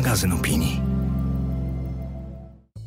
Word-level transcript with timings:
magazyn 0.00 0.32
opinii. 0.32 0.80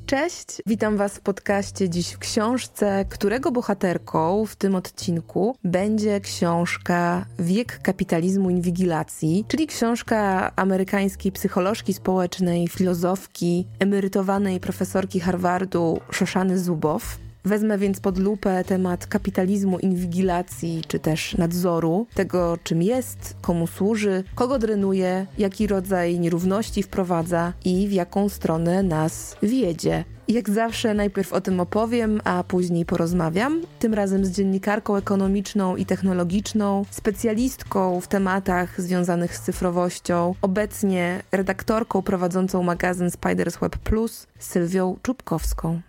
Cześć, 0.05 0.47
witam 0.65 0.97
Was 0.97 1.17
w 1.17 1.21
podcaście 1.21 1.89
dziś 1.89 2.12
w 2.12 2.17
książce, 2.17 3.05
którego 3.10 3.51
bohaterką 3.51 4.46
w 4.46 4.55
tym 4.55 4.76
odcinku 4.76 5.55
będzie 5.63 6.20
książka 6.20 7.26
Wiek 7.39 7.79
kapitalizmu 7.81 8.49
inwigilacji, 8.49 9.46
czyli 9.47 9.67
książka 9.67 10.52
amerykańskiej 10.56 11.31
psycholożki 11.31 11.94
społecznej, 11.94 12.67
filozofki, 12.67 13.67
emerytowanej 13.80 14.60
profesorki 14.60 15.20
Harvardu 15.20 15.99
Shoshany 16.11 16.59
Zubow. 16.59 17.17
Wezmę 17.45 17.77
więc 17.77 17.99
pod 17.99 18.17
lupę 18.17 18.63
temat 18.63 19.07
kapitalizmu 19.07 19.80
inwigilacji 19.80 20.81
czy 20.88 20.99
też 20.99 21.38
nadzoru, 21.38 22.07
tego 22.13 22.57
czym 22.63 22.81
jest, 22.81 23.35
komu 23.41 23.67
służy, 23.67 24.23
kogo 24.35 24.59
drenuje, 24.59 25.25
jaki 25.38 25.67
rodzaj 25.67 26.20
nierówności 26.20 26.84
wprowadza 26.84 27.53
i 27.65 27.87
w 27.87 27.91
jaką 27.91 28.29
stronę 28.29 28.84
nas 28.84 29.37
wiedzie. 29.43 30.03
Jak 30.27 30.49
zawsze 30.49 30.93
najpierw 30.93 31.34
o 31.34 31.41
tym 31.41 31.59
opowiem, 31.59 32.21
a 32.23 32.43
później 32.43 32.85
porozmawiam. 32.85 33.62
Tym 33.79 33.93
razem 33.93 34.25
z 34.25 34.31
dziennikarką 34.31 34.95
ekonomiczną 34.95 35.75
i 35.75 35.85
technologiczną, 35.85 36.85
specjalistką 36.91 38.01
w 38.01 38.07
tematach 38.07 38.81
związanych 38.81 39.37
z 39.37 39.41
cyfrowością, 39.41 40.35
obecnie 40.41 41.23
redaktorką 41.31 42.01
prowadzącą 42.01 42.63
magazyn 42.63 43.12
Spiders 43.12 43.57
Web 43.57 43.77
Plus, 43.77 44.27
Sylwią 44.39 44.98
Czubkowską. 45.01 45.81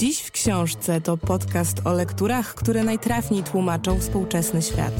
Dziś 0.00 0.20
w 0.20 0.30
książce 0.30 1.00
to 1.00 1.16
podcast 1.16 1.86
o 1.86 1.92
lekturach, 1.92 2.54
które 2.54 2.84
najtrafniej 2.84 3.42
tłumaczą 3.42 4.00
współczesny 4.00 4.62
świat. 4.62 4.94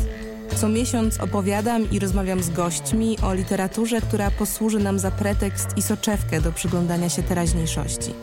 Co 0.57 0.69
miesiąc 0.69 1.21
opowiadam 1.21 1.91
i 1.91 1.99
rozmawiam 1.99 2.43
z 2.43 2.51
gośćmi 2.51 3.19
o 3.23 3.35
literaturze, 3.35 4.01
która 4.01 4.31
posłuży 4.31 4.79
nam 4.79 4.99
za 4.99 5.11
pretekst 5.11 5.69
i 5.77 5.83
soczewkę 5.83 6.41
do 6.41 6.53
przyglądania 6.53 7.09
się 7.09 7.23
teraźniejszości. 7.23 8.15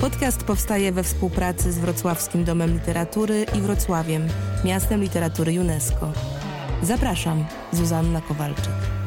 Podcast 0.00 0.44
powstaje 0.44 0.92
we 0.92 1.02
współpracy 1.02 1.72
z 1.72 1.78
Wrocławskim 1.78 2.44
Domem 2.44 2.74
Literatury 2.74 3.46
i 3.58 3.60
Wrocławiem, 3.60 4.28
miastem 4.64 5.00
literatury 5.00 5.60
UNESCO. 5.60 6.12
Zapraszam, 6.82 7.44
Zuzanna 7.72 8.20
Kowalczyk. 8.20 9.01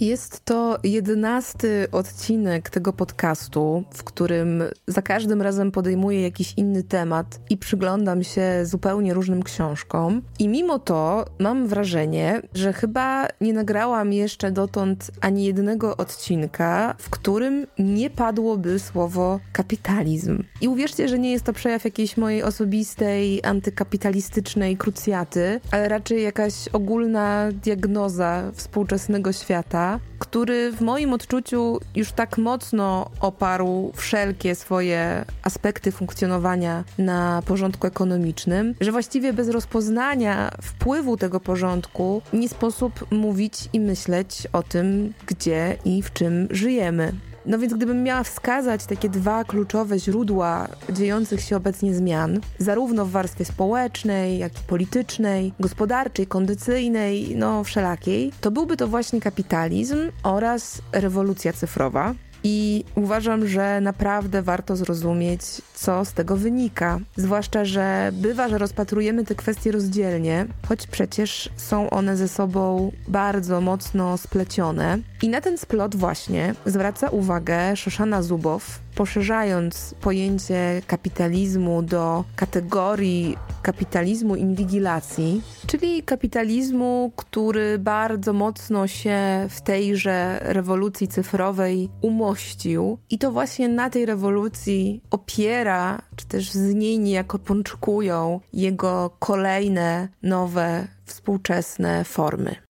Jest 0.00 0.44
to 0.44 0.78
jedenasty 0.84 1.88
odcinek 1.92 2.70
tego 2.70 2.92
podcastu, 2.92 3.84
w 3.94 4.04
którym 4.04 4.62
za 4.86 5.02
każdym 5.02 5.42
razem 5.42 5.72
podejmuję 5.72 6.22
jakiś 6.22 6.54
inny 6.56 6.82
temat 6.82 7.40
i 7.50 7.56
przyglądam 7.56 8.22
się 8.22 8.42
zupełnie 8.62 9.14
różnym 9.14 9.42
książkom. 9.42 10.22
I 10.38 10.48
mimo 10.48 10.78
to 10.78 11.24
mam 11.38 11.66
wrażenie, 11.66 12.42
że 12.54 12.72
chyba 12.72 13.26
nie 13.40 13.52
nagrałam 13.52 14.12
jeszcze 14.12 14.52
dotąd 14.52 15.10
ani 15.20 15.44
jednego 15.44 15.96
odcinka, 15.96 16.94
w 16.98 17.10
którym 17.10 17.66
nie 17.78 18.10
padłoby 18.10 18.78
słowo 18.78 19.40
kapitalizm. 19.52 20.42
I 20.60 20.68
uwierzcie, 20.68 21.08
że 21.08 21.18
nie 21.18 21.32
jest 21.32 21.44
to 21.44 21.52
przejaw 21.52 21.84
jakiejś 21.84 22.16
mojej 22.16 22.42
osobistej, 22.42 23.44
antykapitalistycznej 23.44 24.76
krucjaty, 24.76 25.60
ale 25.70 25.88
raczej 25.88 26.22
jakaś 26.22 26.68
ogólna 26.68 27.48
diagnoza 27.52 28.50
współczesnego 28.54 29.32
świata 29.32 29.89
który 30.18 30.72
w 30.72 30.80
moim 30.80 31.12
odczuciu 31.12 31.80
już 31.96 32.12
tak 32.12 32.38
mocno 32.38 33.10
oparł 33.20 33.92
wszelkie 33.94 34.54
swoje 34.54 35.24
aspekty 35.42 35.92
funkcjonowania 35.92 36.84
na 36.98 37.42
porządku 37.46 37.86
ekonomicznym, 37.86 38.74
że 38.80 38.92
właściwie 38.92 39.32
bez 39.32 39.48
rozpoznania 39.48 40.50
wpływu 40.62 41.16
tego 41.16 41.40
porządku 41.40 42.22
nie 42.32 42.48
sposób 42.48 43.06
mówić 43.10 43.68
i 43.72 43.80
myśleć 43.80 44.46
o 44.52 44.62
tym, 44.62 45.14
gdzie 45.26 45.76
i 45.84 46.02
w 46.02 46.12
czym 46.12 46.48
żyjemy. 46.50 47.12
No 47.46 47.58
więc 47.58 47.74
gdybym 47.74 48.02
miała 48.02 48.22
wskazać 48.22 48.86
takie 48.86 49.08
dwa 49.08 49.44
kluczowe 49.44 49.98
źródła 49.98 50.68
dziejących 50.90 51.40
się 51.40 51.56
obecnie 51.56 51.94
zmian, 51.94 52.40
zarówno 52.58 53.06
w 53.06 53.10
warstwie 53.10 53.44
społecznej, 53.44 54.38
jak 54.38 54.52
i 54.52 54.62
politycznej, 54.66 55.52
gospodarczej, 55.60 56.26
kondycyjnej, 56.26 57.36
no 57.36 57.64
wszelakiej, 57.64 58.32
to 58.40 58.50
byłby 58.50 58.76
to 58.76 58.88
właśnie 58.88 59.20
kapitalizm 59.20 59.96
oraz 60.22 60.82
rewolucja 60.92 61.52
cyfrowa. 61.52 62.14
I 62.44 62.84
uważam, 62.94 63.46
że 63.46 63.80
naprawdę 63.80 64.42
warto 64.42 64.76
zrozumieć, 64.76 65.42
co 65.74 66.04
z 66.04 66.12
tego 66.12 66.36
wynika. 66.36 66.98
Zwłaszcza, 67.16 67.64
że 67.64 68.10
bywa, 68.12 68.48
że 68.48 68.58
rozpatrujemy 68.58 69.24
te 69.24 69.34
kwestie 69.34 69.72
rozdzielnie, 69.72 70.46
choć 70.68 70.86
przecież 70.86 71.48
są 71.56 71.90
one 71.90 72.16
ze 72.16 72.28
sobą 72.28 72.92
bardzo 73.08 73.60
mocno 73.60 74.18
splecione. 74.18 74.98
I 75.22 75.28
na 75.28 75.40
ten 75.40 75.58
splot 75.58 75.96
właśnie 75.96 76.54
zwraca 76.66 77.08
uwagę 77.08 77.76
Szoszana 77.76 78.22
Zubow, 78.22 78.80
poszerzając 79.00 79.94
pojęcie 80.00 80.82
kapitalizmu 80.86 81.82
do 81.82 82.24
kategorii 82.36 83.36
kapitalizmu 83.62 84.36
inwigilacji, 84.36 85.42
czyli 85.66 86.02
kapitalizmu, 86.02 87.12
który 87.16 87.78
bardzo 87.78 88.32
mocno 88.32 88.86
się 88.86 89.46
w 89.50 89.60
tejże 89.60 90.38
rewolucji 90.42 91.08
cyfrowej 91.08 91.88
umościł. 92.02 92.98
I 93.10 93.18
to 93.18 93.32
właśnie 93.32 93.68
na 93.68 93.90
tej 93.90 94.06
rewolucji 94.06 95.02
opiera, 95.10 96.02
czy 96.16 96.26
też 96.26 96.50
z 96.50 96.74
niej 96.74 96.98
niejako 96.98 97.38
pączkują 97.38 98.40
jego 98.52 99.10
kolejne, 99.18 100.08
nowe, 100.22 100.88
współczesne 101.04 102.04
formy. 102.04 102.69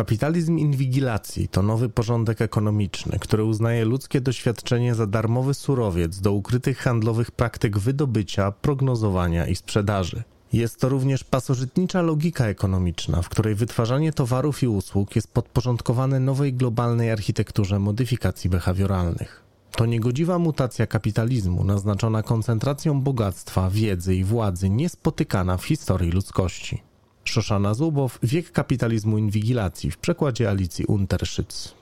Kapitalizm 0.00 0.58
inwigilacji 0.58 1.48
to 1.48 1.62
nowy 1.62 1.88
porządek 1.88 2.40
ekonomiczny, 2.40 3.18
który 3.18 3.44
uznaje 3.44 3.84
ludzkie 3.84 4.20
doświadczenie 4.20 4.94
za 4.94 5.06
darmowy 5.06 5.54
surowiec 5.54 6.20
do 6.20 6.32
ukrytych 6.32 6.78
handlowych 6.78 7.30
praktyk 7.30 7.78
wydobycia, 7.78 8.52
prognozowania 8.52 9.46
i 9.46 9.56
sprzedaży. 9.56 10.22
Jest 10.52 10.80
to 10.80 10.88
również 10.88 11.24
pasożytnicza 11.24 12.02
logika 12.02 12.46
ekonomiczna, 12.46 13.22
w 13.22 13.28
której 13.28 13.54
wytwarzanie 13.54 14.12
towarów 14.12 14.62
i 14.62 14.68
usług 14.68 15.16
jest 15.16 15.28
podporządkowane 15.28 16.20
nowej 16.20 16.54
globalnej 16.54 17.10
architekturze 17.10 17.78
modyfikacji 17.78 18.50
behawioralnych. 18.50 19.42
To 19.70 19.86
niegodziwa 19.86 20.38
mutacja 20.38 20.86
kapitalizmu, 20.86 21.64
naznaczona 21.64 22.22
koncentracją 22.22 23.00
bogactwa, 23.00 23.70
wiedzy 23.70 24.14
i 24.14 24.24
władzy 24.24 24.70
niespotykana 24.70 25.56
w 25.56 25.64
historii 25.64 26.10
ludzkości. 26.10 26.89
Szoszana 27.24 27.74
Zubow, 27.74 28.18
Wiek 28.22 28.52
kapitalizmu 28.52 29.18
inwigilacji 29.18 29.90
w 29.90 29.98
przekładzie 29.98 30.48
Alicji 30.50 30.84
Unterszyc. 30.84 31.74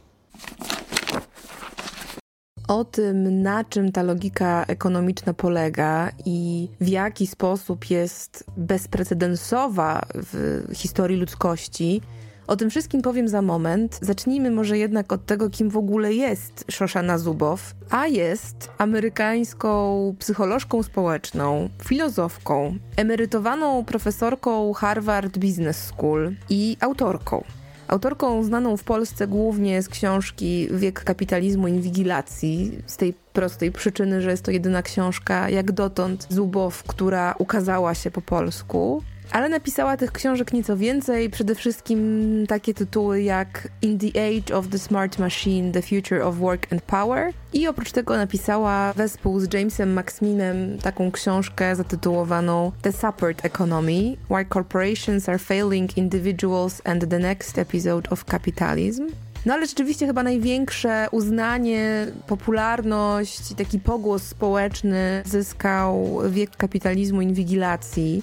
O 2.69 2.84
tym, 2.84 3.43
na 3.43 3.65
czym 3.65 3.93
ta 3.93 4.03
logika 4.03 4.65
ekonomiczna 4.65 5.34
polega 5.34 6.10
i 6.25 6.69
w 6.81 6.88
jaki 6.88 7.27
sposób 7.27 7.91
jest 7.91 8.44
bezprecedensowa 8.56 10.03
w 10.15 10.62
historii 10.75 11.16
ludzkości, 11.16 12.00
o 12.48 12.56
tym 12.56 12.70
wszystkim 12.70 13.03
powiem 13.03 13.28
za 13.28 13.42
moment. 13.42 13.98
Zacznijmy 14.03 14.50
może 14.50 14.78
jednak 14.78 15.12
od 15.12 15.26
tego, 15.26 15.50
kim 15.50 15.70
w 15.70 15.76
ogóle 15.76 16.14
jest 16.14 16.64
Shoshana 16.70 17.19
Zubow, 17.19 17.75
a 17.91 18.06
jest 18.06 18.70
amerykańską 18.78 20.14
psycholożką 20.19 20.82
społeczną, 20.82 21.69
filozofką, 21.84 22.78
emerytowaną 22.97 23.84
profesorką 23.84 24.72
Harvard 24.72 25.38
Business 25.38 25.84
School 25.84 26.34
i 26.50 26.76
autorką. 26.81 27.44
Autorką 27.88 28.42
znaną 28.42 28.77
w 28.77 28.84
Polsce 28.84 29.27
głównie 29.27 29.83
z 29.83 29.89
książki 29.89 30.68
Wiek 30.71 31.04
kapitalizmu 31.04 31.68
inwigilacji, 31.68 32.78
z 32.86 32.97
tej 32.97 33.15
prostej 33.33 33.72
przyczyny, 33.72 34.22
że 34.22 34.30
jest 34.30 34.42
to 34.42 34.50
jedyna 34.50 34.83
książka 34.83 35.50
jak 35.50 35.72
dotąd 35.72 36.27
Zubow, 36.30 36.83
która 36.83 37.34
ukazała 37.39 37.95
się 37.95 38.10
po 38.10 38.21
polsku. 38.21 39.03
Ale 39.33 39.48
napisała 39.48 39.97
tych 39.97 40.13
książek 40.13 40.53
nieco 40.53 40.77
więcej, 40.77 41.30
przede 41.30 41.54
wszystkim 41.54 42.45
takie 42.48 42.75
tytuły 42.75 43.22
jak 43.22 43.69
In 43.83 43.98
the 43.98 44.07
Age 44.07 44.57
of 44.57 44.69
the 44.69 44.78
Smart 44.78 45.19
Machine, 45.19 45.72
The 45.72 45.83
Future 45.83 46.22
of 46.22 46.36
Work 46.36 46.72
and 46.72 46.83
Power. 46.83 47.33
I 47.53 47.69
oprócz 47.69 47.92
tego 47.92 48.16
napisała 48.16 48.92
wespół 48.92 49.41
z 49.41 49.54
Jamesem 49.54 49.92
Maxminem 49.92 50.78
taką 50.78 51.10
książkę 51.10 51.77
zatytułowaną 51.77 52.72
The 52.83 52.92
Support 52.92 53.45
Economy, 53.45 54.16
Why 54.30 54.47
Corporations 54.53 55.28
Are 55.28 55.39
Failing 55.39 55.97
Individuals 55.97 56.83
and 56.84 57.09
the 57.10 57.19
Next 57.19 57.59
Episode 57.59 58.10
of 58.10 58.24
Capitalism. 58.24 59.07
No 59.47 59.54
ale 59.54 59.66
rzeczywiście 59.66 60.07
chyba 60.07 60.22
największe 60.22 61.09
uznanie, 61.10 62.07
popularność 62.27 63.51
i 63.51 63.54
taki 63.54 63.78
pogłos 63.78 64.22
społeczny 64.22 65.22
zyskał 65.27 66.21
wiek 66.31 66.57
kapitalizmu 66.57 67.21
inwigilacji 67.21 68.22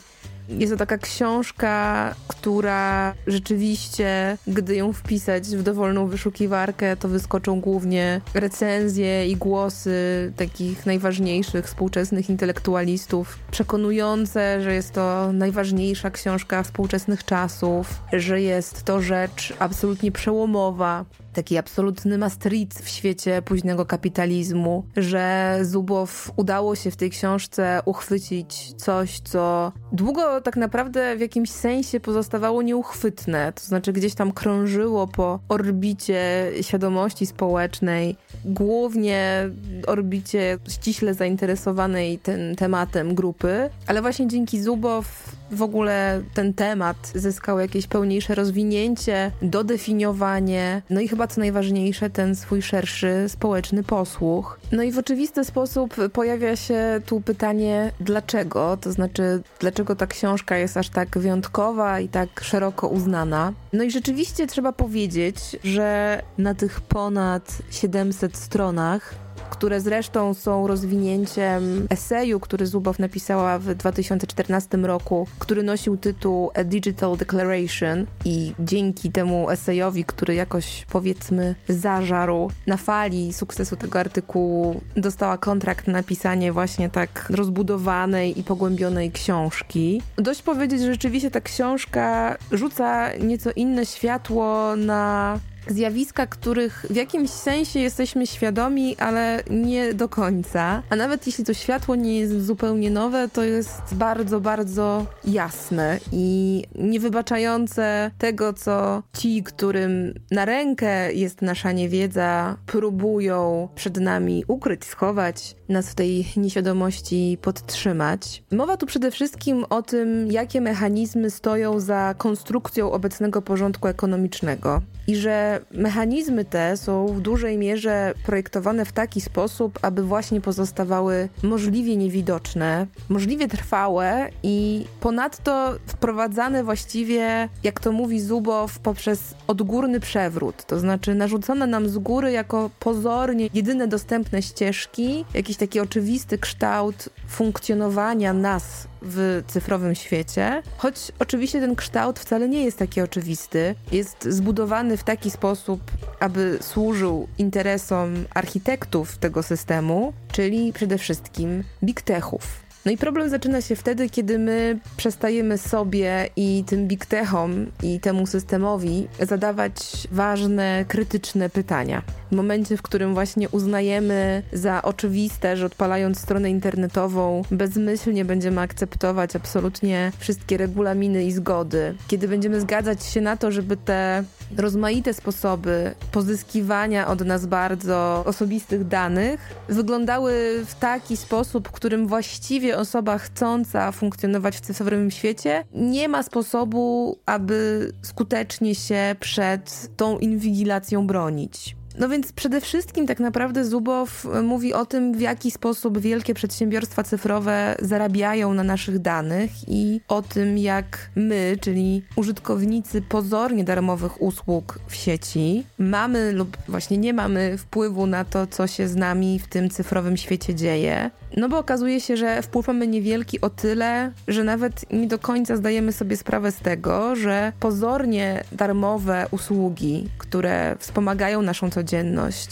Jest 0.49 0.73
to 0.73 0.77
taka 0.77 0.97
książka, 0.97 2.15
która 2.27 3.13
rzeczywiście, 3.27 4.37
gdy 4.47 4.75
ją 4.75 4.93
wpisać 4.93 5.47
w 5.47 5.63
dowolną 5.63 6.07
wyszukiwarkę, 6.07 6.97
to 6.97 7.07
wyskoczą 7.07 7.61
głównie 7.61 8.21
recenzje 8.33 9.27
i 9.27 9.35
głosy 9.35 10.31
takich 10.35 10.85
najważniejszych 10.85 11.65
współczesnych 11.65 12.29
intelektualistów, 12.29 13.39
przekonujące, 13.51 14.61
że 14.61 14.73
jest 14.73 14.93
to 14.93 15.33
najważniejsza 15.33 16.11
książka 16.11 16.63
współczesnych 16.63 17.25
czasów, 17.25 18.01
że 18.13 18.41
jest 18.41 18.83
to 18.83 19.01
rzecz 19.01 19.53
absolutnie 19.59 20.11
przełomowa, 20.11 21.05
taki 21.35 21.57
absolutny 21.57 22.17
Maastricht 22.17 22.81
w 22.81 22.89
świecie 22.89 23.41
późnego 23.41 23.85
kapitalizmu, 23.85 24.83
że 24.97 25.57
Zubow 25.61 26.31
udało 26.35 26.75
się 26.75 26.91
w 26.91 26.95
tej 26.95 27.09
książce 27.09 27.79
uchwycić 27.85 28.73
coś, 28.73 29.19
co 29.19 29.71
długo 29.91 30.41
tak 30.41 30.57
naprawdę 30.57 31.15
w 31.15 31.19
jakimś 31.19 31.49
sensie 31.49 31.99
pozostawało 31.99 32.61
nieuchwytne, 32.61 33.53
to 33.53 33.63
znaczy 33.63 33.93
gdzieś 33.93 34.15
tam 34.15 34.31
krążyło 34.31 35.07
po 35.07 35.39
orbicie 35.49 36.51
świadomości 36.61 37.25
społecznej, 37.25 38.15
głównie 38.45 39.49
orbicie 39.87 40.57
ściśle 40.69 41.13
zainteresowanej 41.13 42.19
tym 42.19 42.55
tematem 42.55 43.15
grupy, 43.15 43.69
ale 43.87 44.01
właśnie 44.01 44.27
dzięki 44.27 44.61
Zubow 44.61 45.34
w 45.51 45.61
ogóle 45.61 46.21
ten 46.33 46.53
temat 46.53 47.11
zyskał 47.15 47.59
jakieś 47.59 47.87
pełniejsze 47.87 48.35
rozwinięcie, 48.35 49.31
dodefiniowanie, 49.41 50.81
no 50.89 51.01
i 51.01 51.07
chyba 51.07 51.27
co 51.27 51.41
najważniejsze, 51.41 52.09
ten 52.09 52.35
swój 52.35 52.61
szerszy 52.61 53.25
społeczny 53.27 53.83
posłuch. 53.83 54.59
No 54.71 54.83
i 54.83 54.91
w 54.91 54.97
oczywisty 54.97 55.45
sposób 55.45 55.95
pojawia 56.13 56.55
się 56.55 57.01
tu 57.05 57.21
pytanie, 57.21 57.91
dlaczego? 57.99 58.77
To 58.81 58.91
znaczy, 58.91 59.41
dlaczego 59.59 59.95
ta 59.95 60.07
książka 60.07 60.57
jest 60.57 60.77
aż 60.77 60.89
tak 60.89 61.17
wyjątkowa 61.17 61.99
i 61.99 62.09
tak 62.09 62.41
szeroko 62.41 62.87
uznana? 62.87 63.53
No 63.73 63.83
i 63.83 63.91
rzeczywiście 63.91 64.47
trzeba 64.47 64.71
powiedzieć, 64.71 65.37
że 65.63 66.21
na 66.37 66.53
tych 66.53 66.81
ponad 66.81 67.57
700 67.71 68.37
stronach 68.37 69.24
które 69.49 69.81
zresztą 69.81 70.33
są 70.33 70.67
rozwinięciem 70.67 71.87
eseju, 71.89 72.39
który 72.39 72.67
Zubow 72.67 72.99
napisała 72.99 73.59
w 73.59 73.75
2014 73.75 74.77
roku, 74.77 75.27
który 75.39 75.63
nosił 75.63 75.97
tytuł 75.97 76.51
A 76.55 76.63
Digital 76.63 77.17
Declaration 77.17 78.05
i 78.25 78.53
dzięki 78.59 79.11
temu 79.11 79.49
esejowi, 79.49 80.05
który 80.05 80.35
jakoś 80.35 80.85
powiedzmy 80.89 81.55
zażarł 81.69 82.51
na 82.67 82.77
fali 82.77 83.33
sukcesu 83.33 83.75
tego 83.75 83.99
artykułu, 83.99 84.81
dostała 84.95 85.37
kontrakt 85.37 85.87
na 85.87 86.05
napisanie 86.05 86.51
właśnie 86.51 86.89
tak 86.89 87.27
rozbudowanej 87.29 88.39
i 88.39 88.43
pogłębionej 88.43 89.11
książki. 89.11 90.01
Dość 90.15 90.41
powiedzieć, 90.41 90.81
że 90.81 90.91
rzeczywiście 90.91 91.31
ta 91.31 91.41
książka 91.41 92.37
rzuca 92.51 93.15
nieco 93.15 93.49
inne 93.55 93.85
światło 93.85 94.75
na 94.75 95.39
zjawiska, 95.67 96.27
których 96.27 96.85
w 96.89 96.95
jakimś 96.95 97.29
sensie 97.29 97.79
jesteśmy 97.79 98.27
świadomi, 98.27 98.97
ale 98.97 99.43
nie 99.49 99.93
do 99.93 100.09
końca. 100.09 100.83
A 100.89 100.95
nawet 100.95 101.27
jeśli 101.27 101.45
to 101.45 101.53
światło 101.53 101.95
nie 101.95 102.19
jest 102.19 102.45
zupełnie 102.45 102.91
nowe, 102.91 103.29
to 103.29 103.43
jest 103.43 103.81
bardzo, 103.91 104.39
bardzo 104.41 105.05
jasne 105.23 105.99
i 106.11 106.63
niewybaczające 106.75 108.11
tego, 108.17 108.53
co 108.53 109.03
ci, 109.17 109.43
którym 109.43 110.13
na 110.31 110.45
rękę 110.45 111.13
jest 111.13 111.41
nasza 111.41 111.71
niewiedza, 111.71 112.57
próbują 112.65 113.69
przed 113.75 113.97
nami 113.97 114.43
ukryć, 114.47 114.85
schować, 114.85 115.55
nas 115.69 115.89
w 115.89 115.95
tej 115.95 116.25
nieświadomości 116.37 117.37
podtrzymać. 117.41 118.43
Mowa 118.51 118.77
tu 118.77 118.85
przede 118.85 119.11
wszystkim 119.11 119.65
o 119.69 119.81
tym, 119.81 120.31
jakie 120.31 120.61
mechanizmy 120.61 121.29
stoją 121.29 121.79
za 121.79 122.15
konstrukcją 122.17 122.91
obecnego 122.91 123.41
porządku 123.41 123.87
ekonomicznego 123.87 124.81
i 125.07 125.15
że 125.15 125.59
mechanizmy 125.71 126.45
te 126.45 126.77
są 126.77 127.07
w 127.07 127.21
dużej 127.21 127.57
mierze 127.57 128.13
projektowane 128.25 128.85
w 128.85 128.91
taki 128.91 129.21
sposób, 129.21 129.79
aby 129.81 130.03
właśnie 130.03 130.41
pozostawały 130.41 131.29
możliwie 131.43 131.97
niewidoczne, 131.97 132.87
możliwie 133.09 133.47
trwałe 133.47 134.29
i 134.43 134.85
ponadto 134.99 135.75
wprowadzane 135.85 136.63
właściwie, 136.63 137.49
jak 137.63 137.79
to 137.79 137.91
mówi 137.91 138.21
Zubow, 138.21 138.79
poprzez 138.79 139.35
odgórny 139.47 139.99
przewrót, 139.99 140.65
to 140.65 140.79
znaczy 140.79 141.15
narzucone 141.15 141.67
nam 141.67 141.89
z 141.89 141.97
góry 141.97 142.31
jako 142.31 142.69
pozornie 142.79 143.49
jedyne 143.53 143.87
dostępne 143.87 144.41
ścieżki, 144.41 145.25
jakiś 145.55 145.67
taki 145.69 145.79
oczywisty 145.79 146.37
kształt 146.37 147.09
funkcjonowania 147.27 148.33
nas 148.33 148.87
w 149.01 149.43
cyfrowym 149.47 149.95
świecie, 149.95 150.63
choć 150.77 151.11
oczywiście 151.19 151.59
ten 151.59 151.75
kształt 151.75 152.19
wcale 152.19 152.49
nie 152.49 152.63
jest 152.65 152.77
taki 152.77 153.01
oczywisty. 153.01 153.75
Jest 153.91 154.23
zbudowany 154.23 154.97
w 154.97 155.03
taki 155.03 155.31
sposób, 155.31 155.81
aby 156.19 156.57
służył 156.61 157.27
interesom 157.37 158.25
architektów 158.33 159.17
tego 159.17 159.43
systemu, 159.43 160.13
czyli 160.31 160.73
przede 160.73 160.97
wszystkim 160.97 161.63
big 161.83 162.01
techów. 162.01 162.64
No 162.85 162.91
i 162.91 162.97
problem 162.97 163.29
zaczyna 163.29 163.61
się 163.61 163.75
wtedy, 163.75 164.09
kiedy 164.09 164.39
my 164.39 164.79
przestajemy 164.97 165.57
sobie 165.57 166.29
i 166.35 166.63
tym 166.67 166.87
big 166.87 167.05
techom 167.05 167.65
i 167.83 167.99
temu 167.99 168.27
systemowi 168.27 169.07
zadawać 169.19 169.73
ważne, 170.11 170.85
krytyczne 170.87 171.49
pytania. 171.49 172.01
W 172.31 172.35
momencie, 172.35 172.77
w 172.77 172.81
którym 172.81 173.13
właśnie 173.13 173.49
uznajemy 173.49 174.43
za 174.53 174.81
oczywiste, 174.81 175.57
że 175.57 175.65
odpalając 175.65 176.19
stronę 176.19 176.49
internetową 176.49 177.41
bezmyślnie 177.51 178.25
będziemy 178.25 178.61
akceptować 178.61 179.35
absolutnie 179.35 180.11
wszystkie 180.17 180.57
regulaminy 180.57 181.23
i 181.25 181.31
zgody, 181.31 181.95
kiedy 182.07 182.27
będziemy 182.27 182.61
zgadzać 182.61 183.05
się 183.05 183.21
na 183.21 183.37
to, 183.37 183.51
żeby 183.51 183.77
te 183.77 184.23
rozmaite 184.57 185.13
sposoby 185.13 185.95
pozyskiwania 186.11 187.07
od 187.07 187.25
nas 187.25 187.45
bardzo 187.45 188.23
osobistych 188.25 188.87
danych 188.87 189.55
wyglądały 189.69 190.33
w 190.65 190.75
taki 190.75 191.17
sposób, 191.17 191.67
w 191.67 191.71
którym 191.71 192.07
właściwie 192.07 192.77
osoba 192.77 193.17
chcąca 193.17 193.91
funkcjonować 193.91 194.57
w 194.57 194.61
cyfrowym 194.61 195.11
świecie 195.11 195.65
nie 195.73 196.09
ma 196.09 196.23
sposobu, 196.23 197.17
aby 197.25 197.91
skutecznie 198.01 198.75
się 198.75 199.15
przed 199.19 199.89
tą 199.97 200.17
inwigilacją 200.17 201.07
bronić. 201.07 201.75
No 201.99 202.09
więc 202.09 202.31
przede 202.31 202.61
wszystkim 202.61 203.07
tak 203.07 203.19
naprawdę 203.19 203.65
Zubow 203.65 204.27
mówi 204.43 204.73
o 204.73 204.85
tym, 204.85 205.13
w 205.13 205.21
jaki 205.21 205.51
sposób 205.51 205.99
wielkie 205.99 206.33
przedsiębiorstwa 206.33 207.03
cyfrowe 207.03 207.75
zarabiają 207.81 208.53
na 208.53 208.63
naszych 208.63 208.99
danych 208.99 209.51
i 209.67 210.01
o 210.07 210.21
tym, 210.21 210.57
jak 210.57 211.09
my, 211.15 211.57
czyli 211.61 212.03
użytkownicy 212.15 213.01
pozornie 213.01 213.63
darmowych 213.63 214.21
usług 214.21 214.79
w 214.87 214.95
sieci, 214.95 215.63
mamy 215.79 216.31
lub 216.31 216.57
właśnie 216.67 216.97
nie 216.97 217.13
mamy 217.13 217.57
wpływu 217.57 218.07
na 218.07 218.25
to, 218.25 218.47
co 218.47 218.67
się 218.67 218.87
z 218.87 218.95
nami 218.95 219.39
w 219.39 219.47
tym 219.47 219.69
cyfrowym 219.69 220.17
świecie 220.17 220.55
dzieje. 220.55 221.11
No 221.37 221.49
bo 221.49 221.57
okazuje 221.57 222.01
się, 222.01 222.17
że 222.17 222.41
wpływ 222.41 222.67
mamy 222.67 222.87
niewielki 222.87 223.41
o 223.41 223.49
tyle, 223.49 224.11
że 224.27 224.43
nawet 224.43 224.91
nie 224.91 225.07
do 225.07 225.19
końca 225.19 225.55
zdajemy 225.55 225.91
sobie 225.91 226.17
sprawę 226.17 226.51
z 226.51 226.57
tego, 226.57 227.15
że 227.15 227.53
pozornie 227.59 228.43
darmowe 228.51 229.27
usługi, 229.31 230.09
które 230.17 230.75
wspomagają 230.79 231.41
naszą 231.41 231.69
codzienność, 231.69 231.84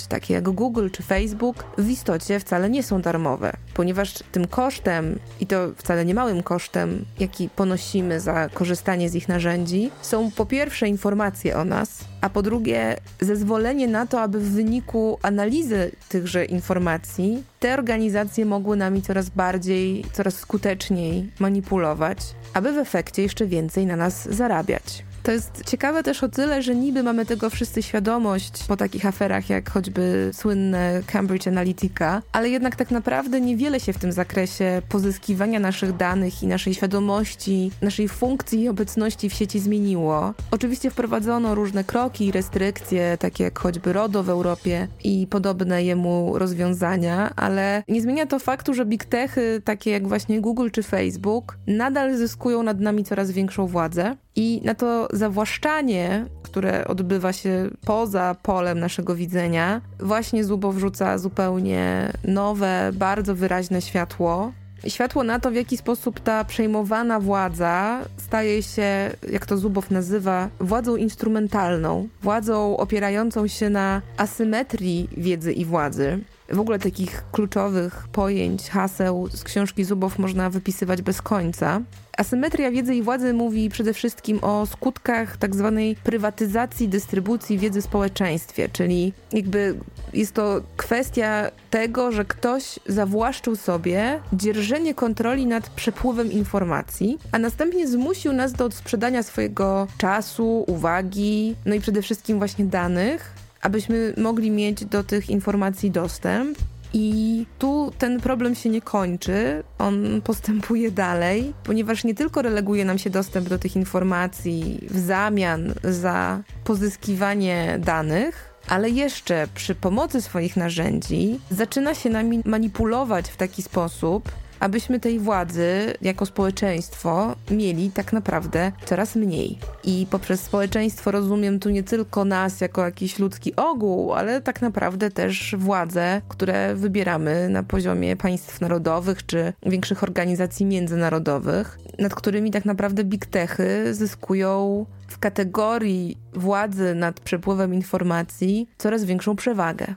takie 0.10 0.34
jak 0.34 0.50
Google 0.50 0.90
czy 0.90 1.04
Facebook, 1.04 1.66
w 1.78 1.90
istocie 1.90 2.40
wcale 2.40 2.70
nie 2.70 2.84
są 2.84 3.02
darmowe, 3.02 3.54
ponieważ 3.74 4.14
tym 4.32 4.48
kosztem, 4.48 5.20
i 5.40 5.48
to 5.48 5.56
wcale 5.78 6.06
nie 6.06 6.14
małym 6.14 6.44
kosztem, 6.44 7.06
jaki 7.20 7.50
ponosimy 7.50 8.20
za 8.20 8.50
korzystanie 8.50 9.10
z 9.10 9.16
ich 9.16 9.28
narzędzi, 9.28 9.92
są 10.02 10.32
po 10.32 10.46
pierwsze 10.46 10.88
informacje 10.88 11.58
o 11.58 11.66
nas, 11.66 12.06
a 12.22 12.30
po 12.30 12.42
drugie 12.42 12.98
zezwolenie 13.22 13.88
na 13.88 14.08
to, 14.08 14.22
aby 14.22 14.40
w 14.40 14.52
wyniku 14.52 15.20
analizy 15.22 15.92
tychże 16.10 16.46
informacji 16.46 17.44
te 17.60 17.74
organizacje 17.74 18.46
mogły 18.46 18.78
nami 18.78 19.02
coraz 19.02 19.30
bardziej, 19.30 20.06
coraz 20.14 20.36
skuteczniej 20.36 21.32
manipulować, 21.40 22.18
aby 22.54 22.74
w 22.74 22.78
efekcie 22.78 23.22
jeszcze 23.22 23.46
więcej 23.46 23.86
na 23.86 23.96
nas 23.96 24.30
zarabiać. 24.30 25.04
To 25.24 25.32
jest 25.32 25.64
ciekawe 25.66 26.04
też 26.04 26.24
o 26.24 26.30
tyle, 26.30 26.62
że 26.62 26.76
niby 26.76 27.04
mamy 27.04 27.26
tego 27.26 27.50
wszyscy 27.50 27.84
świadomość 27.84 28.64
po 28.68 28.78
takich 28.78 29.06
aferach 29.06 29.50
jak 29.50 29.70
choćby 29.70 30.32
słynne 30.34 31.02
Cambridge 31.08 31.48
Analytica, 31.48 32.22
ale 32.32 32.50
jednak 32.50 32.76
tak 32.76 32.92
naprawdę 32.92 33.42
niewiele 33.42 33.80
się 33.80 33.94
w 33.94 33.98
tym 33.98 34.12
zakresie 34.12 34.82
pozyskiwania 34.90 35.60
naszych 35.60 35.98
danych 35.98 36.44
i 36.44 36.48
naszej 36.48 36.74
świadomości, 36.74 37.72
naszej 37.82 38.08
funkcji 38.08 38.62
i 38.62 38.70
obecności 38.70 39.30
w 39.30 39.34
sieci 39.34 39.60
zmieniło. 39.60 40.34
Oczywiście 40.52 40.92
wprowadzono 40.92 41.56
różne 41.56 41.84
kroki 41.84 42.26
i 42.26 42.32
restrykcje, 42.32 43.18
takie 43.20 43.44
jak 43.44 43.60
choćby 43.60 43.94
RODO 43.94 44.24
w 44.24 44.30
Europie 44.30 44.88
i 45.04 45.28
podobne 45.30 45.84
jemu 45.84 46.38
rozwiązania, 46.38 47.34
ale 47.36 47.84
nie 47.88 48.02
zmienia 48.02 48.26
to 48.26 48.40
faktu, 48.40 48.74
że 48.74 48.86
big 48.86 49.06
techy, 49.06 49.62
takie 49.66 49.92
jak 49.92 50.08
właśnie 50.08 50.42
Google 50.42 50.70
czy 50.72 50.84
Facebook, 50.84 51.58
nadal 51.68 52.18
zyskują 52.18 52.64
nad 52.64 52.80
nami 52.80 53.04
coraz 53.04 53.32
większą 53.32 53.68
władzę 53.68 54.16
i 54.36 54.62
na 54.64 54.76
to 54.76 55.08
zawłaszczanie, 55.14 56.26
które 56.44 56.88
odbywa 56.88 57.34
się 57.34 57.70
poza 57.86 58.36
polem 58.44 58.80
naszego 58.80 59.16
widzenia, 59.16 59.82
właśnie 60.00 60.44
Zubo 60.44 60.72
wrzuca 60.72 61.18
zupełnie 61.18 62.12
nowe, 62.24 62.92
bardzo 62.94 63.36
wyraźne 63.36 63.82
światło. 63.82 64.52
światło 64.88 65.24
na 65.24 65.40
to, 65.40 65.52
w 65.52 65.56
jaki 65.56 65.78
sposób 65.78 66.20
ta 66.20 66.44
przejmowana 66.44 67.20
władza 67.20 68.00
staje 68.18 68.64
się, 68.64 69.12
jak 69.32 69.46
to 69.46 69.58
Zubow 69.58 69.92
nazywa, 69.92 70.50
władzą 70.60 70.96
instrumentalną, 70.96 72.08
władzą 72.22 72.78
opierającą 72.78 73.48
się 73.48 73.70
na 73.70 74.02
asymetrii 74.18 75.10
wiedzy 75.18 75.54
i 75.54 75.66
władzy. 75.66 76.20
W 76.50 76.60
ogóle 76.60 76.80
takich 76.80 77.24
kluczowych 77.32 78.08
pojęć, 78.12 78.70
haseł 78.70 79.28
z 79.28 79.44
książki 79.44 79.84
Zubow 79.84 80.20
można 80.20 80.50
wypisywać 80.50 81.02
bez 81.02 81.22
końca. 81.22 81.82
Asymetria 82.18 82.72
wiedzy 82.72 82.96
i 82.96 83.02
władzy 83.02 83.34
mówi 83.34 83.70
przede 83.70 83.94
wszystkim 83.94 84.40
o 84.42 84.66
skutkach 84.66 85.38
tak 85.38 85.56
zwanej 85.56 85.96
prywatyzacji 85.96 86.88
dystrybucji 86.88 87.58
wiedzy 87.58 87.82
w 87.82 87.86
społeczeństwie, 87.86 88.70
czyli 88.70 89.14
jakby 89.32 89.76
jest 90.14 90.34
to 90.34 90.62
kwestia 90.78 91.52
tego, 91.70 92.12
że 92.12 92.26
ktoś 92.26 92.80
zawłaszczył 92.88 93.56
sobie 93.56 94.20
dzierżenie 94.34 94.94
kontroli 94.94 95.46
nad 95.46 95.70
przepływem 95.70 96.32
informacji, 96.32 97.18
a 97.32 97.40
następnie 97.40 97.88
zmusił 97.88 98.34
nas 98.34 98.54
do 98.54 98.66
odsprzedania 98.66 99.24
swojego 99.24 99.88
czasu, 99.98 100.64
uwagi, 100.68 101.56
no 101.66 101.76
i 101.76 101.82
przede 101.82 102.02
wszystkim 102.02 102.38
właśnie 102.38 102.66
danych, 102.66 103.32
abyśmy 103.62 104.14
mogli 104.18 104.52
mieć 104.52 104.86
do 104.86 105.04
tych 105.04 105.30
informacji 105.30 105.92
dostęp. 105.92 106.58
I 106.96 107.46
tu 107.60 107.73
ten 108.04 108.20
problem 108.20 108.56
się 108.56 108.70
nie 108.70 108.82
kończy, 108.82 109.64
on 109.80 110.22
postępuje 110.22 110.92
dalej, 110.92 111.54
ponieważ 111.64 112.04
nie 112.04 112.16
tylko 112.16 112.42
releguje 112.42 112.86
nam 112.86 112.98
się 112.98 113.10
dostęp 113.10 113.50
do 113.50 113.60
tych 113.60 113.76
informacji 113.76 114.88
w 114.92 115.00
zamian 115.00 115.74
za 115.84 116.44
pozyskiwanie 116.64 117.80
danych, 117.80 118.54
ale 118.68 118.90
jeszcze 118.90 119.48
przy 119.56 119.76
pomocy 119.76 120.22
swoich 120.22 120.58
narzędzi 120.58 121.40
zaczyna 121.52 121.96
się 121.96 122.10
nami 122.10 122.42
manipulować 122.46 123.30
w 123.30 123.38
taki 123.38 123.62
sposób, 123.62 124.32
abyśmy 124.64 125.00
tej 125.00 125.20
władzy 125.20 125.94
jako 126.02 126.26
społeczeństwo 126.26 127.36
mieli 127.52 127.92
tak 127.92 128.14
naprawdę 128.14 128.72
coraz 128.86 129.16
mniej. 129.16 129.58
I 129.84 130.08
poprzez 130.10 130.42
społeczeństwo 130.42 131.12
rozumiem 131.12 131.60
tu 131.60 131.70
nie 131.70 131.84
tylko 131.84 132.26
nas 132.26 132.62
jako 132.62 132.86
jakiś 132.86 133.20
ludzki 133.20 133.56
ogół, 133.56 134.14
ale 134.14 134.42
tak 134.42 134.62
naprawdę 134.62 135.12
też 135.12 135.56
władze, 135.58 136.22
które 136.28 136.76
wybieramy 136.76 137.50
na 137.50 137.64
poziomie 137.64 138.16
państw 138.16 138.62
narodowych 138.62 139.26
czy 139.26 139.54
większych 139.66 140.04
organizacji 140.04 140.66
międzynarodowych, 140.66 141.80
nad 142.00 142.16
którymi 142.16 142.52
tak 142.52 142.66
naprawdę 142.66 143.04
big 143.04 143.26
techy 143.26 143.94
zyskują 143.94 144.86
w 145.08 145.20
kategorii 145.20 146.18
władzy 146.34 146.96
nad 146.96 147.20
przepływem 147.20 147.74
informacji 147.74 148.68
coraz 148.78 149.06
większą 149.06 149.36
przewagę. 149.36 149.96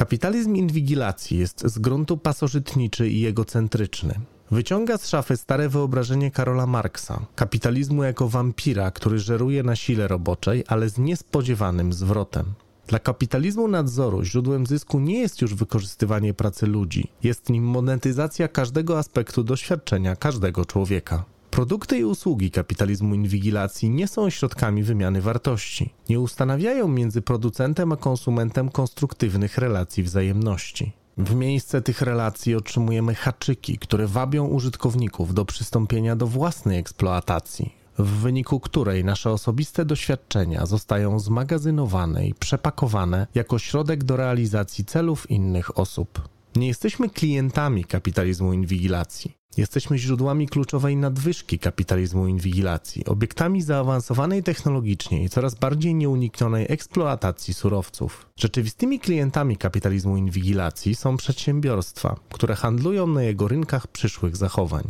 Kapitalizm 0.00 0.56
inwigilacji 0.56 1.38
jest 1.38 1.62
z 1.66 1.78
gruntu 1.78 2.16
pasożytniczy 2.16 3.08
i 3.08 3.26
egocentryczny. 3.26 4.14
Wyciąga 4.50 4.98
z 4.98 5.08
szafy 5.08 5.36
stare 5.36 5.68
wyobrażenie 5.68 6.30
Karola 6.30 6.66
Marksa, 6.66 7.26
kapitalizmu 7.36 8.02
jako 8.04 8.28
wampira, 8.28 8.90
który 8.90 9.18
żeruje 9.18 9.62
na 9.62 9.76
sile 9.76 10.08
roboczej, 10.08 10.64
ale 10.68 10.88
z 10.88 10.98
niespodziewanym 10.98 11.92
zwrotem. 11.92 12.46
Dla 12.86 12.98
kapitalizmu 12.98 13.68
nadzoru 13.68 14.24
źródłem 14.24 14.66
zysku 14.66 15.00
nie 15.00 15.18
jest 15.18 15.40
już 15.42 15.54
wykorzystywanie 15.54 16.34
pracy 16.34 16.66
ludzi, 16.66 17.08
jest 17.22 17.48
nim 17.48 17.64
monetyzacja 17.64 18.48
każdego 18.48 18.98
aspektu 18.98 19.44
doświadczenia 19.44 20.16
każdego 20.16 20.64
człowieka. 20.64 21.24
Produkty 21.50 21.98
i 21.98 22.04
usługi 22.04 22.50
kapitalizmu 22.50 23.14
inwigilacji 23.14 23.90
nie 23.90 24.08
są 24.08 24.30
środkami 24.30 24.82
wymiany 24.82 25.22
wartości. 25.22 25.94
Nie 26.08 26.20
ustanawiają 26.20 26.88
między 26.88 27.22
producentem 27.22 27.92
a 27.92 27.96
konsumentem 27.96 28.68
konstruktywnych 28.68 29.58
relacji 29.58 30.02
wzajemności. 30.02 30.92
W 31.18 31.34
miejsce 31.34 31.82
tych 31.82 32.02
relacji 32.02 32.54
otrzymujemy 32.54 33.14
haczyki, 33.14 33.78
które 33.78 34.06
wabią 34.06 34.46
użytkowników 34.46 35.34
do 35.34 35.44
przystąpienia 35.44 36.16
do 36.16 36.26
własnej 36.26 36.78
eksploatacji, 36.78 37.74
w 37.98 38.08
wyniku 38.08 38.60
której 38.60 39.04
nasze 39.04 39.30
osobiste 39.30 39.84
doświadczenia 39.84 40.66
zostają 40.66 41.18
zmagazynowane 41.18 42.26
i 42.26 42.34
przepakowane 42.34 43.26
jako 43.34 43.58
środek 43.58 44.04
do 44.04 44.16
realizacji 44.16 44.84
celów 44.84 45.30
innych 45.30 45.78
osób. 45.78 46.28
Nie 46.56 46.68
jesteśmy 46.68 47.10
klientami 47.10 47.84
kapitalizmu 47.84 48.52
inwigilacji. 48.52 49.34
Jesteśmy 49.56 49.98
źródłami 49.98 50.48
kluczowej 50.48 50.96
nadwyżki 50.96 51.58
kapitalizmu 51.58 52.26
inwigilacji, 52.26 53.04
obiektami 53.04 53.62
zaawansowanej 53.62 54.42
technologicznie 54.42 55.24
i 55.24 55.28
coraz 55.28 55.54
bardziej 55.54 55.94
nieuniknionej 55.94 56.66
eksploatacji 56.68 57.54
surowców. 57.54 58.26
Rzeczywistymi 58.36 59.00
klientami 59.00 59.56
kapitalizmu 59.56 60.16
inwigilacji 60.16 60.94
są 60.94 61.16
przedsiębiorstwa, 61.16 62.16
które 62.32 62.54
handlują 62.54 63.06
na 63.06 63.22
jego 63.22 63.48
rynkach 63.48 63.86
przyszłych 63.86 64.36
zachowań. 64.36 64.84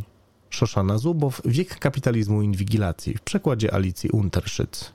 Szoszana 0.51 0.99
Zubow, 0.99 1.43
Wiek 1.45 1.79
kapitalizmu 1.79 2.43
inwigilacji 2.43 3.15
w 3.17 3.21
przekładzie 3.21 3.75
Alicji 3.75 4.11
Unterszyc. 4.11 4.93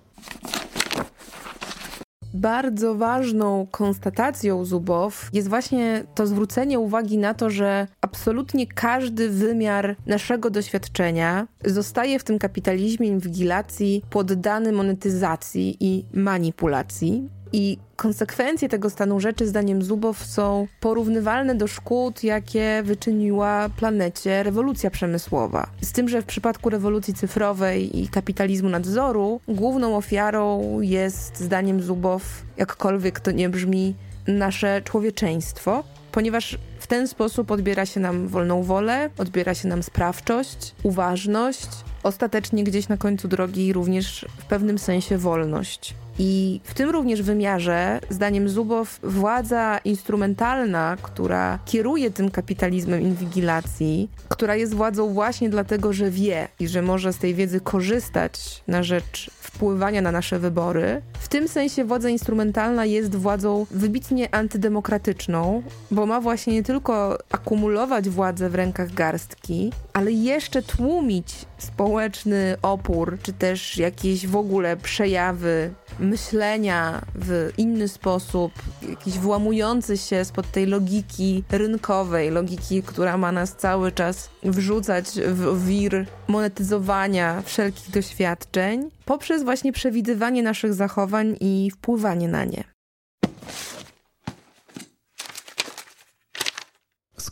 Bardzo 2.36 2.96
ważną 2.96 3.68
konstatacją 3.72 4.65
Zubow 4.65 5.30
jest 5.34 5.50
właśnie 5.50 6.04
to 6.15 6.27
zwrócenie 6.27 6.80
uwagi 6.80 7.18
na 7.18 7.34
to, 7.34 7.50
że 7.50 7.88
absolutnie 8.01 8.68
każdy 8.68 9.30
wymiar 9.30 9.96
naszego 10.06 10.50
doświadczenia 10.50 11.48
zostaje 11.65 12.20
w 12.20 12.24
tym 12.24 12.39
kapitalizmie 12.39 13.08
inwigilacji 13.08 14.01
poddany 14.10 14.72
monetyzacji 14.72 15.77
i 15.80 16.06
manipulacji. 16.13 17.30
I 17.54 17.77
konsekwencje 17.96 18.70
tego 18.70 18.90
stanu 18.90 19.20
rzeczy, 19.20 19.48
zdaniem 19.48 19.82
Zubow, 19.82 20.25
są 20.25 20.68
porównywalne 20.80 21.56
do 21.56 21.68
szkód, 21.68 22.24
jakie 22.24 22.82
wyczyniła 22.86 23.70
planecie 23.70 24.44
rewolucja 24.44 24.90
przemysłowa. 24.90 25.70
Z 25.82 25.92
tym, 25.92 26.10
że 26.10 26.22
w 26.22 26.25
przypadku 26.25 26.70
rewolucji 26.70 27.14
cyfrowej 27.14 28.00
i 28.00 28.08
kapitalizmu 28.08 28.70
nadzoru, 28.70 29.42
główną 29.48 29.98
ofiarą 29.98 30.82
jest, 30.82 31.40
zdaniem 31.40 31.82
Zubow, 31.82 32.44
jakkolwiek 32.58 33.20
to 33.20 33.32
nie 33.32 33.50
brzmi, 33.50 33.96
nasze 34.28 34.82
człowieczeństwo, 34.82 35.84
ponieważ 36.12 36.58
w 36.80 36.88
ten 36.88 37.08
sposób 37.08 37.52
odbiera 37.52 37.86
się 37.86 38.00
nam 38.00 38.28
wolną 38.28 38.64
wolę, 38.64 39.10
odbiera 39.18 39.54
się 39.54 39.68
nam 39.68 39.84
sprawczość, 39.84 40.75
uważność, 40.84 41.68
ostatecznie 42.04 42.64
gdzieś 42.64 42.88
na 42.88 42.98
końcu 42.98 43.28
drogi 43.28 43.74
również 43.74 44.25
w 44.38 44.46
pewnym 44.46 44.78
sensie 44.78 45.18
wolność. 45.18 45.96
I 46.20 46.62
w 46.64 46.74
tym 46.74 46.90
również 46.90 47.22
wymiarze, 47.22 48.00
zdaniem 48.10 48.50
Zubow, 48.50 49.00
władza 49.04 49.78
instrumentalna, 49.78 50.98
która 51.02 51.60
kieruje 51.66 52.12
tym 52.12 52.32
kapitalizmem 52.32 53.02
inwigilacji, 53.02 54.10
która 54.30 54.56
jest 54.56 54.74
władzą 54.74 55.14
właśnie 55.14 55.50
dlatego, 55.50 55.94
że 55.94 56.12
wie 56.12 56.48
i 56.60 56.68
że 56.68 56.82
może 56.82 57.14
z 57.14 57.18
tej 57.18 57.36
wiedzy 57.36 57.60
korzystać 57.60 58.64
na 58.68 58.84
rzecz 58.84 59.32
wpływania 59.56 60.02
na 60.02 60.12
nasze 60.12 60.40
wybory, 60.40 61.02
w 61.20 61.28
tym 61.28 61.48
sensie 61.48 61.86
władza 61.86 62.10
instrumentalna 62.10 62.86
jest 62.86 63.16
władzą 63.16 63.66
wybitnie 63.72 64.36
antydemokratyczną, 64.36 65.64
bo 65.92 66.06
ma 66.06 66.22
właśnie 66.22 66.54
nie 66.54 66.64
tylko 66.64 67.18
akumulować 67.32 68.10
władzę 68.10 68.50
w 68.50 68.56
rękach 68.56 68.94
garstki, 68.94 69.72
ale 69.94 70.12
jeszcze 70.12 70.62
tłumić 70.62 71.46
społeczny 71.58 72.56
opór, 72.62 73.18
czy 73.24 73.34
też 73.34 73.78
jakieś 73.78 74.28
w 74.28 74.36
ogóle 74.36 74.78
przejawy 74.78 75.74
myślenia 76.00 77.02
w 77.16 77.52
inny 77.58 77.88
sposób, 77.88 78.52
jakiś 78.90 79.20
włamujący 79.20 79.98
się 79.98 80.25
spod 80.25 80.52
tej 80.52 80.66
logiki 80.66 81.44
rynkowej, 81.52 82.32
logiki, 82.32 82.84
która 82.84 83.18
ma 83.18 83.32
nas 83.32 83.56
cały 83.56 83.92
czas 83.92 84.30
wrzucać 84.44 85.06
w 85.28 85.66
wir 85.66 86.06
monetyzowania 86.28 87.42
wszelkich 87.46 87.92
doświadczeń, 87.92 88.90
poprzez 89.06 89.44
właśnie 89.44 89.74
przewidywanie 89.74 90.44
naszych 90.44 90.74
zachowań 90.74 91.38
i 91.40 91.72
wpływanie 91.72 92.28
na 92.28 92.46
nie. 92.46 92.75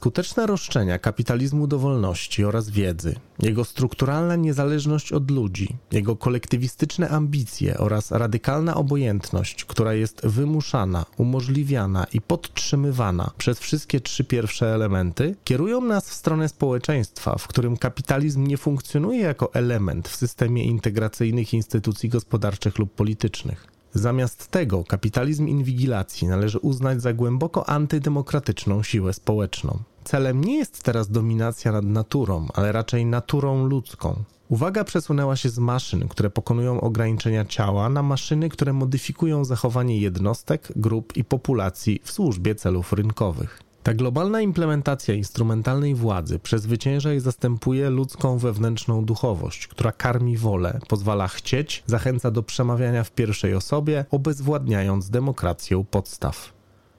Skuteczne 0.03 0.47
roszczenia 0.47 0.99
kapitalizmu 0.99 1.67
do 1.67 1.79
wolności 1.79 2.45
oraz 2.45 2.69
wiedzy, 2.69 3.15
jego 3.39 3.65
strukturalna 3.65 4.35
niezależność 4.35 5.11
od 5.11 5.31
ludzi, 5.31 5.75
jego 5.91 6.15
kolektywistyczne 6.15 7.09
ambicje 7.09 7.77
oraz 7.77 8.11
radykalna 8.11 8.75
obojętność, 8.75 9.65
która 9.65 9.93
jest 9.93 10.27
wymuszana, 10.27 11.05
umożliwiana 11.17 12.05
i 12.13 12.21
podtrzymywana 12.21 13.31
przez 13.37 13.59
wszystkie 13.59 13.99
trzy 13.99 14.23
pierwsze 14.23 14.73
elementy, 14.73 15.35
kierują 15.43 15.81
nas 15.81 16.09
w 16.09 16.13
stronę 16.13 16.49
społeczeństwa, 16.49 17.35
w 17.37 17.47
którym 17.47 17.77
kapitalizm 17.77 18.47
nie 18.47 18.57
funkcjonuje 18.57 19.21
jako 19.21 19.53
element 19.53 20.09
w 20.09 20.15
systemie 20.15 20.65
integracyjnych 20.65 21.53
instytucji 21.53 22.09
gospodarczych 22.09 22.79
lub 22.79 22.93
politycznych. 22.93 23.67
Zamiast 23.93 24.47
tego 24.47 24.83
kapitalizm 24.83 25.47
inwigilacji 25.47 26.27
należy 26.27 26.59
uznać 26.59 27.01
za 27.01 27.13
głęboko 27.13 27.69
antydemokratyczną 27.69 28.83
siłę 28.83 29.13
społeczną. 29.13 29.79
Celem 30.03 30.43
nie 30.43 30.57
jest 30.57 30.83
teraz 30.83 31.11
dominacja 31.11 31.71
nad 31.71 31.85
naturą, 31.85 32.47
ale 32.53 32.71
raczej 32.71 33.05
naturą 33.05 33.65
ludzką. 33.65 34.23
Uwaga 34.49 34.83
przesunęła 34.83 35.35
się 35.35 35.49
z 35.49 35.59
maszyn, 35.59 36.07
które 36.07 36.29
pokonują 36.29 36.81
ograniczenia 36.81 37.45
ciała, 37.45 37.89
na 37.89 38.03
maszyny, 38.03 38.49
które 38.49 38.73
modyfikują 38.73 39.45
zachowanie 39.45 39.97
jednostek, 39.97 40.73
grup 40.75 41.17
i 41.17 41.23
populacji 41.23 42.01
w 42.03 42.11
służbie 42.11 42.55
celów 42.55 42.93
rynkowych. 42.93 43.59
Ta 43.83 43.93
globalna 43.93 44.41
implementacja 44.41 45.13
instrumentalnej 45.13 45.95
władzy 45.95 46.39
przezwycięża 46.39 47.13
i 47.13 47.19
zastępuje 47.19 47.89
ludzką 47.89 48.37
wewnętrzną 48.37 49.05
duchowość, 49.05 49.67
która 49.67 49.91
karmi 49.91 50.37
wolę, 50.37 50.79
pozwala 50.87 51.27
chcieć, 51.27 51.83
zachęca 51.85 52.31
do 52.31 52.43
przemawiania 52.43 53.03
w 53.03 53.11
pierwszej 53.11 53.55
osobie, 53.55 54.05
obezwładniając 54.11 55.09
demokrację 55.09 55.83
podstaw. 55.91 56.53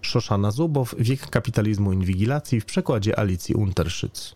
Szoszana 0.05 0.51
Zubow, 0.51 0.95
Wiek 0.99 1.31
kapitalizmu 1.31 1.93
inwigilacji 1.93 2.61
w 2.61 2.65
przekładzie 2.65 3.19
Alicji 3.19 3.55
Unterszyc. 3.55 4.35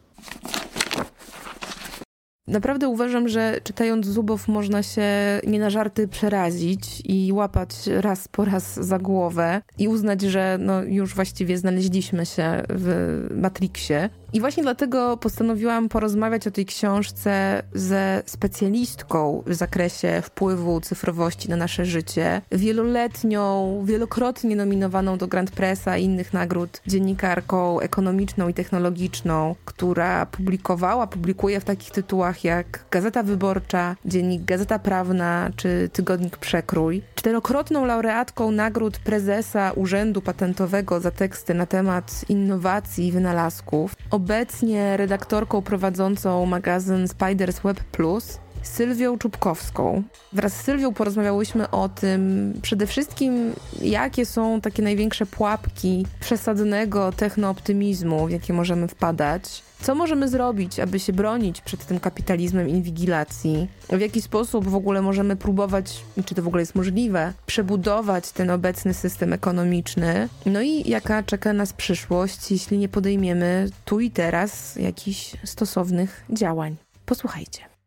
Naprawdę 2.48 2.88
uważam, 2.88 3.28
że 3.28 3.60
czytając 3.64 4.06
Zubow 4.06 4.48
można 4.48 4.82
się 4.82 5.02
nie 5.46 5.58
na 5.58 5.70
żarty 5.70 6.08
przerazić 6.08 7.02
i 7.04 7.32
łapać 7.32 7.70
raz 7.86 8.28
po 8.28 8.44
raz 8.44 8.74
za 8.74 8.98
głowę 8.98 9.62
i 9.78 9.88
uznać, 9.88 10.22
że 10.22 10.58
no 10.60 10.82
już 10.82 11.14
właściwie 11.14 11.58
znaleźliśmy 11.58 12.26
się 12.26 12.62
w 12.68 13.26
Matrixie. 13.34 14.10
I 14.32 14.40
właśnie 14.40 14.62
dlatego 14.62 15.16
postanowiłam 15.16 15.88
porozmawiać 15.88 16.46
o 16.46 16.50
tej 16.50 16.66
książce 16.66 17.62
ze 17.74 18.22
specjalistką 18.26 19.42
w 19.46 19.54
zakresie 19.54 20.22
wpływu 20.24 20.80
cyfrowości 20.80 21.50
na 21.50 21.56
nasze 21.56 21.84
życie, 21.84 22.42
wieloletnią, 22.52 23.82
wielokrotnie 23.84 24.56
nominowaną 24.56 25.18
do 25.18 25.28
Grand 25.28 25.50
Pressa 25.50 25.96
i 25.96 26.04
innych 26.04 26.32
nagród 26.32 26.82
dziennikarką 26.86 27.80
ekonomiczną 27.80 28.48
i 28.48 28.54
technologiczną, 28.54 29.54
która 29.64 30.26
publikowała, 30.26 31.06
publikuje 31.06 31.60
w 31.60 31.64
takich 31.64 31.90
tytułach 31.90 32.44
jak 32.44 32.84
Gazeta 32.90 33.22
Wyborcza, 33.22 33.96
Dziennik 34.04 34.44
Gazeta 34.44 34.78
Prawna 34.78 35.50
czy 35.56 35.90
Tygodnik 35.92 36.36
Przekrój. 36.36 37.02
Czterokrotną 37.14 37.84
laureatką 37.84 38.50
nagród 38.50 38.98
prezesa 38.98 39.72
Urzędu 39.72 40.22
Patentowego 40.22 41.00
za 41.00 41.10
teksty 41.10 41.54
na 41.54 41.66
temat 41.66 42.24
innowacji 42.28 43.06
i 43.06 43.12
wynalazków 43.12 43.94
obecnie 44.18 44.96
redaktorką 44.96 45.62
prowadzącą 45.62 46.46
magazyn 46.46 47.08
Spiders 47.08 47.60
Web 47.60 47.80
Plus, 47.80 48.38
Sylwią 48.62 49.18
Czubkowską. 49.18 50.02
Wraz 50.32 50.52
z 50.52 50.60
Sylwią 50.60 50.94
porozmawiałyśmy 50.94 51.70
o 51.70 51.88
tym 51.88 52.52
przede 52.62 52.86
wszystkim, 52.86 53.52
jakie 53.80 54.26
są 54.26 54.60
takie 54.60 54.82
największe 54.82 55.26
pułapki 55.26 56.06
przesadnego 56.20 57.12
technooptymizmu, 57.12 58.26
w 58.26 58.30
jakie 58.30 58.52
możemy 58.52 58.88
wpadać. 58.88 59.62
Co 59.82 59.94
możemy 59.94 60.28
zrobić, 60.28 60.80
aby 60.80 61.00
się 61.00 61.12
bronić 61.12 61.60
przed 61.60 61.86
tym 61.86 62.00
kapitalizmem 62.00 62.68
inwigilacji? 62.68 63.68
W 63.90 64.00
jaki 64.00 64.22
sposób 64.22 64.68
w 64.68 64.74
ogóle 64.74 65.02
możemy 65.02 65.36
próbować, 65.36 66.04
czy 66.24 66.34
to 66.34 66.42
w 66.42 66.46
ogóle 66.46 66.62
jest 66.62 66.74
możliwe, 66.74 67.32
przebudować 67.46 68.32
ten 68.32 68.50
obecny 68.50 68.94
system 68.94 69.32
ekonomiczny? 69.32 70.28
No 70.46 70.62
i 70.62 70.90
jaka 70.90 71.22
czeka 71.22 71.52
nas 71.52 71.72
przyszłość, 71.72 72.50
jeśli 72.50 72.78
nie 72.78 72.88
podejmiemy 72.88 73.70
tu 73.84 74.00
i 74.00 74.10
teraz 74.10 74.76
jakichś 74.76 75.36
stosownych 75.44 76.24
działań? 76.30 76.76
Posłuchajcie. 77.06 77.77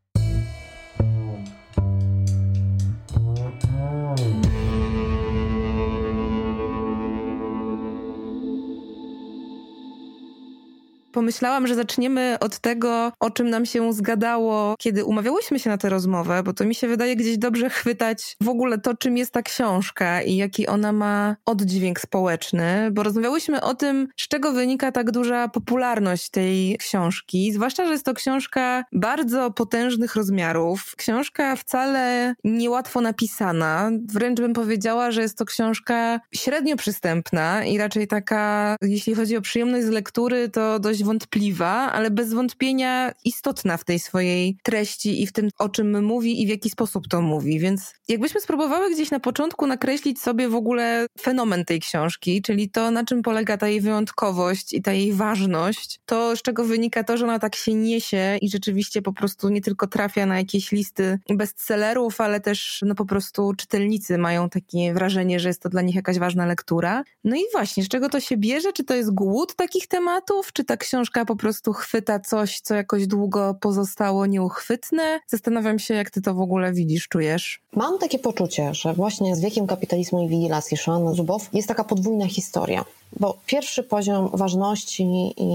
Pomyślałam, 11.12 11.68
że 11.68 11.76
zaczniemy 11.76 12.38
od 12.40 12.60
tego, 12.60 13.12
o 13.20 13.32
czym 13.32 13.50
nam 13.50 13.66
się 13.66 13.94
zgadało, 13.94 14.76
kiedy 14.80 15.06
umawiałyśmy 15.06 15.60
się 15.60 15.70
na 15.70 15.78
tę 15.78 15.90
rozmowę, 15.90 16.44
bo 16.44 16.54
to 16.54 16.66
mi 16.66 16.76
się 16.76 16.88
wydaje 16.88 17.16
gdzieś 17.16 17.38
dobrze 17.38 17.70
chwytać 17.70 18.38
w 18.42 18.50
ogóle 18.50 18.78
to, 18.78 18.98
czym 18.98 19.18
jest 19.18 19.32
ta 19.32 19.42
książka 19.42 20.22
i 20.22 20.36
jaki 20.36 20.68
ona 20.68 20.92
ma 20.92 21.36
oddźwięk 21.46 22.00
społeczny, 22.00 22.90
bo 22.92 23.04
rozmawiałyśmy 23.04 23.62
o 23.62 23.76
tym, 23.76 24.08
z 24.18 24.28
czego 24.28 24.52
wynika 24.52 24.92
tak 24.92 25.12
duża 25.12 25.48
popularność 25.48 26.30
tej 26.30 26.78
książki, 26.78 27.54
zwłaszcza, 27.54 27.86
że 27.86 27.92
jest 27.92 28.06
to 28.06 28.14
książka 28.14 28.84
bardzo 28.92 29.52
potężnych 29.52 30.16
rozmiarów, 30.16 30.96
książka 30.98 31.56
wcale 31.56 32.34
niełatwo 32.44 33.02
napisana, 33.02 33.92
wręcz 34.06 34.40
bym 34.40 34.54
powiedziała, 34.54 35.12
że 35.12 35.22
jest 35.22 35.38
to 35.38 35.46
książka 35.46 36.20
średnio 36.34 36.76
przystępna 36.76 37.66
i 37.66 37.78
raczej 37.78 38.08
taka, 38.08 38.76
jeśli 38.82 39.16
chodzi 39.16 39.38
o 39.38 39.42
przyjemność 39.42 39.86
z 39.86 39.90
lektury, 39.90 40.50
to 40.50 40.80
dość 40.80 41.01
wątpliwa, 41.04 41.92
ale 41.92 42.12
bez 42.12 42.34
wątpienia 42.34 43.14
istotna 43.26 43.78
w 43.78 43.84
tej 43.84 44.00
swojej 44.00 44.58
treści 44.64 45.24
i 45.24 45.28
w 45.28 45.32
tym, 45.32 45.50
o 45.60 45.70
czym 45.70 46.06
mówi 46.06 46.42
i 46.42 46.46
w 46.46 46.50
jaki 46.50 46.70
sposób 46.70 47.08
to 47.08 47.22
mówi. 47.22 47.60
Więc 47.60 47.94
jakbyśmy 48.08 48.42
spróbowały 48.42 48.94
gdzieś 48.94 49.12
na 49.12 49.20
początku 49.20 49.68
nakreślić 49.68 50.22
sobie 50.22 50.50
w 50.50 50.56
ogóle 50.56 51.08
fenomen 51.22 51.66
tej 51.66 51.80
książki, 51.80 52.42
czyli 52.42 52.70
to, 52.70 52.92
na 52.92 53.04
czym 53.04 53.22
polega 53.22 53.58
ta 53.58 53.68
jej 53.68 53.82
wyjątkowość 53.82 54.74
i 54.74 54.82
ta 54.82 54.94
jej 54.94 55.14
ważność, 55.14 56.00
to 56.06 56.36
z 56.36 56.42
czego 56.42 56.66
wynika 56.66 57.04
to, 57.04 57.18
że 57.18 57.26
ona 57.26 57.40
tak 57.40 57.56
się 57.56 57.74
niesie 57.74 58.38
i 58.42 58.50
rzeczywiście 58.50 59.02
po 59.02 59.14
prostu 59.14 59.50
nie 59.50 59.62
tylko 59.62 59.88
trafia 59.88 60.26
na 60.26 60.38
jakieś 60.38 60.72
listy 60.72 61.20
bestsellerów, 61.30 62.22
ale 62.22 62.40
też 62.40 62.82
no 62.86 62.96
po 62.96 63.06
prostu 63.06 63.54
czytelnicy 63.58 64.18
mają 64.18 64.50
takie 64.50 64.94
wrażenie, 64.94 65.40
że 65.40 65.48
jest 65.48 65.62
to 65.62 65.70
dla 65.70 65.82
nich 65.82 65.96
jakaś 65.96 66.20
ważna 66.20 66.46
lektura. 66.46 67.04
No 67.24 67.36
i 67.36 67.42
właśnie, 67.52 67.84
z 67.84 67.88
czego 67.88 68.10
to 68.10 68.20
się 68.20 68.38
bierze? 68.38 68.74
Czy 68.74 68.84
to 68.84 68.96
jest 68.96 69.14
głód 69.14 69.56
takich 69.56 69.88
tematów? 69.88 70.54
Czy 70.54 70.64
tak 70.64 70.86
książka 70.92 71.26
po 71.26 71.36
prostu 71.36 71.74
chwyta 71.74 72.20
coś, 72.20 72.60
co 72.60 72.76
jakoś 72.76 73.08
długo 73.08 73.56
pozostało 73.62 74.26
nieuchwytne. 74.26 75.20
Zastanawiam 75.28 75.80
się, 75.80 75.94
jak 75.94 76.10
ty 76.10 76.22
to 76.22 76.34
w 76.34 76.40
ogóle 76.40 76.74
widzisz, 76.74 77.08
czujesz. 77.08 77.62
Mam 77.76 78.00
takie 78.00 78.20
poczucie, 78.20 78.74
że 78.74 78.94
właśnie 78.94 79.36
z 79.36 79.42
wiekiem 79.42 79.68
kapitalizmu 79.68 80.26
i 80.26 80.30
wigilacji 80.30 80.78
Sean 80.78 81.14
Zubow 81.14 81.50
jest 81.54 81.68
taka 81.68 81.84
podwójna 81.84 82.28
historia. 82.28 82.86
Bo 83.20 83.38
pierwszy 83.46 83.84
poziom 83.84 84.30
ważności 84.34 85.34
i 85.38 85.48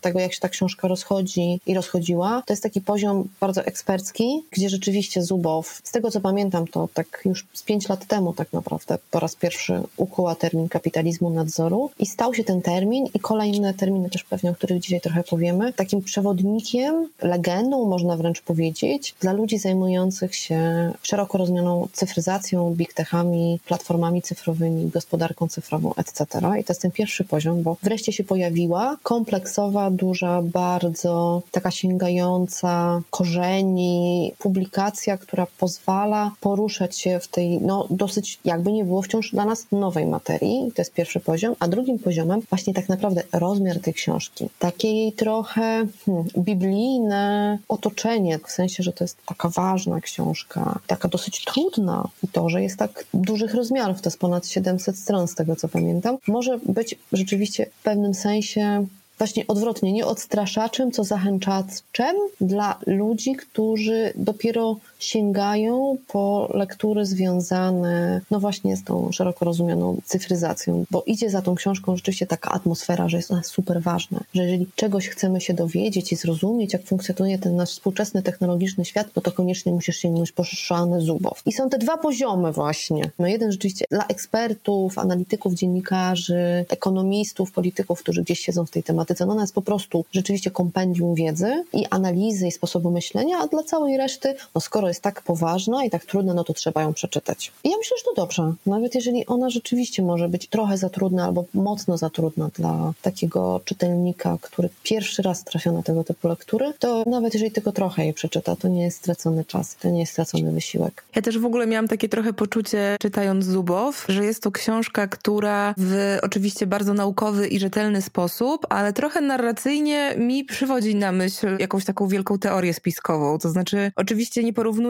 tego, 0.00 0.20
jak 0.20 0.32
się 0.32 0.40
ta 0.40 0.48
książka 0.48 0.88
rozchodzi 0.88 1.60
i 1.66 1.74
rozchodziła, 1.74 2.42
to 2.46 2.52
jest 2.52 2.62
taki 2.62 2.80
poziom 2.80 3.28
bardzo 3.40 3.64
ekspercki, 3.64 4.42
gdzie 4.50 4.68
rzeczywiście 4.68 5.22
Zubow, 5.22 5.80
z 5.84 5.92
tego 5.92 6.10
co 6.10 6.20
pamiętam, 6.20 6.66
to 6.66 6.88
tak 6.94 7.22
już 7.24 7.46
z 7.52 7.62
pięć 7.62 7.88
lat 7.88 8.06
temu 8.06 8.32
tak 8.32 8.52
naprawdę 8.52 8.98
po 9.10 9.20
raz 9.20 9.36
pierwszy 9.36 9.82
ukuła 9.96 10.34
termin 10.34 10.68
kapitalizmu 10.68 11.30
nadzoru 11.30 11.90
i 11.98 12.06
stał 12.06 12.34
się 12.34 12.44
ten 12.44 12.62
termin 12.62 13.06
i 13.14 13.20
kolejne 13.20 13.74
terminy 13.74 14.10
też 14.10 14.24
pewnie, 14.24 14.50
o 14.50 14.54
których 14.54 14.80
dzisiaj 14.80 15.00
trochę 15.00 15.22
powiemy, 15.22 15.72
takim 15.72 16.02
przewodnikiem, 16.02 17.08
legendą 17.22 17.84
można 17.86 18.16
wręcz 18.16 18.42
powiedzieć, 18.42 19.14
dla 19.20 19.32
ludzi 19.32 19.58
zajmujących 19.58 20.34
się 20.34 20.92
szeroko 21.02 21.38
rozumianą 21.38 21.88
cyfryzacją, 21.92 22.74
big 22.74 22.92
techami, 22.92 23.60
platformami 23.66 24.22
cyfrowymi, 24.22 24.90
gospodarką 24.90 25.48
cyfrową, 25.48 25.94
etc. 25.94 26.24
I 26.60 26.64
to 26.64 26.72
jest 26.72 26.82
ten 26.82 26.90
pierwszy 26.94 27.24
poziom, 27.24 27.62
bo 27.62 27.76
wreszcie 27.82 28.12
się 28.12 28.24
pojawiła 28.24 28.96
kompleksowa, 29.02 29.90
duża, 29.90 30.42
bardzo 30.42 31.42
taka 31.50 31.70
sięgająca 31.70 33.00
korzeni 33.10 34.32
publikacja, 34.38 35.18
która 35.18 35.46
pozwala 35.58 36.30
poruszać 36.40 36.98
się 36.98 37.20
w 37.20 37.28
tej, 37.28 37.60
no 37.60 37.86
dosyć, 37.90 38.38
jakby 38.44 38.72
nie 38.72 38.84
było 38.84 39.02
wciąż 39.02 39.30
dla 39.30 39.44
nas 39.44 39.66
nowej 39.72 40.06
materii. 40.06 40.72
To 40.74 40.82
jest 40.82 40.92
pierwszy 40.92 41.20
poziom. 41.20 41.54
A 41.58 41.68
drugim 41.68 41.98
poziomem 41.98 42.40
właśnie 42.50 42.74
tak 42.74 42.88
naprawdę 42.88 43.22
rozmiar 43.32 43.80
tej 43.80 43.94
książki. 43.94 44.48
Takie 44.58 44.88
jej 44.88 45.12
trochę 45.12 45.86
hmm, 46.06 46.24
biblijne 46.38 47.58
otoczenie, 47.68 48.38
w 48.38 48.50
sensie, 48.50 48.82
że 48.82 48.92
to 48.92 49.04
jest 49.04 49.16
taka 49.26 49.48
ważna 49.48 50.00
książka, 50.00 50.78
taka 50.86 51.08
dosyć 51.08 51.44
trudna 51.44 52.08
i 52.22 52.28
to, 52.28 52.48
że 52.48 52.62
jest 52.62 52.78
tak 52.78 53.04
dużych 53.14 53.54
rozmiarów, 53.54 54.00
to 54.00 54.08
jest 54.08 54.18
ponad 54.18 54.46
700 54.46 54.98
stron 54.98 55.28
z 55.28 55.34
tego 55.34 55.56
co 55.56 55.68
pamiętam, 55.68 56.18
może 56.28 56.58
być 56.58 56.83
być 56.84 56.98
rzeczywiście 57.12 57.66
w 57.80 57.82
pewnym 57.82 58.14
sensie 58.14 58.86
właśnie 59.18 59.46
odwrotnie, 59.46 59.92
nie 59.92 60.06
odstraszaczem, 60.06 60.92
co 60.92 61.04
zachęcaczem 61.04 62.16
dla 62.40 62.78
ludzi, 62.86 63.34
którzy 63.34 64.12
dopiero 64.16 64.76
sięgają 65.04 65.96
po 66.08 66.50
lektury 66.54 67.06
związane, 67.06 68.20
no 68.30 68.40
właśnie 68.40 68.76
z 68.76 68.84
tą 68.84 69.12
szeroko 69.12 69.44
rozumianą 69.44 70.00
cyfryzacją, 70.04 70.84
bo 70.90 71.02
idzie 71.06 71.30
za 71.30 71.42
tą 71.42 71.54
książką 71.54 71.96
rzeczywiście 71.96 72.26
taka 72.26 72.50
atmosfera, 72.50 73.08
że 73.08 73.16
jest 73.16 73.30
ona 73.30 73.42
super 73.42 73.82
ważna, 73.82 74.20
że 74.34 74.42
jeżeli 74.42 74.66
czegoś 74.76 75.08
chcemy 75.08 75.40
się 75.40 75.54
dowiedzieć 75.54 76.12
i 76.12 76.16
zrozumieć, 76.16 76.72
jak 76.72 76.84
funkcjonuje 76.84 77.38
ten 77.38 77.56
nasz 77.56 77.70
współczesny 77.70 78.22
technologiczny 78.22 78.84
świat, 78.84 79.06
no 79.16 79.22
to 79.22 79.32
koniecznie 79.32 79.72
musisz 79.72 79.96
sięgnąć 79.96 80.32
po 80.32 80.44
szany 80.44 81.00
zubów. 81.00 81.42
I 81.46 81.52
są 81.52 81.70
te 81.70 81.78
dwa 81.78 81.96
poziomy 81.96 82.52
właśnie. 82.52 83.10
No 83.18 83.26
jeden 83.26 83.52
rzeczywiście 83.52 83.84
dla 83.90 84.06
ekspertów, 84.06 84.98
analityków, 84.98 85.54
dziennikarzy, 85.54 86.64
ekonomistów, 86.68 87.52
polityków, 87.52 88.02
którzy 88.02 88.22
gdzieś 88.22 88.40
siedzą 88.40 88.66
w 88.66 88.70
tej 88.70 88.82
tematyce. 88.82 89.26
No 89.26 89.32
ona 89.32 89.42
jest 89.42 89.54
po 89.54 89.62
prostu 89.62 90.04
rzeczywiście 90.12 90.50
kompendium 90.50 91.14
wiedzy 91.14 91.64
i 91.72 91.86
analizy 91.86 92.46
i 92.46 92.52
sposobu 92.52 92.90
myślenia, 92.90 93.38
a 93.38 93.46
dla 93.46 93.62
całej 93.62 93.96
reszty, 93.96 94.34
no 94.54 94.60
skoro 94.60 94.88
jest 94.88 94.93
tak 95.00 95.22
poważna 95.22 95.84
i 95.84 95.90
tak 95.90 96.04
trudna, 96.04 96.34
no 96.34 96.44
to 96.44 96.54
trzeba 96.54 96.82
ją 96.82 96.94
przeczytać. 96.94 97.52
I 97.64 97.70
ja 97.70 97.76
myślę, 97.78 97.96
że 97.98 98.04
to 98.04 98.22
dobrze. 98.22 98.52
Nawet 98.66 98.94
jeżeli 98.94 99.26
ona 99.26 99.50
rzeczywiście 99.50 100.02
może 100.02 100.28
być 100.28 100.48
trochę 100.48 100.78
za 100.78 100.88
trudna 100.88 101.24
albo 101.24 101.44
mocno 101.54 101.98
za 101.98 102.10
trudna 102.10 102.50
dla 102.54 102.92
takiego 103.02 103.60
czytelnika, 103.64 104.38
który 104.40 104.68
pierwszy 104.82 105.22
raz 105.22 105.44
trafia 105.44 105.72
na 105.72 105.82
tego 105.82 106.04
typu 106.04 106.28
lektury, 106.28 106.72
to 106.78 107.02
nawet 107.06 107.34
jeżeli 107.34 107.52
tylko 107.52 107.72
trochę 107.72 108.04
jej 108.04 108.14
przeczyta, 108.14 108.56
to 108.56 108.68
nie 108.68 108.82
jest 108.82 108.98
stracony 108.98 109.44
czas, 109.44 109.76
to 109.76 109.88
nie 109.88 110.00
jest 110.00 110.12
stracony 110.12 110.52
wysiłek. 110.52 111.04
Ja 111.16 111.22
też 111.22 111.38
w 111.38 111.44
ogóle 111.44 111.66
miałam 111.66 111.88
takie 111.88 112.08
trochę 112.08 112.32
poczucie, 112.32 112.96
czytając 113.00 113.44
Zubow, 113.44 114.06
że 114.08 114.24
jest 114.24 114.42
to 114.42 114.50
książka, 114.50 115.06
która 115.06 115.74
w 115.78 116.18
oczywiście 116.22 116.66
bardzo 116.66 116.94
naukowy 116.94 117.48
i 117.48 117.60
rzetelny 117.60 118.02
sposób, 118.02 118.66
ale 118.68 118.92
trochę 118.92 119.20
narracyjnie 119.20 120.14
mi 120.18 120.44
przywodzi 120.44 120.94
na 120.94 121.12
myśl 121.12 121.56
jakąś 121.58 121.84
taką 121.84 122.08
wielką 122.08 122.38
teorię 122.38 122.74
spiskową. 122.74 123.38
To 123.38 123.48
znaczy, 123.48 123.92
oczywiście 123.96 124.44
nie 124.44 124.52
porównuję 124.52 124.83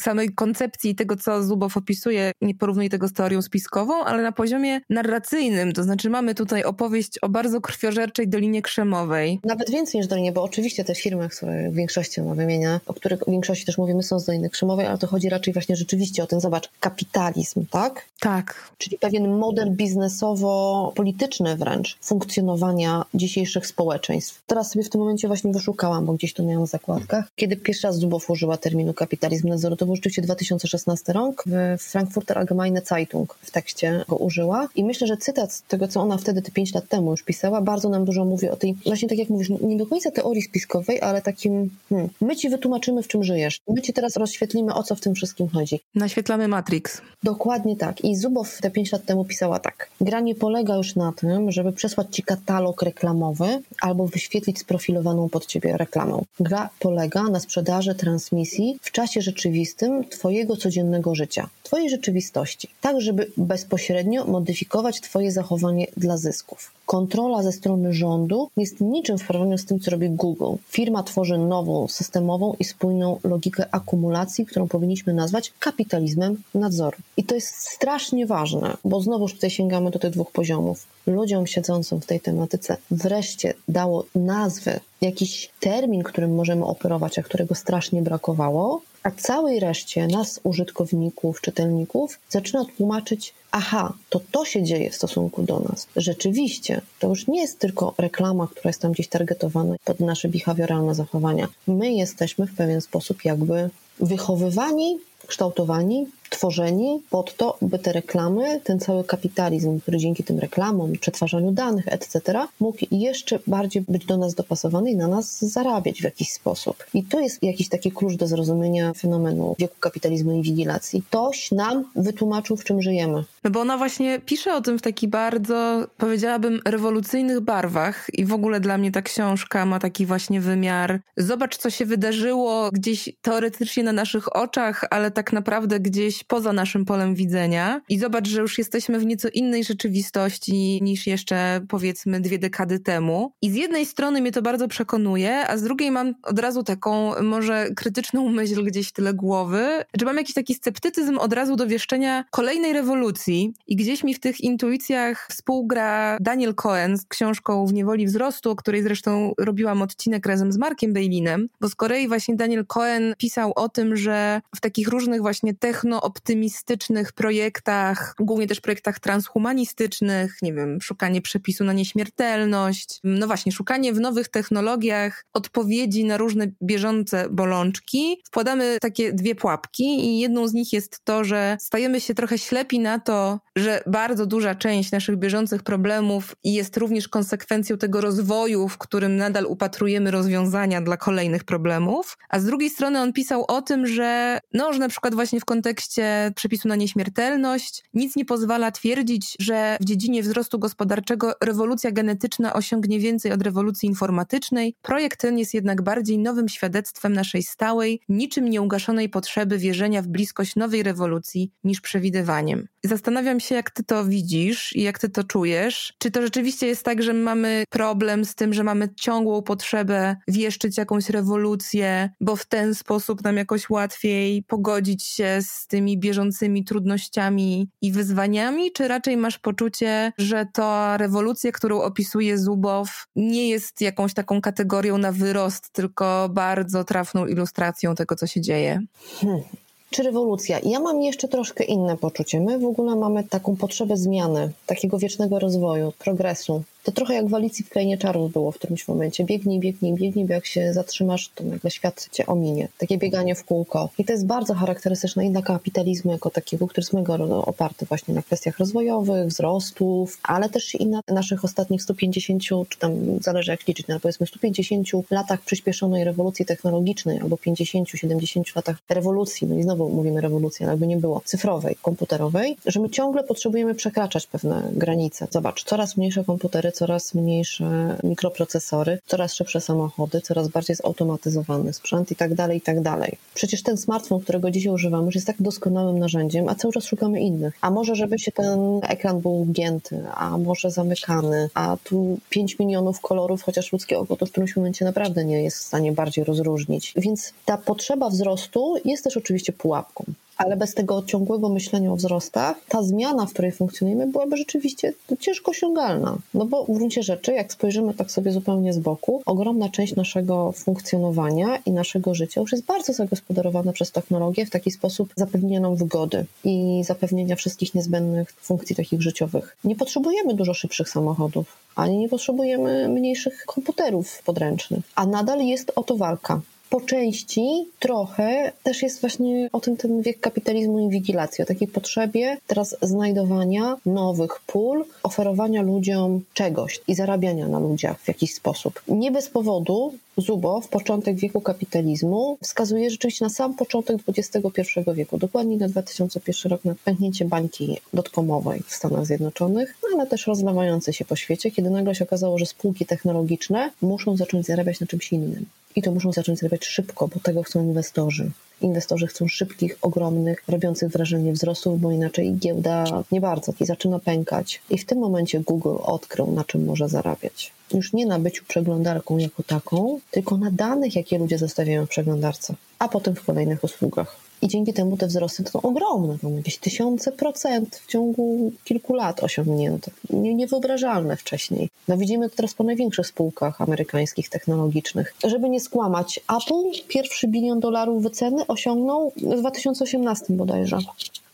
samej 0.00 0.28
koncepcji 0.34 0.94
tego, 0.94 1.16
co 1.16 1.42
Zubow 1.42 1.76
opisuje, 1.76 2.32
nie 2.40 2.54
porównuję 2.54 2.90
tego 2.90 3.08
z 3.08 3.12
teorią 3.12 3.42
spiskową, 3.42 4.04
ale 4.04 4.22
na 4.22 4.32
poziomie 4.32 4.80
narracyjnym, 4.90 5.72
to 5.72 5.82
znaczy 5.82 6.10
mamy 6.10 6.34
tutaj 6.34 6.64
opowieść 6.64 7.18
o 7.18 7.28
bardzo 7.28 7.60
krwiożerczej 7.60 8.28
Dolinie 8.28 8.62
Krzemowej. 8.62 9.40
Nawet 9.44 9.70
więcej 9.70 9.98
niż 10.00 10.08
Dolinie, 10.08 10.32
bo 10.32 10.42
oczywiście 10.42 10.84
te 10.84 10.94
firmy, 10.94 11.28
które 11.28 11.70
w 11.70 11.74
większości 11.74 12.20
ona 12.20 12.34
wymienia, 12.34 12.80
o 12.86 12.94
których 12.94 13.20
w 13.20 13.30
większości 13.30 13.66
też 13.66 13.78
mówimy, 13.78 14.02
są 14.02 14.18
z 14.18 14.24
Doliny 14.24 14.50
Krzemowej, 14.50 14.86
ale 14.86 14.98
to 14.98 15.06
chodzi 15.06 15.28
raczej 15.28 15.54
właśnie 15.54 15.76
rzeczywiście 15.76 16.22
o 16.22 16.26
ten, 16.26 16.40
zobacz, 16.40 16.70
kapitalizm, 16.80 17.66
tak? 17.70 18.04
Tak. 18.20 18.70
Czyli 18.78 18.98
pewien 18.98 19.38
model 19.38 19.70
biznesowo-polityczny 19.70 21.56
wręcz 21.56 21.98
funkcjonowania 22.02 23.04
dzisiejszych 23.14 23.66
społeczeństw. 23.66 24.42
Teraz 24.46 24.72
sobie 24.72 24.84
w 24.84 24.90
tym 24.90 25.00
momencie 25.00 25.28
właśnie 25.28 25.52
wyszukałam, 25.52 26.06
bo 26.06 26.12
gdzieś 26.12 26.34
to 26.34 26.42
miałam 26.42 26.66
w 26.66 26.70
zakładkach. 26.70 27.24
Kiedy 27.36 27.56
pierwszy 27.56 27.86
raz 27.86 27.98
Zubow 27.98 28.30
użyła 28.30 28.56
terminu 28.56 28.94
kapitalizm 28.94 29.27
nadzoru, 29.44 29.76
to 29.76 29.86
był 29.86 29.96
rzeczywiście 29.96 30.22
2016 30.22 31.12
rok. 31.12 31.44
W 31.78 31.82
Frankfurter 31.82 32.38
Allgemeine 32.38 32.80
Zeitung 32.84 33.38
w 33.42 33.50
tekście 33.50 34.04
go 34.08 34.16
użyła. 34.16 34.68
I 34.74 34.84
myślę, 34.84 35.06
że 35.06 35.16
cytat 35.16 35.52
z 35.52 35.62
tego, 35.62 35.88
co 35.88 36.00
ona 36.00 36.16
wtedy, 36.16 36.42
te 36.42 36.50
5 36.50 36.74
lat 36.74 36.88
temu 36.88 37.10
już 37.10 37.22
pisała, 37.22 37.60
bardzo 37.60 37.88
nam 37.88 38.04
dużo 38.04 38.24
mówi 38.24 38.48
o 38.48 38.56
tej, 38.56 38.74
właśnie 38.86 39.08
tak 39.08 39.18
jak 39.18 39.28
mówisz, 39.28 39.48
nie 39.60 39.76
do 39.76 39.86
końca 39.86 40.10
teorii 40.10 40.42
spiskowej, 40.42 41.00
ale 41.00 41.22
takim, 41.22 41.70
hmm, 41.88 42.08
my 42.20 42.36
ci 42.36 42.50
wytłumaczymy, 42.50 43.02
w 43.02 43.08
czym 43.08 43.24
żyjesz. 43.24 43.60
My 43.68 43.82
ci 43.82 43.92
teraz 43.92 44.16
rozświetlimy, 44.16 44.74
o 44.74 44.82
co 44.82 44.94
w 44.94 45.00
tym 45.00 45.14
wszystkim 45.14 45.48
chodzi. 45.48 45.80
Naświetlamy 45.94 46.48
Matrix. 46.48 47.00
Dokładnie 47.22 47.76
tak. 47.76 48.04
I 48.04 48.16
Zubow 48.16 48.58
te 48.60 48.70
5 48.70 48.92
lat 48.92 49.04
temu 49.04 49.24
pisała 49.24 49.58
tak. 49.58 49.88
Gra 50.00 50.20
nie 50.20 50.34
polega 50.34 50.76
już 50.76 50.96
na 50.96 51.12
tym, 51.12 51.52
żeby 51.52 51.72
przesłać 51.72 52.06
ci 52.10 52.22
katalog 52.22 52.82
reklamowy 52.82 53.62
albo 53.80 54.06
wyświetlić 54.06 54.58
sprofilowaną 54.58 55.28
pod 55.28 55.46
ciebie 55.46 55.76
reklamę. 55.76 56.22
Gra 56.40 56.70
polega 56.78 57.22
na 57.22 57.40
sprzedaży 57.40 57.94
transmisji 57.94 58.78
w 58.82 58.90
czasie 58.90 59.17
rzeczywistym 59.22 60.08
twojego 60.08 60.56
codziennego 60.56 61.14
życia, 61.14 61.48
twojej 61.62 61.90
rzeczywistości, 61.90 62.68
tak 62.80 63.00
żeby 63.00 63.30
bezpośrednio 63.36 64.24
modyfikować 64.24 65.00
twoje 65.00 65.32
zachowanie 65.32 65.86
dla 65.96 66.16
zysków. 66.16 66.72
Kontrola 66.86 67.42
ze 67.42 67.52
strony 67.52 67.92
rządu 67.92 68.50
jest 68.56 68.80
niczym 68.80 69.18
w 69.18 69.26
porównaniu 69.26 69.58
z 69.58 69.64
tym, 69.64 69.80
co 69.80 69.90
robi 69.90 70.10
Google. 70.10 70.54
Firma 70.68 71.02
tworzy 71.02 71.38
nową, 71.38 71.88
systemową 71.88 72.54
i 72.58 72.64
spójną 72.64 73.20
logikę 73.24 73.66
akumulacji, 73.70 74.46
którą 74.46 74.68
powinniśmy 74.68 75.14
nazwać 75.14 75.52
kapitalizmem 75.58 76.42
nadzoru. 76.54 76.96
I 77.16 77.24
to 77.24 77.34
jest 77.34 77.54
strasznie 77.54 78.26
ważne, 78.26 78.76
bo 78.84 79.00
znowuż 79.00 79.34
tutaj 79.34 79.50
sięgamy 79.50 79.90
do 79.90 79.98
tych 79.98 80.10
dwóch 80.10 80.32
poziomów. 80.32 80.86
Ludziom 81.06 81.46
siedzącym 81.46 82.00
w 82.00 82.06
tej 82.06 82.20
tematyce 82.20 82.76
wreszcie 82.90 83.54
dało 83.68 84.04
nazwę, 84.14 84.80
jakiś 85.00 85.50
termin, 85.60 86.02
którym 86.02 86.34
możemy 86.34 86.64
operować, 86.64 87.18
a 87.18 87.22
którego 87.22 87.54
strasznie 87.54 88.02
brakowało, 88.02 88.82
a 89.02 89.10
całej 89.10 89.60
reszcie 89.60 90.06
nas, 90.06 90.40
użytkowników, 90.44 91.40
czytelników, 91.40 92.18
zaczyna 92.28 92.64
tłumaczyć, 92.76 93.34
aha, 93.50 93.92
to 94.08 94.20
to 94.32 94.44
się 94.44 94.62
dzieje 94.62 94.90
w 94.90 94.94
stosunku 94.94 95.42
do 95.42 95.60
nas. 95.60 95.86
Rzeczywiście, 95.96 96.80
to 96.98 97.08
już 97.08 97.26
nie 97.26 97.40
jest 97.40 97.58
tylko 97.58 97.94
reklama, 97.98 98.48
która 98.50 98.68
jest 98.68 98.80
tam 98.80 98.92
gdzieś 98.92 99.08
targetowana 99.08 99.74
pod 99.84 100.00
nasze 100.00 100.28
behawioralne 100.28 100.94
zachowania. 100.94 101.48
My 101.66 101.92
jesteśmy 101.92 102.46
w 102.46 102.54
pewien 102.54 102.80
sposób 102.80 103.24
jakby 103.24 103.70
wychowywani, 104.00 104.98
kształtowani 105.26 106.06
tworzeni 106.30 107.02
pod 107.10 107.36
to, 107.36 107.58
by 107.62 107.78
te 107.78 107.92
reklamy, 107.92 108.60
ten 108.64 108.80
cały 108.80 109.04
kapitalizm, 109.04 109.80
który 109.80 109.98
dzięki 109.98 110.24
tym 110.24 110.38
reklamom, 110.38 110.92
przetwarzaniu 110.92 111.52
danych, 111.52 111.88
etc., 111.88 112.20
mógł 112.60 112.78
jeszcze 112.90 113.38
bardziej 113.46 113.84
być 113.88 114.04
do 114.04 114.16
nas 114.16 114.34
dopasowany 114.34 114.90
i 114.90 114.96
na 114.96 115.08
nas 115.08 115.44
zarabiać 115.44 116.00
w 116.00 116.04
jakiś 116.04 116.32
sposób. 116.32 116.84
I 116.94 117.04
to 117.04 117.20
jest 117.20 117.42
jakiś 117.42 117.68
taki 117.68 117.92
klucz 117.92 118.14
do 118.14 118.26
zrozumienia 118.26 118.94
fenomenu 118.94 119.54
wieku 119.58 119.76
kapitalizmu 119.80 120.32
i 120.32 120.36
inwigilacji. 120.36 121.02
Ktoś 121.02 121.52
nam 121.52 121.84
wytłumaczył, 121.96 122.56
w 122.56 122.64
czym 122.64 122.82
żyjemy. 122.82 123.24
No 123.44 123.50
bo 123.50 123.60
ona 123.60 123.78
właśnie 123.78 124.20
pisze 124.20 124.54
o 124.54 124.60
tym 124.60 124.78
w 124.78 124.82
takich 124.82 125.10
bardzo, 125.10 125.86
powiedziałabym, 125.98 126.60
rewolucyjnych 126.64 127.40
barwach 127.40 128.06
i 128.12 128.24
w 128.24 128.32
ogóle 128.32 128.60
dla 128.60 128.78
mnie 128.78 128.92
ta 128.92 129.02
książka 129.02 129.66
ma 129.66 129.78
taki 129.78 130.06
właśnie 130.06 130.40
wymiar. 130.40 131.00
Zobacz, 131.16 131.56
co 131.56 131.70
się 131.70 131.86
wydarzyło 131.86 132.70
gdzieś 132.72 133.08
teoretycznie 133.22 133.82
na 133.82 133.92
naszych 133.92 134.36
oczach, 134.36 134.84
ale 134.90 135.10
tak 135.10 135.32
naprawdę 135.32 135.80
gdzieś 135.80 136.24
poza 136.28 136.52
naszym 136.52 136.84
polem 136.84 137.14
widzenia 137.14 137.80
i 137.88 137.98
zobacz, 137.98 138.28
że 138.28 138.40
już 138.40 138.58
jesteśmy 138.58 138.98
w 138.98 139.06
nieco 139.06 139.28
innej 139.28 139.64
rzeczywistości 139.64 140.78
niż 140.82 141.06
jeszcze 141.06 141.60
powiedzmy 141.68 142.20
dwie 142.20 142.38
dekady 142.38 142.80
temu. 142.80 143.32
I 143.42 143.50
z 143.50 143.54
jednej 143.54 143.86
strony 143.86 144.20
mnie 144.20 144.32
to 144.32 144.42
bardzo 144.42 144.68
przekonuje, 144.68 145.48
a 145.48 145.56
z 145.56 145.62
drugiej 145.62 145.90
mam 145.90 146.14
od 146.22 146.38
razu 146.38 146.62
taką 146.62 147.22
może 147.22 147.68
krytyczną 147.76 148.28
myśl 148.28 148.64
gdzieś 148.64 148.88
w 148.88 148.92
tyle 148.92 149.14
głowy, 149.14 149.84
że 150.00 150.06
mam 150.06 150.16
jakiś 150.16 150.34
taki 150.34 150.54
sceptycyzm 150.54 151.18
od 151.18 151.32
razu 151.32 151.56
do 151.56 151.66
wieszczenia 151.66 152.24
kolejnej 152.30 152.72
rewolucji 152.72 153.54
i 153.66 153.76
gdzieś 153.76 154.04
mi 154.04 154.14
w 154.14 154.20
tych 154.20 154.40
intuicjach 154.40 155.28
współgra 155.30 156.16
Daniel 156.20 156.54
Cohen 156.54 156.98
z 156.98 157.06
książką 157.06 157.66
W 157.66 157.72
niewoli 157.72 158.06
wzrostu, 158.06 158.50
o 158.50 158.56
której 158.56 158.82
zresztą 158.82 159.32
robiłam 159.38 159.82
odcinek 159.82 160.26
razem 160.26 160.52
z 160.52 160.56
Markiem 160.56 160.92
Bejlinem, 160.92 161.48
bo 161.60 161.68
z 161.68 161.74
kolei 161.74 162.08
właśnie 162.08 162.36
Daniel 162.36 162.66
Cohen 162.66 163.14
pisał 163.18 163.52
o 163.56 163.68
tym, 163.68 163.96
że 163.96 164.40
w 164.56 164.60
takich 164.60 164.88
różnych 164.88 165.20
właśnie 165.20 165.54
techno 165.54 166.02
optymistycznych 166.08 167.12
projektach, 167.12 168.14
głównie 168.20 168.46
też 168.46 168.60
projektach 168.60 169.00
transhumanistycznych, 169.00 170.36
nie 170.42 170.52
wiem, 170.52 170.80
szukanie 170.80 171.22
przepisu 171.22 171.64
na 171.64 171.72
nieśmiertelność, 171.72 173.00
no 173.04 173.26
właśnie, 173.26 173.52
szukanie 173.52 173.92
w 173.92 174.00
nowych 174.00 174.28
technologiach 174.28 175.24
odpowiedzi 175.32 176.04
na 176.04 176.16
różne 176.16 176.46
bieżące 176.62 177.28
bolączki. 177.30 178.22
Wkładamy 178.26 178.78
takie 178.80 179.12
dwie 179.12 179.34
pułapki 179.34 179.84
i 179.84 180.20
jedną 180.20 180.48
z 180.48 180.54
nich 180.54 180.72
jest 180.72 181.00
to, 181.04 181.24
że 181.24 181.56
stajemy 181.60 182.00
się 182.00 182.14
trochę 182.14 182.38
ślepi 182.38 182.80
na 182.80 182.98
to, 182.98 183.40
że 183.56 183.82
bardzo 183.86 184.26
duża 184.26 184.54
część 184.54 184.92
naszych 184.92 185.16
bieżących 185.16 185.62
problemów 185.62 186.34
jest 186.44 186.76
również 186.76 187.08
konsekwencją 187.08 187.78
tego 187.78 188.00
rozwoju, 188.00 188.68
w 188.68 188.78
którym 188.78 189.16
nadal 189.16 189.46
upatrujemy 189.46 190.10
rozwiązania 190.10 190.80
dla 190.80 190.96
kolejnych 190.96 191.44
problemów, 191.44 192.18
a 192.28 192.40
z 192.40 192.44
drugiej 192.44 192.70
strony 192.70 193.00
on 193.00 193.12
pisał 193.12 193.44
o 193.48 193.62
tym, 193.62 193.86
że 193.86 194.38
no, 194.54 194.72
że 194.72 194.78
na 194.78 194.88
przykład 194.88 195.14
właśnie 195.14 195.40
w 195.40 195.44
kontekście 195.44 195.97
kontekście 195.98 196.32
przepisu 196.34 196.68
na 196.68 196.76
nieśmiertelność 196.76 197.84
nic 197.94 198.16
nie 198.16 198.24
pozwala 198.24 198.70
twierdzić, 198.70 199.36
że 199.40 199.76
w 199.80 199.84
dziedzinie 199.84 200.22
wzrostu 200.22 200.58
gospodarczego 200.58 201.32
rewolucja 201.40 201.90
genetyczna 201.90 202.52
osiągnie 202.52 202.98
więcej 203.00 203.32
od 203.32 203.42
rewolucji 203.42 203.88
informatycznej. 203.88 204.74
Projekt 204.82 205.20
ten 205.20 205.38
jest 205.38 205.54
jednak 205.54 205.82
bardziej 205.82 206.18
nowym 206.18 206.48
świadectwem 206.48 207.12
naszej 207.12 207.42
stałej, 207.42 208.00
niczym 208.08 208.50
nieugaszonej 208.50 209.08
potrzeby 209.08 209.58
wierzenia 209.58 210.02
w 210.02 210.06
bliskość 210.06 210.56
nowej 210.56 210.82
rewolucji 210.82 211.50
niż 211.64 211.80
przewidywaniem. 211.80 212.68
Zastanawiam 212.84 213.40
się, 213.40 213.54
jak 213.54 213.70
ty 213.70 213.84
to 213.84 214.04
widzisz 214.04 214.76
i 214.76 214.82
jak 214.82 214.98
ty 214.98 215.08
to 215.08 215.24
czujesz. 215.24 215.94
Czy 215.98 216.10
to 216.10 216.22
rzeczywiście 216.22 216.66
jest 216.66 216.84
tak, 216.84 217.02
że 217.02 217.12
mamy 217.12 217.64
problem 217.70 218.24
z 218.24 218.34
tym, 218.34 218.54
że 218.54 218.64
mamy 218.64 218.88
ciągłą 218.94 219.42
potrzebę 219.42 220.16
wieszczyć 220.28 220.78
jakąś 220.78 221.10
rewolucję, 221.10 222.10
bo 222.20 222.36
w 222.36 222.46
ten 222.46 222.74
sposób 222.74 223.24
nam 223.24 223.36
jakoś 223.36 223.70
łatwiej 223.70 224.42
pogodzić 224.42 225.04
się 225.04 225.38
z 225.42 225.66
tymi 225.66 225.98
bieżącymi 225.98 226.64
trudnościami 226.64 227.70
i 227.82 227.92
wyzwaniami, 227.92 228.72
czy 228.72 228.88
raczej 228.88 229.16
masz 229.16 229.38
poczucie, 229.38 230.12
że 230.18 230.46
ta 230.52 230.96
rewolucja, 230.96 231.52
którą 231.52 231.80
opisuje 231.80 232.38
Zubow, 232.38 233.06
nie 233.16 233.48
jest 233.48 233.80
jakąś 233.80 234.14
taką 234.14 234.40
kategorią 234.40 234.98
na 234.98 235.12
wyrost, 235.12 235.70
tylko 235.72 236.28
bardzo 236.32 236.84
trafną 236.84 237.26
ilustracją 237.26 237.94
tego, 237.94 238.16
co 238.16 238.26
się 238.26 238.40
dzieje? 238.40 238.80
Hmm 239.20 239.42
czy 239.90 240.02
rewolucja. 240.02 240.58
Ja 240.62 240.80
mam 240.80 241.02
jeszcze 241.02 241.28
troszkę 241.28 241.64
inne 241.64 241.96
poczucie. 241.96 242.40
My 242.40 242.58
w 242.58 242.64
ogóle 242.64 242.96
mamy 242.96 243.24
taką 243.24 243.56
potrzebę 243.56 243.96
zmiany, 243.96 244.52
takiego 244.66 244.98
wiecznego 244.98 245.38
rozwoju, 245.38 245.92
progresu. 245.98 246.62
To 246.88 246.92
trochę 246.92 247.14
jak 247.14 247.28
w 247.28 247.34
Alicji 247.34 247.64
w 247.64 247.68
Krainie 247.68 247.98
Czarów 247.98 248.32
było 248.32 248.52
w 248.52 248.54
którymś 248.54 248.88
momencie. 248.88 249.24
Biegnij, 249.24 249.60
biegnij, 249.60 249.94
biegnij, 249.94 250.24
bo 250.24 250.32
jak 250.32 250.46
się 250.46 250.72
zatrzymasz, 250.72 251.30
to 251.34 251.44
nagle 251.44 251.70
świat 251.70 252.08
cię 252.12 252.26
ominie. 252.26 252.68
Takie 252.78 252.98
bieganie 252.98 253.34
w 253.34 253.44
kółko. 253.44 253.88
I 253.98 254.04
to 254.04 254.12
jest 254.12 254.26
bardzo 254.26 254.54
charakterystyczne 254.54 255.26
i 255.26 255.30
dla 255.30 255.42
kapitalizmu 255.42 256.12
jako 256.12 256.30
takiego, 256.30 256.66
który 256.66 256.82
jest 256.82 256.92
mega 256.92 257.14
oparty 257.24 257.86
właśnie 257.86 258.14
na 258.14 258.22
kwestiach 258.22 258.58
rozwojowych, 258.58 259.26
wzrostów, 259.26 260.18
ale 260.22 260.48
też 260.48 260.74
i 260.74 260.86
na 260.86 261.00
naszych 261.08 261.44
ostatnich 261.44 261.82
150, 261.82 262.42
czy 262.68 262.78
tam 262.78 262.92
zależy 263.20 263.50
jak 263.50 263.66
liczyć, 263.66 263.86
na 263.86 264.00
powiedzmy 264.00 264.26
150 264.26 264.88
latach 265.10 265.40
przyspieszonej 265.40 266.04
rewolucji 266.04 266.46
technologicznej 266.46 267.18
albo 267.18 267.36
50-70 267.36 268.56
latach 268.56 268.76
rewolucji, 268.88 269.46
no 269.46 269.58
i 269.58 269.62
znowu 269.62 269.88
mówimy 269.88 270.20
rewolucji, 270.20 270.64
ale 270.64 270.72
jakby 270.72 270.86
nie 270.86 270.96
było, 270.96 271.22
cyfrowej, 271.24 271.76
komputerowej, 271.82 272.56
że 272.66 272.80
my 272.80 272.90
ciągle 272.90 273.24
potrzebujemy 273.24 273.74
przekraczać 273.74 274.26
pewne 274.26 274.70
granice. 274.72 275.26
Zobacz, 275.30 275.64
coraz 275.64 275.96
mniejsze 275.96 276.24
komputery, 276.24 276.72
coraz 276.78 277.14
mniejsze 277.14 277.98
mikroprocesory, 278.04 278.98
coraz 279.06 279.34
szybsze 279.34 279.60
samochody, 279.60 280.20
coraz 280.20 280.48
bardziej 280.48 280.76
zautomatyzowany 280.76 281.72
sprzęt 281.72 282.10
i 282.10 282.16
tak 282.16 282.34
dalej, 282.34 282.58
i 282.58 282.60
tak 282.60 282.80
dalej. 282.80 283.18
Przecież 283.34 283.62
ten 283.62 283.76
smartfon, 283.76 284.20
którego 284.20 284.50
dzisiaj 284.50 284.72
używamy, 284.72 285.06
już 285.06 285.14
jest 285.14 285.26
tak 285.26 285.36
doskonałym 285.40 285.98
narzędziem, 285.98 286.48
a 286.48 286.54
cały 286.54 286.74
czas 286.74 286.84
szukamy 286.84 287.20
innych. 287.20 287.54
A 287.60 287.70
może, 287.70 287.94
żeby 287.94 288.18
się 288.18 288.32
ten 288.32 288.80
ekran 288.82 289.20
był 289.20 289.46
gięty, 289.52 290.04
a 290.14 290.38
może 290.38 290.70
zamykany, 290.70 291.50
a 291.54 291.76
tu 291.84 292.18
5 292.30 292.58
milionów 292.58 293.00
kolorów, 293.00 293.42
chociaż 293.42 293.72
ludzkie 293.72 293.98
oko 293.98 294.16
to 294.16 294.26
w 294.26 294.30
którymś 294.30 294.56
momencie 294.56 294.84
naprawdę 294.84 295.24
nie 295.24 295.42
jest 295.42 295.56
w 295.58 295.62
stanie 295.62 295.92
bardziej 295.92 296.24
rozróżnić. 296.24 296.92
Więc 296.96 297.32
ta 297.44 297.56
potrzeba 297.56 298.10
wzrostu 298.10 298.74
jest 298.84 299.04
też 299.04 299.16
oczywiście 299.16 299.52
pułapką 299.52 300.04
ale 300.38 300.56
bez 300.56 300.74
tego 300.74 301.02
ciągłego 301.02 301.48
myślenia 301.48 301.92
o 301.92 301.96
wzrostach, 301.96 302.56
ta 302.68 302.82
zmiana, 302.82 303.26
w 303.26 303.32
której 303.32 303.52
funkcjonujemy, 303.52 304.06
byłaby 304.06 304.36
rzeczywiście 304.36 304.92
ciężko 305.20 305.50
osiągalna. 305.50 306.18
No 306.34 306.44
bo 306.44 306.64
w 306.64 306.72
gruncie 306.72 307.02
rzeczy, 307.02 307.32
jak 307.32 307.52
spojrzymy 307.52 307.94
tak 307.94 308.10
sobie 308.10 308.32
zupełnie 308.32 308.72
z 308.72 308.78
boku, 308.78 309.22
ogromna 309.26 309.68
część 309.68 309.96
naszego 309.96 310.52
funkcjonowania 310.52 311.58
i 311.66 311.72
naszego 311.72 312.14
życia 312.14 312.40
już 312.40 312.52
jest 312.52 312.64
bardzo 312.64 312.92
zagospodarowana 312.92 313.72
przez 313.72 313.92
technologię 313.92 314.46
w 314.46 314.50
taki 314.50 314.70
sposób 314.70 315.12
zapewnienia 315.16 315.60
nam 315.60 315.76
wygody 315.76 316.26
i 316.44 316.82
zapewnienia 316.84 317.36
wszystkich 317.36 317.74
niezbędnych 317.74 318.32
funkcji 318.32 318.76
takich 318.76 319.02
życiowych. 319.02 319.56
Nie 319.64 319.76
potrzebujemy 319.76 320.34
dużo 320.34 320.54
szybszych 320.54 320.88
samochodów, 320.88 321.56
ani 321.76 321.98
nie 321.98 322.08
potrzebujemy 322.08 322.88
mniejszych 322.88 323.44
komputerów 323.46 324.22
podręcznych, 324.24 324.80
a 324.94 325.06
nadal 325.06 325.40
jest 325.40 325.72
o 325.76 325.82
to 325.82 325.96
walka 325.96 326.40
po 326.70 326.80
części 326.80 327.66
trochę 327.78 328.52
też 328.62 328.82
jest 328.82 329.00
właśnie 329.00 329.48
o 329.52 329.60
tym 329.60 329.76
ten 329.76 330.02
wiek 330.02 330.20
kapitalizmu 330.20 330.88
i 330.88 330.90
wigilacji, 330.90 331.42
o 331.42 331.46
takiej 331.46 331.68
potrzebie 331.68 332.36
teraz 332.46 332.76
znajdowania 332.82 333.76
nowych 333.86 334.40
pól, 334.46 334.84
oferowania 335.02 335.62
ludziom 335.62 336.20
czegoś 336.34 336.80
i 336.88 336.94
zarabiania 336.94 337.48
na 337.48 337.58
ludziach 337.58 338.00
w 338.00 338.08
jakiś 338.08 338.34
sposób. 338.34 338.82
Nie 338.88 339.10
bez 339.10 339.28
powodu 339.28 339.92
Zubow, 340.16 340.68
początek 340.68 341.16
wieku 341.16 341.40
kapitalizmu, 341.40 342.38
wskazuje 342.42 342.90
rzeczywiście 342.90 343.24
na 343.24 343.28
sam 343.28 343.54
początek 343.54 343.96
XXI 344.08 344.80
wieku, 344.94 345.18
dokładnie 345.18 345.56
na 345.56 345.68
2001 345.68 346.52
rok, 346.52 346.64
na 346.64 346.74
pęknięcie 346.84 347.24
bańki 347.24 347.80
dotkomowej 347.92 348.62
w 348.66 348.74
Stanach 348.74 349.06
Zjednoczonych, 349.06 349.74
no 349.82 349.88
ale 349.94 350.06
też 350.06 350.26
rozlewającej 350.26 350.94
się 350.94 351.04
po 351.04 351.16
świecie, 351.16 351.50
kiedy 351.50 351.70
nagle 351.70 351.94
się 351.94 352.04
okazało, 352.04 352.38
że 352.38 352.46
spółki 352.46 352.86
technologiczne 352.86 353.70
muszą 353.82 354.16
zacząć 354.16 354.46
zarabiać 354.46 354.80
na 354.80 354.86
czymś 354.86 355.12
innym. 355.12 355.46
I 355.78 355.82
to 355.82 355.92
muszą 355.92 356.12
zacząć 356.12 356.38
zarabiać 356.38 356.64
szybko, 356.64 357.08
bo 357.08 357.20
tego 357.20 357.42
chcą 357.42 357.62
inwestorzy. 357.62 358.30
Inwestorzy 358.60 359.06
chcą 359.06 359.28
szybkich, 359.28 359.78
ogromnych, 359.82 360.42
robiących 360.48 360.92
wrażenie 360.92 361.32
wzrostów, 361.32 361.80
bo 361.80 361.90
inaczej 361.90 362.34
giełda 362.34 362.84
nie 363.12 363.20
bardzo 363.20 363.52
i 363.60 363.66
zaczyna 363.66 363.98
pękać. 363.98 364.62
I 364.70 364.78
w 364.78 364.84
tym 364.84 364.98
momencie 364.98 365.40
Google 365.40 365.76
odkrył, 365.82 366.32
na 366.32 366.44
czym 366.44 366.64
może 366.64 366.88
zarabiać. 366.88 367.52
Już 367.74 367.92
nie 367.92 368.06
na 368.06 368.18
byciu 368.18 368.44
przeglądarką 368.48 369.18
jako 369.18 369.42
taką, 369.42 370.00
tylko 370.10 370.36
na 370.36 370.50
danych, 370.50 370.96
jakie 370.96 371.18
ludzie 371.18 371.38
zostawiają 371.38 371.86
w 371.86 371.88
przeglądarce, 371.88 372.54
a 372.78 372.88
potem 372.88 373.14
w 373.14 373.24
kolejnych 373.24 373.64
usługach. 373.64 374.27
I 374.42 374.48
dzięki 374.48 374.72
temu 374.72 374.96
te 374.96 375.06
wzrosty 375.06 375.44
są 375.50 375.62
ogromne, 375.62 376.18
to 376.18 376.28
jakieś 376.28 376.58
tysiące 376.58 377.12
procent 377.12 377.76
w 377.76 377.86
ciągu 377.86 378.52
kilku 378.64 378.94
lat 378.94 379.24
osiągnięte. 379.24 379.90
Nie, 380.10 380.34
niewyobrażalne 380.34 381.16
wcześniej. 381.16 381.68
No 381.88 381.96
widzimy 381.96 382.30
to 382.30 382.36
teraz 382.36 382.54
po 382.54 382.64
największych 382.64 383.06
spółkach 383.06 383.60
amerykańskich, 383.60 384.28
technologicznych. 384.28 385.14
Żeby 385.24 385.48
nie 385.48 385.60
skłamać, 385.60 386.20
Apple 386.36 386.84
pierwszy 386.88 387.28
bilion 387.28 387.60
dolarów 387.60 388.02
wyceny 388.02 388.46
osiągnął 388.46 389.12
w 389.16 389.38
2018 389.38 390.24
bodajże. 390.30 390.78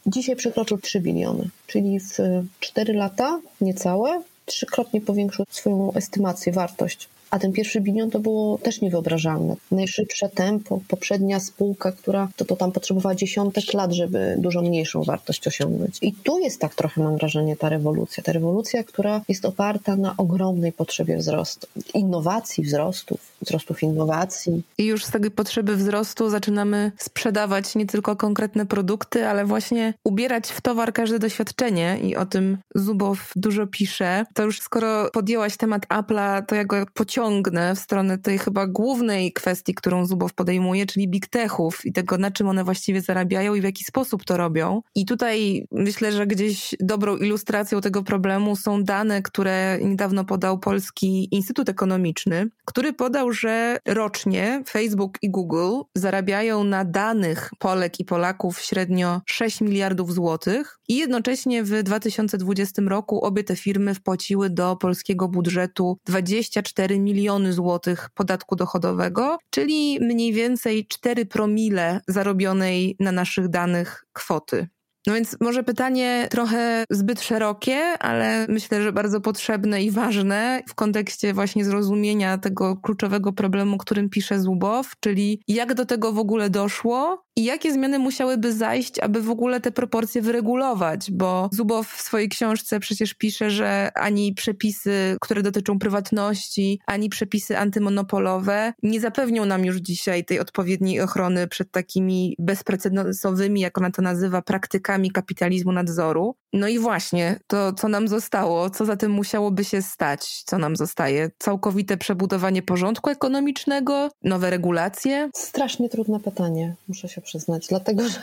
Dzisiaj 0.06 0.36
przekroczył 0.36 0.78
3 0.78 1.00
biliony, 1.00 1.48
czyli 1.66 2.00
w 2.00 2.16
4 2.60 2.94
lata 2.94 3.40
niecałe 3.60 4.22
trzykrotnie 4.46 5.00
powiększył 5.00 5.44
swoją 5.50 5.92
estymację, 5.92 6.52
wartość 6.52 7.08
a 7.34 7.38
ten 7.38 7.52
pierwszy 7.52 7.80
bilion 7.80 8.10
to 8.10 8.20
było 8.20 8.58
też 8.58 8.80
niewyobrażalne. 8.80 9.56
Najszybsze 9.70 10.28
tempo, 10.28 10.80
poprzednia 10.88 11.40
spółka, 11.40 11.92
która 11.92 12.28
to, 12.36 12.44
to 12.44 12.56
tam 12.56 12.72
potrzebowała 12.72 13.14
dziesiątek 13.14 13.72
lat, 13.72 13.92
żeby 13.92 14.36
dużo 14.38 14.62
mniejszą 14.62 15.02
wartość 15.02 15.46
osiągnąć. 15.46 15.98
I 16.02 16.12
tu 16.12 16.38
jest 16.38 16.60
tak 16.60 16.74
trochę, 16.74 17.02
mam 17.02 17.16
wrażenie, 17.16 17.56
ta 17.56 17.68
rewolucja. 17.68 18.22
Ta 18.22 18.32
rewolucja, 18.32 18.84
która 18.84 19.20
jest 19.28 19.44
oparta 19.44 19.96
na 19.96 20.14
ogromnej 20.16 20.72
potrzebie 20.72 21.16
wzrostu, 21.16 21.66
innowacji, 21.94 22.64
wzrostów, 22.64 23.32
wzrostów 23.44 23.82
innowacji. 23.82 24.62
I 24.78 24.84
już 24.84 25.04
z 25.04 25.10
tej 25.10 25.30
potrzeby 25.30 25.76
wzrostu 25.76 26.30
zaczynamy 26.30 26.92
sprzedawać 26.98 27.74
nie 27.74 27.86
tylko 27.86 28.16
konkretne 28.16 28.66
produkty, 28.66 29.28
ale 29.28 29.44
właśnie 29.44 29.94
ubierać 30.04 30.48
w 30.48 30.60
towar 30.60 30.92
każde 30.92 31.18
doświadczenie 31.18 31.98
i 32.02 32.16
o 32.16 32.26
tym 32.26 32.58
Zubow 32.74 33.32
dużo 33.36 33.66
pisze. 33.66 34.24
To 34.34 34.42
już 34.42 34.60
skoro 34.60 35.10
podjęłaś 35.10 35.56
temat 35.56 35.86
Apple'a, 35.86 36.46
to 36.46 36.54
ja 36.54 36.64
go 36.64 36.86
pociągnę 36.94 37.74
w 37.74 37.78
stronę 37.78 38.18
tej 38.18 38.38
chyba 38.38 38.66
głównej 38.66 39.32
kwestii, 39.32 39.74
którą 39.74 40.06
Zubow 40.06 40.34
podejmuje, 40.34 40.86
czyli 40.86 41.08
big 41.08 41.26
techów 41.26 41.86
i 41.86 41.92
tego, 41.92 42.18
na 42.18 42.30
czym 42.30 42.48
one 42.48 42.64
właściwie 42.64 43.00
zarabiają 43.00 43.54
i 43.54 43.60
w 43.60 43.64
jaki 43.64 43.84
sposób 43.84 44.24
to 44.24 44.36
robią. 44.36 44.82
I 44.94 45.06
tutaj 45.06 45.66
myślę, 45.72 46.12
że 46.12 46.26
gdzieś 46.26 46.74
dobrą 46.80 47.16
ilustracją 47.16 47.80
tego 47.80 48.02
problemu 48.02 48.56
są 48.56 48.84
dane, 48.84 49.22
które 49.22 49.78
niedawno 49.82 50.24
podał 50.24 50.58
Polski 50.58 51.28
Instytut 51.30 51.68
Ekonomiczny, 51.68 52.50
który 52.64 52.92
podał, 52.92 53.32
że 53.34 53.78
rocznie 53.86 54.62
Facebook 54.68 55.18
i 55.22 55.30
Google 55.30 55.80
zarabiają 55.94 56.64
na 56.64 56.84
danych 56.84 57.50
Polek 57.58 58.00
i 58.00 58.04
Polaków 58.04 58.60
średnio 58.60 59.20
6 59.26 59.60
miliardów 59.60 60.14
złotych 60.14 60.78
i 60.88 60.96
jednocześnie 60.96 61.64
w 61.64 61.82
2020 61.82 62.82
roku 62.82 63.24
obie 63.24 63.44
te 63.44 63.56
firmy 63.56 63.94
wpłaciły 63.94 64.50
do 64.50 64.76
polskiego 64.76 65.28
budżetu 65.28 65.98
24 66.06 66.98
miliony 67.00 67.52
złotych 67.52 68.10
podatku 68.14 68.56
dochodowego, 68.56 69.38
czyli 69.50 69.98
mniej 70.00 70.32
więcej 70.32 70.86
4 70.86 71.26
promile 71.26 72.00
zarobionej 72.08 72.96
na 73.00 73.12
naszych 73.12 73.48
danych 73.48 74.04
kwoty. 74.12 74.68
No 75.06 75.14
więc 75.14 75.36
może 75.40 75.62
pytanie 75.62 76.28
trochę 76.30 76.84
zbyt 76.90 77.22
szerokie, 77.22 77.76
ale 77.98 78.46
myślę, 78.48 78.82
że 78.82 78.92
bardzo 78.92 79.20
potrzebne 79.20 79.82
i 79.82 79.90
ważne 79.90 80.62
w 80.68 80.74
kontekście 80.74 81.34
właśnie 81.34 81.64
zrozumienia 81.64 82.38
tego 82.38 82.76
kluczowego 82.76 83.32
problemu, 83.32 83.78
którym 83.78 84.10
pisze 84.10 84.40
Zubow, 84.40 84.92
czyli 85.00 85.42
jak 85.48 85.74
do 85.74 85.86
tego 85.86 86.12
w 86.12 86.18
ogóle 86.18 86.50
doszło 86.50 87.24
i 87.36 87.44
jakie 87.44 87.72
zmiany 87.72 87.98
musiałyby 87.98 88.52
zajść, 88.52 88.98
aby 88.98 89.22
w 89.22 89.30
ogóle 89.30 89.60
te 89.60 89.72
proporcje 89.72 90.22
wyregulować, 90.22 91.10
bo 91.10 91.48
Zubow 91.52 91.88
w 91.88 92.00
swojej 92.00 92.28
książce 92.28 92.80
przecież 92.80 93.14
pisze, 93.14 93.50
że 93.50 93.90
ani 93.94 94.34
przepisy, 94.34 95.16
które 95.20 95.42
dotyczą 95.42 95.78
prywatności, 95.78 96.80
ani 96.86 97.08
przepisy 97.08 97.58
antymonopolowe 97.58 98.72
nie 98.82 99.00
zapewnią 99.00 99.44
nam 99.44 99.64
już 99.64 99.76
dzisiaj 99.76 100.24
tej 100.24 100.40
odpowiedniej 100.40 101.00
ochrony 101.00 101.48
przed 101.48 101.70
takimi 101.70 102.36
bezprecedensowymi, 102.38 103.60
jak 103.60 103.78
ona 103.78 103.90
to 103.90 104.02
nazywa, 104.02 104.42
praktykami 104.42 104.93
kapitalizmu 105.10 105.72
nadzoru. 105.72 106.34
No 106.52 106.68
i 106.68 106.78
właśnie, 106.78 107.40
to 107.46 107.72
co 107.72 107.88
nam 107.88 108.08
zostało, 108.08 108.70
co 108.70 108.84
za 108.84 108.96
tym 108.96 109.12
musiałoby 109.12 109.64
się 109.64 109.82
stać, 109.82 110.42
co 110.46 110.58
nam 110.58 110.76
zostaje? 110.76 111.30
Całkowite 111.38 111.96
przebudowanie 111.96 112.62
porządku 112.62 113.10
ekonomicznego, 113.10 114.10
nowe 114.22 114.50
regulacje? 114.50 115.30
Strasznie 115.34 115.88
trudne 115.88 116.20
pytanie, 116.20 116.74
muszę 116.88 117.08
się 117.08 117.20
przyznać, 117.20 117.66
dlatego 117.66 118.08
że 118.08 118.18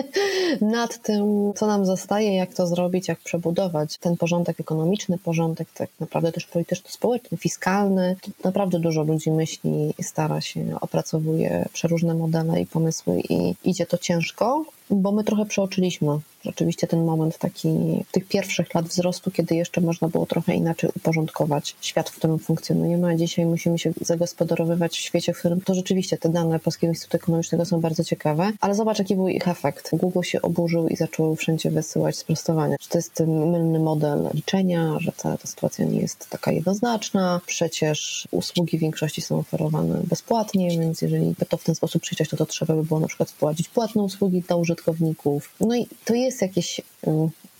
nad 0.60 1.02
tym, 1.02 1.52
co 1.56 1.66
nam 1.66 1.86
zostaje, 1.86 2.34
jak 2.36 2.54
to 2.54 2.66
zrobić, 2.66 3.08
jak 3.08 3.18
przebudować 3.18 3.98
ten 3.98 4.16
porządek 4.16 4.60
ekonomiczny, 4.60 5.18
porządek 5.18 5.68
tak 5.74 5.90
naprawdę 6.00 6.32
też 6.32 6.46
polityczno-społeczny, 6.46 7.38
fiskalny, 7.38 8.16
naprawdę 8.44 8.80
dużo 8.80 9.02
ludzi 9.02 9.30
myśli, 9.30 9.94
stara 10.02 10.40
się, 10.40 10.76
opracowuje 10.80 11.68
przeróżne 11.72 12.14
modele 12.14 12.60
i 12.60 12.66
pomysły 12.66 13.20
i 13.28 13.54
idzie 13.64 13.86
to 13.86 13.98
ciężko. 13.98 14.64
Bo 14.90 15.12
my 15.12 15.24
trochę 15.24 15.46
przeoczyliśmy 15.46 16.18
rzeczywiście 16.44 16.86
ten 16.86 17.04
moment 17.04 17.38
taki 17.38 17.68
tych 18.12 18.28
pierwszych 18.28 18.74
lat 18.74 18.86
wzrostu, 18.86 19.30
kiedy 19.30 19.54
jeszcze 19.54 19.80
można 19.80 20.08
było 20.08 20.26
trochę 20.26 20.54
inaczej 20.54 20.90
uporządkować 20.96 21.76
świat, 21.80 22.10
w 22.10 22.16
którym 22.16 22.38
funkcjonujemy, 22.38 23.08
a 23.08 23.14
dzisiaj 23.14 23.46
musimy 23.46 23.78
się 23.78 23.92
zagospodarowywać 24.00 24.98
w 24.98 25.00
świecie, 25.00 25.32
w 25.32 25.38
którym 25.38 25.60
to 25.60 25.74
rzeczywiście 25.74 26.16
te 26.16 26.28
dane 26.28 26.58
Polskiego 26.58 26.90
Instytutu 26.90 27.16
Ekonomicznego 27.16 27.64
są 27.64 27.80
bardzo 27.80 28.04
ciekawe, 28.04 28.52
ale 28.60 28.74
zobacz, 28.74 28.98
jaki 28.98 29.14
był 29.14 29.28
ich 29.28 29.48
efekt. 29.48 29.90
Google 29.92 30.22
się 30.22 30.42
oburzył 30.42 30.88
i 30.88 30.96
zaczął 30.96 31.36
wszędzie 31.36 31.70
wysyłać 31.70 32.16
sprostowania. 32.16 32.76
Że 32.80 32.88
to 32.88 32.98
jest 32.98 33.20
mylny 33.20 33.78
model 33.78 34.28
liczenia, 34.34 34.96
że 35.00 35.12
cała 35.16 35.36
ta 35.36 35.48
sytuacja 35.48 35.84
nie 35.84 36.00
jest 36.00 36.30
taka 36.30 36.52
jednoznaczna, 36.52 37.40
przecież 37.46 38.28
usługi 38.30 38.78
w 38.78 38.80
większości 38.80 39.20
są 39.20 39.38
oferowane 39.38 40.00
bezpłatnie, 40.04 40.78
więc 40.78 41.02
jeżeli 41.02 41.34
by 41.38 41.46
to 41.46 41.56
w 41.56 41.64
ten 41.64 41.74
sposób 41.74 42.02
przejść, 42.02 42.30
to 42.30 42.36
to 42.36 42.46
trzeba 42.46 42.74
by 42.74 42.84
było 42.84 43.00
na 43.00 43.06
przykład 43.06 43.30
wpłacić 43.30 43.68
płatne 43.68 44.02
usługi 44.02 44.40
dla 44.40 44.56
użytkowników. 44.56 45.54
No 45.60 45.76
i 45.76 45.86
to 46.04 46.14
jest 46.14 46.27
jakieś... 46.42 46.80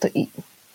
To 0.01 0.09
i 0.15 0.29